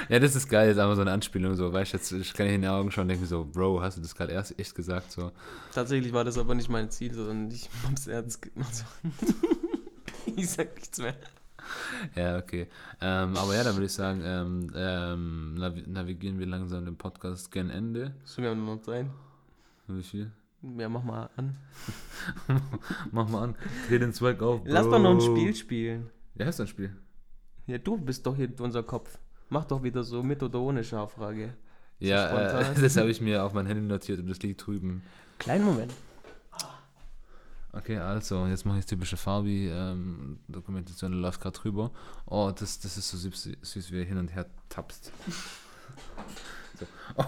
[0.08, 0.68] Ja, das ist geil.
[0.68, 1.54] Das ist einfach so eine Anspielung.
[1.54, 3.44] So, weißt du, jetzt ich kann ich in die Augen schauen und denke mir so,
[3.44, 5.10] Bro, hast du das gerade erst echt gesagt?
[5.10, 5.32] So.
[5.72, 8.84] Tatsächlich war das aber nicht mein Ziel, sondern ich hab's ernst gemacht.
[10.36, 11.14] ich sag nichts mehr.
[12.14, 12.68] Ja, okay.
[13.00, 17.50] Ähm, aber ja, dann würde ich sagen, ähm, ähm, navi navigieren wir langsam den Podcast
[17.50, 18.14] gen Ende.
[18.24, 19.10] So, wir noch sein.
[19.86, 20.30] Wie viel?
[20.78, 21.56] Ja, mach mal an.
[23.12, 23.54] Mach mal an.
[23.88, 24.64] Dreh den Zweig auf.
[24.64, 24.72] Bro.
[24.72, 26.10] Lass doch noch ein Spiel spielen.
[26.36, 26.96] Ja, hast du ein Spiel?
[27.66, 29.18] Ja, du bist doch hier unser Kopf.
[29.48, 31.54] Mach doch wieder so mit oder ohne Scharfrage.
[31.98, 35.02] Ja, äh, das habe ich mir auf mein Handy notiert und das liegt drüben.
[35.38, 35.92] Kleinen Moment.
[37.76, 41.90] Okay, also, jetzt mache ich typische Fabi-Dokumentation, ähm, läuft gerade drüber.
[42.26, 45.12] Oh, das, das ist so süß, süß, wie er hin und her tapst.
[46.76, 46.86] So.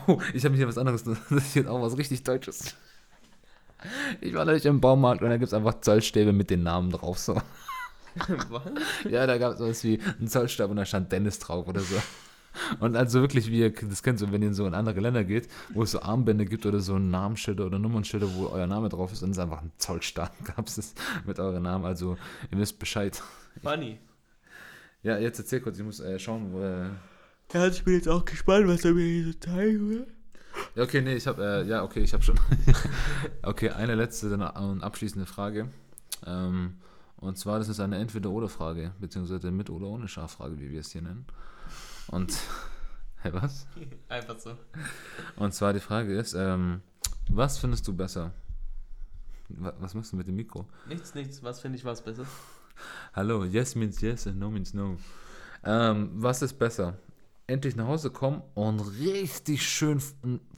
[0.08, 2.74] Oh, ich habe hier was anderes, das ist hier auch was richtig Deutsches.
[4.20, 7.16] Ich war neulich im Baumarkt und da gibt es einfach Zollstäbe mit den Namen drauf,
[7.16, 7.40] so.
[8.50, 8.62] Was?
[9.10, 11.96] Ja, da gab es sowas wie einen Zollstab und da stand Dennis drauf oder so.
[12.80, 15.24] Und also wirklich, wie ihr das kennt, so wenn ihr in so in andere Länder
[15.24, 19.12] geht, wo es so Armbände gibt oder so Namensschilder oder Nummernschilder, wo euer Name drauf
[19.12, 20.94] ist, und es ist einfach ein Zollstab, gab es
[21.26, 21.84] mit eurem Namen.
[21.84, 22.16] Also
[22.50, 23.22] ihr wisst Bescheid.
[23.62, 23.98] Funny.
[25.02, 26.60] Ja, jetzt erzähl kurz, ich muss äh, schauen, wo.
[26.60, 26.88] Äh,
[27.52, 30.06] Ja, ich bin jetzt auch gespannt, was er mir hier so zeigen will.
[30.74, 32.40] ja, okay, nee, ich habe, äh, ja, okay, ich habe schon.
[33.42, 35.68] okay, eine letzte dann und abschließende Frage.
[36.26, 36.78] Ähm,
[37.16, 41.02] und zwar, das ist eine Entweder-Oder-Frage, beziehungsweise mit oder ohne Schaffrage, wie wir es hier
[41.02, 41.26] nennen.
[42.08, 42.32] Und,
[43.22, 43.66] hä, was?
[44.08, 44.56] Einfach so.
[45.36, 46.80] Und zwar die Frage ist, ähm,
[47.28, 48.32] was findest du besser?
[49.48, 50.66] Wa- Was machst du mit dem Mikro?
[50.88, 51.42] Nichts, nichts.
[51.42, 52.26] Was finde ich was besser?
[53.14, 54.98] Hallo, yes means yes and no means no.
[55.64, 56.98] Ähm, was ist besser?
[57.46, 60.02] Endlich nach Hause kommen und richtig schön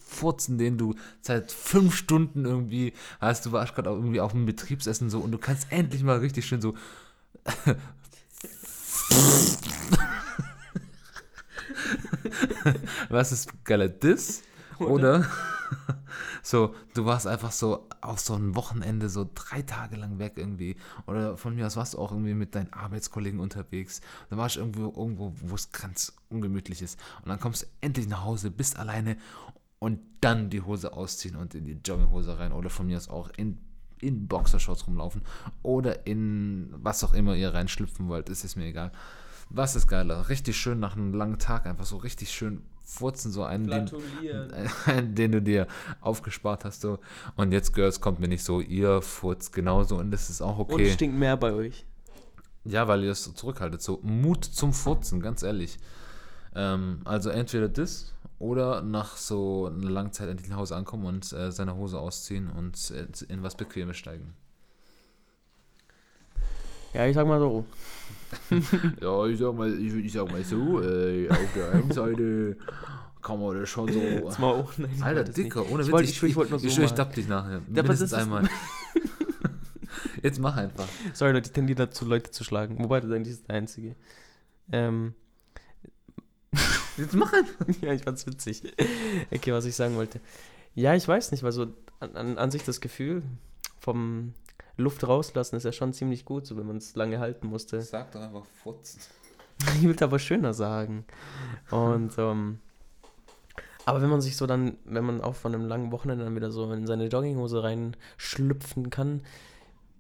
[0.08, 3.46] furzen, den du seit fünf Stunden irgendwie hast.
[3.46, 6.46] Du warst gerade auch irgendwie auf dem Betriebsessen so und du kannst endlich mal richtig
[6.46, 6.74] schön so.
[13.08, 14.42] was ist geiler, das?
[14.78, 15.26] Oder
[16.42, 20.76] so, du warst einfach so auf so ein Wochenende so drei Tage lang weg irgendwie.
[21.06, 24.00] Oder von mir aus warst du auch irgendwie mit deinen Arbeitskollegen unterwegs.
[24.30, 26.98] Dann warst du irgendwo, irgendwo, wo es ganz ungemütlich ist.
[27.22, 29.16] Und dann kommst du endlich nach Hause, bist alleine
[29.78, 32.52] und dann die Hose ausziehen und in die Jogginghose rein.
[32.52, 33.58] Oder von mir aus auch in,
[34.00, 35.22] in Boxershorts rumlaufen.
[35.62, 38.92] Oder in was auch immer ihr reinschlüpfen wollt, ist es mir egal.
[39.50, 40.28] Was ist geiler?
[40.28, 43.90] Richtig schön nach einem langen Tag einfach so richtig schön furzen, so einen, den,
[44.86, 45.66] einen, den du dir
[46.00, 46.80] aufgespart hast.
[46.80, 46.98] So.
[47.36, 50.72] Und jetzt, Girls, kommt mir nicht so, ihr furzt genauso und das ist auch Und
[50.72, 50.88] okay.
[50.88, 51.84] es stinkt mehr bei euch.
[52.64, 53.80] Ja, weil ihr es so zurückhaltet.
[53.80, 55.78] So Mut zum Furzen, ganz ehrlich.
[56.54, 61.32] Ähm, also entweder das oder nach so einer langen Zeit endlich nach Hause ankommen und
[61.32, 64.34] äh, seine Hose ausziehen und äh, in was Bequemes steigen.
[66.94, 67.64] Ja, ich sag mal so.
[69.00, 72.56] Ja, ich sag mal, ich, ich sag mal so, äh, auf der einen Seite
[73.22, 73.98] kann man das schon so.
[73.98, 75.38] Jetzt mal auch, nein, ich Alter, es nicht.
[75.38, 75.92] Dicker, ohne Ich Witz.
[75.92, 77.52] wollte- ich- ich wollte nur so Ich ich tapp dich nachher.
[77.52, 78.48] Ja, aber Mindestens einmal.
[80.22, 80.86] Jetzt mach einfach.
[81.14, 82.78] Sorry, Leute, ich tendiere dazu, Leute zu schlagen.
[82.82, 83.94] Wobei, das eigentlich ist der Einzige.
[84.72, 85.14] Ähm,
[86.98, 87.66] Jetzt mach einfach.
[87.80, 88.62] ja, ich fand's witzig.
[89.30, 90.20] Okay, was ich sagen wollte.
[90.74, 91.68] Ja, ich weiß nicht, weil so
[92.00, 93.22] an, an, an sich das Gefühl
[93.80, 94.34] vom
[94.76, 97.82] Luft rauslassen ist ja schon ziemlich gut, so wenn man es lange halten musste.
[97.82, 99.00] Sag doch einfach Furzen.
[99.74, 101.04] Ich will aber schöner sagen.
[101.70, 102.60] Und, ähm,
[103.84, 106.52] aber wenn man sich so dann, wenn man auch von einem langen Wochenende dann wieder
[106.52, 109.22] so in seine Jogginghose reinschlüpfen kann,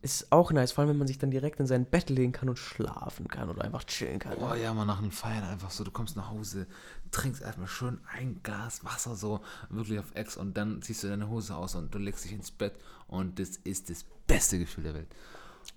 [0.00, 2.48] ist auch nice, vor allem wenn man sich dann direkt in sein Bett legen kann
[2.48, 4.36] und schlafen kann oder einfach chillen kann.
[4.38, 6.66] Boah, ja, mal nach einem Feiern einfach so, du kommst nach Hause,
[7.10, 9.40] trinkst erstmal schön ein Glas Wasser so,
[9.70, 12.50] wirklich auf Ex und dann ziehst du deine Hose aus und du legst dich ins
[12.50, 12.74] Bett
[13.08, 15.08] und das ist das beste Gefühl der Welt.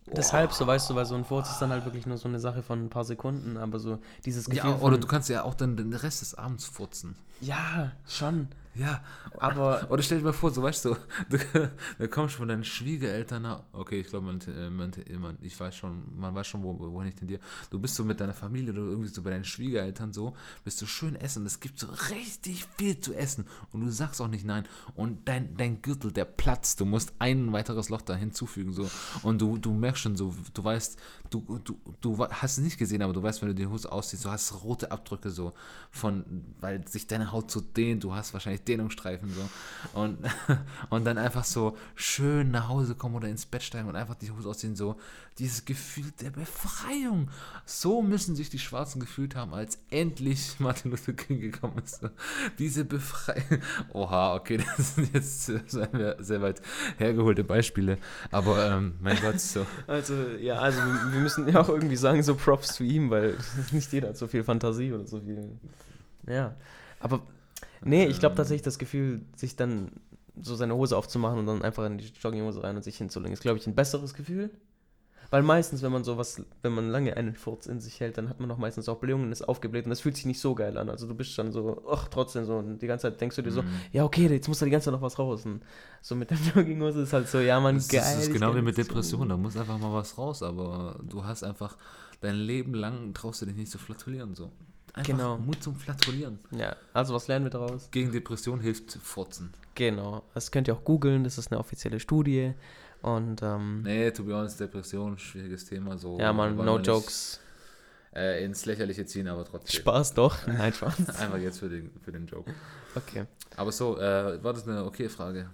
[0.08, 2.40] Deshalb, so weißt du, weil so ein Furz ist dann halt wirklich nur so eine
[2.40, 5.44] Sache von ein paar Sekunden, aber so dieses Gefühl Ja, oder von, du kannst ja
[5.44, 7.16] auch dann den Rest des Abends furzen.
[7.40, 9.04] ja, schon, Ja,
[9.38, 10.96] aber Oder stell dir mal vor, so weißt du,
[11.30, 11.38] du
[12.00, 13.64] da kommst du von deinen Schwiegereltern nach.
[13.74, 14.40] Okay, ich glaube, man,
[14.76, 17.42] man, man, ich weiß schon, man weiß schon, wo, wohin ich tendiere.
[17.70, 20.86] Du bist so mit deiner Familie oder irgendwie so bei deinen Schwiegereltern so, bist du
[20.86, 21.46] schön essen.
[21.46, 24.66] Es gibt so richtig viel zu essen und du sagst auch nicht nein.
[24.96, 26.80] Und dein, dein Gürtel, der platzt.
[26.80, 28.90] Du musst ein weiteres Loch da hinzufügen so.
[29.24, 30.98] Und du, du merkst schon so, du weißt,
[31.32, 34.26] du, du, du hast es nicht gesehen, aber du weißt, wenn du die Hose ausziehst,
[34.26, 35.54] du hast rote Abdrücke so
[35.90, 36.26] von,
[36.60, 38.04] weil sich deine Haut so dehnt.
[38.04, 40.00] Du hast wahrscheinlich Dehnungsstreifen so.
[40.00, 40.20] Und,
[40.90, 44.30] und dann einfach so schön nach Hause kommen oder ins Bett steigen und einfach die
[44.30, 44.98] Hose ausziehen, so
[45.40, 47.30] dieses Gefühl der Befreiung.
[47.66, 52.02] So müssen sich die Schwarzen gefühlt haben, als endlich Martin Luther King gekommen ist.
[52.60, 53.62] Diese Befreiung.
[53.94, 56.62] Oha, okay, das sind jetzt sehr, weit
[56.98, 57.98] hergeholte Beispiele.
[58.30, 59.66] Aber ähm, mein Gott, so.
[59.88, 63.36] Also, ja, also wir wir müssen ja auch irgendwie sagen, so Props zu ihm, weil
[63.72, 65.50] nicht jeder hat so viel Fantasie oder so viel.
[66.28, 66.56] Ja.
[67.00, 67.22] Aber,
[67.84, 69.92] nee, ich glaube tatsächlich das Gefühl, sich dann
[70.40, 73.42] so seine Hose aufzumachen und dann einfach in die Jogginghose rein und sich hinzulegen, ist,
[73.42, 74.52] glaube ich, ein besseres Gefühl.
[75.32, 78.40] Weil meistens, wenn man sowas, wenn man lange einen Furz in sich hält, dann hat
[78.40, 80.78] man noch meistens auch Blähungen und ist aufgebläht und das fühlt sich nicht so geil
[80.78, 80.90] an.
[80.90, 83.52] Also du bist dann so, ach, trotzdem so und die ganze Zeit denkst du dir
[83.52, 83.68] so, Mhm.
[83.94, 85.46] ja, okay, jetzt muss da die ganze Zeit noch was raus.
[85.46, 85.62] Und
[86.02, 88.02] so mit der Jogginghose ist halt so, ja, man, Das, geil.
[88.02, 91.44] das ist genau wie mit Depressionen, da muss einfach mal was raus, aber du hast
[91.44, 91.78] einfach
[92.20, 94.52] dein Leben lang traust du dich nicht zu flatulieren so.
[94.94, 95.38] Einfach Genau.
[95.38, 96.40] Mut zum Flatulieren.
[96.52, 97.88] Ja, also was lernen wir daraus?
[97.92, 99.54] Gegen Depression hilft Furzen.
[99.76, 102.54] Genau, das könnt ihr auch googeln, das ist eine offizielle Studie.
[103.02, 105.98] Und ähm, Nee, to be honest, Depression, schwieriges Thema.
[105.98, 107.40] So ja, man, no nicht, jokes.
[108.14, 109.80] Äh, ins Lächerliche ziehen, aber trotzdem.
[109.80, 110.36] Spaß doch.
[110.48, 111.10] Nein, Spaß.
[111.20, 112.54] Einfach jetzt für den, für den Joke.
[112.96, 113.26] Okay.
[113.56, 115.50] Aber so, äh, war das eine okay Frage?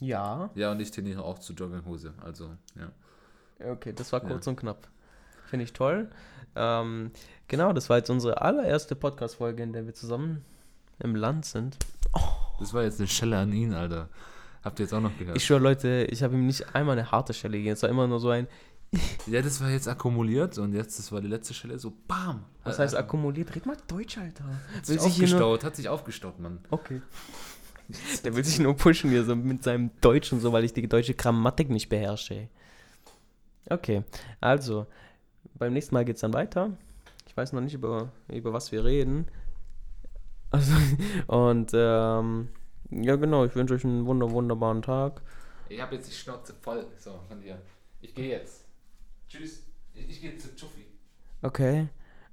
[0.00, 0.50] Ja.
[0.54, 2.12] Ja, und ich trainiere auch zur Jogginghose.
[2.22, 3.70] Also, ja.
[3.72, 4.28] Okay, das war Ja.
[4.28, 4.88] kurz und knapp.
[5.46, 6.10] Finde ich toll.
[6.54, 7.10] Ähm,
[7.48, 10.44] genau, das war jetzt unsere allererste Podcast-Folge, in der wir zusammen
[10.98, 11.76] im Land sind.
[12.58, 14.08] Das war jetzt eine Schelle an ihn, Alter.
[14.66, 15.36] Habt ihr jetzt auch noch gehört?
[15.36, 17.74] Ich schwöre, Leute, ich habe ihm nicht einmal eine harte Stelle gegeben.
[17.74, 18.48] Es war immer nur so ein,
[19.28, 22.42] ja, das war jetzt akkumuliert und jetzt, das war die letzte Stelle, so BAM!
[22.64, 23.54] was Hat- heißt hat akkumuliert?
[23.54, 24.44] Red mal Deutsch, Alter.
[24.86, 26.58] Will sich aufgestaut, hat sich aufgestaut, Mann.
[26.70, 27.00] okay.
[28.24, 30.88] Der will sich nur pushen hier so mit seinem Deutsch und so, weil ich die
[30.88, 32.48] deutsche Grammatik nicht beherrsche.
[33.70, 34.02] Okay,
[34.40, 34.86] also,
[35.54, 36.76] beim nächsten Mal geht es dann weiter.
[37.28, 39.26] Ich weiß noch nicht, über, über was wir reden.
[40.50, 40.72] Also,
[41.26, 42.48] und, ähm,
[42.90, 45.22] ja genau, ich wünsche euch einen wunder, wunderbaren Tag.
[45.68, 47.60] Ich habe jetzt die Schnauze voll so, von dir.
[48.00, 48.64] Ich gehe jetzt.
[49.28, 49.62] Tschüss.
[49.94, 50.86] Ich, ich gehe zu Chuffi.
[51.42, 51.88] Okay.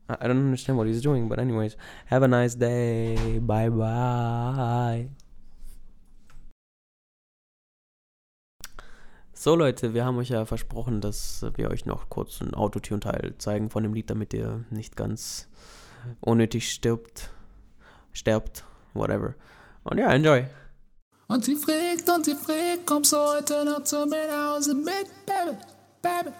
[0.09, 1.77] I I don't understand what he's doing, but anyways,
[2.07, 3.39] have a nice day.
[3.39, 5.09] Bye bye.
[9.33, 13.69] So Leute, wir haben euch ja versprochen, dass wir euch noch kurz einen Autotune-Teil zeigen
[13.69, 15.49] von dem Lied, damit ihr nicht ganz
[16.21, 17.29] unnötig stirbt,
[18.13, 19.35] sterbt, whatever.
[19.83, 20.45] Und ja, enjoy.
[21.27, 25.07] Und sie fragt und sie fragt, kommst du heute noch zu mir nach Hause mit,
[25.25, 25.57] Baby,
[26.01, 26.31] Baby,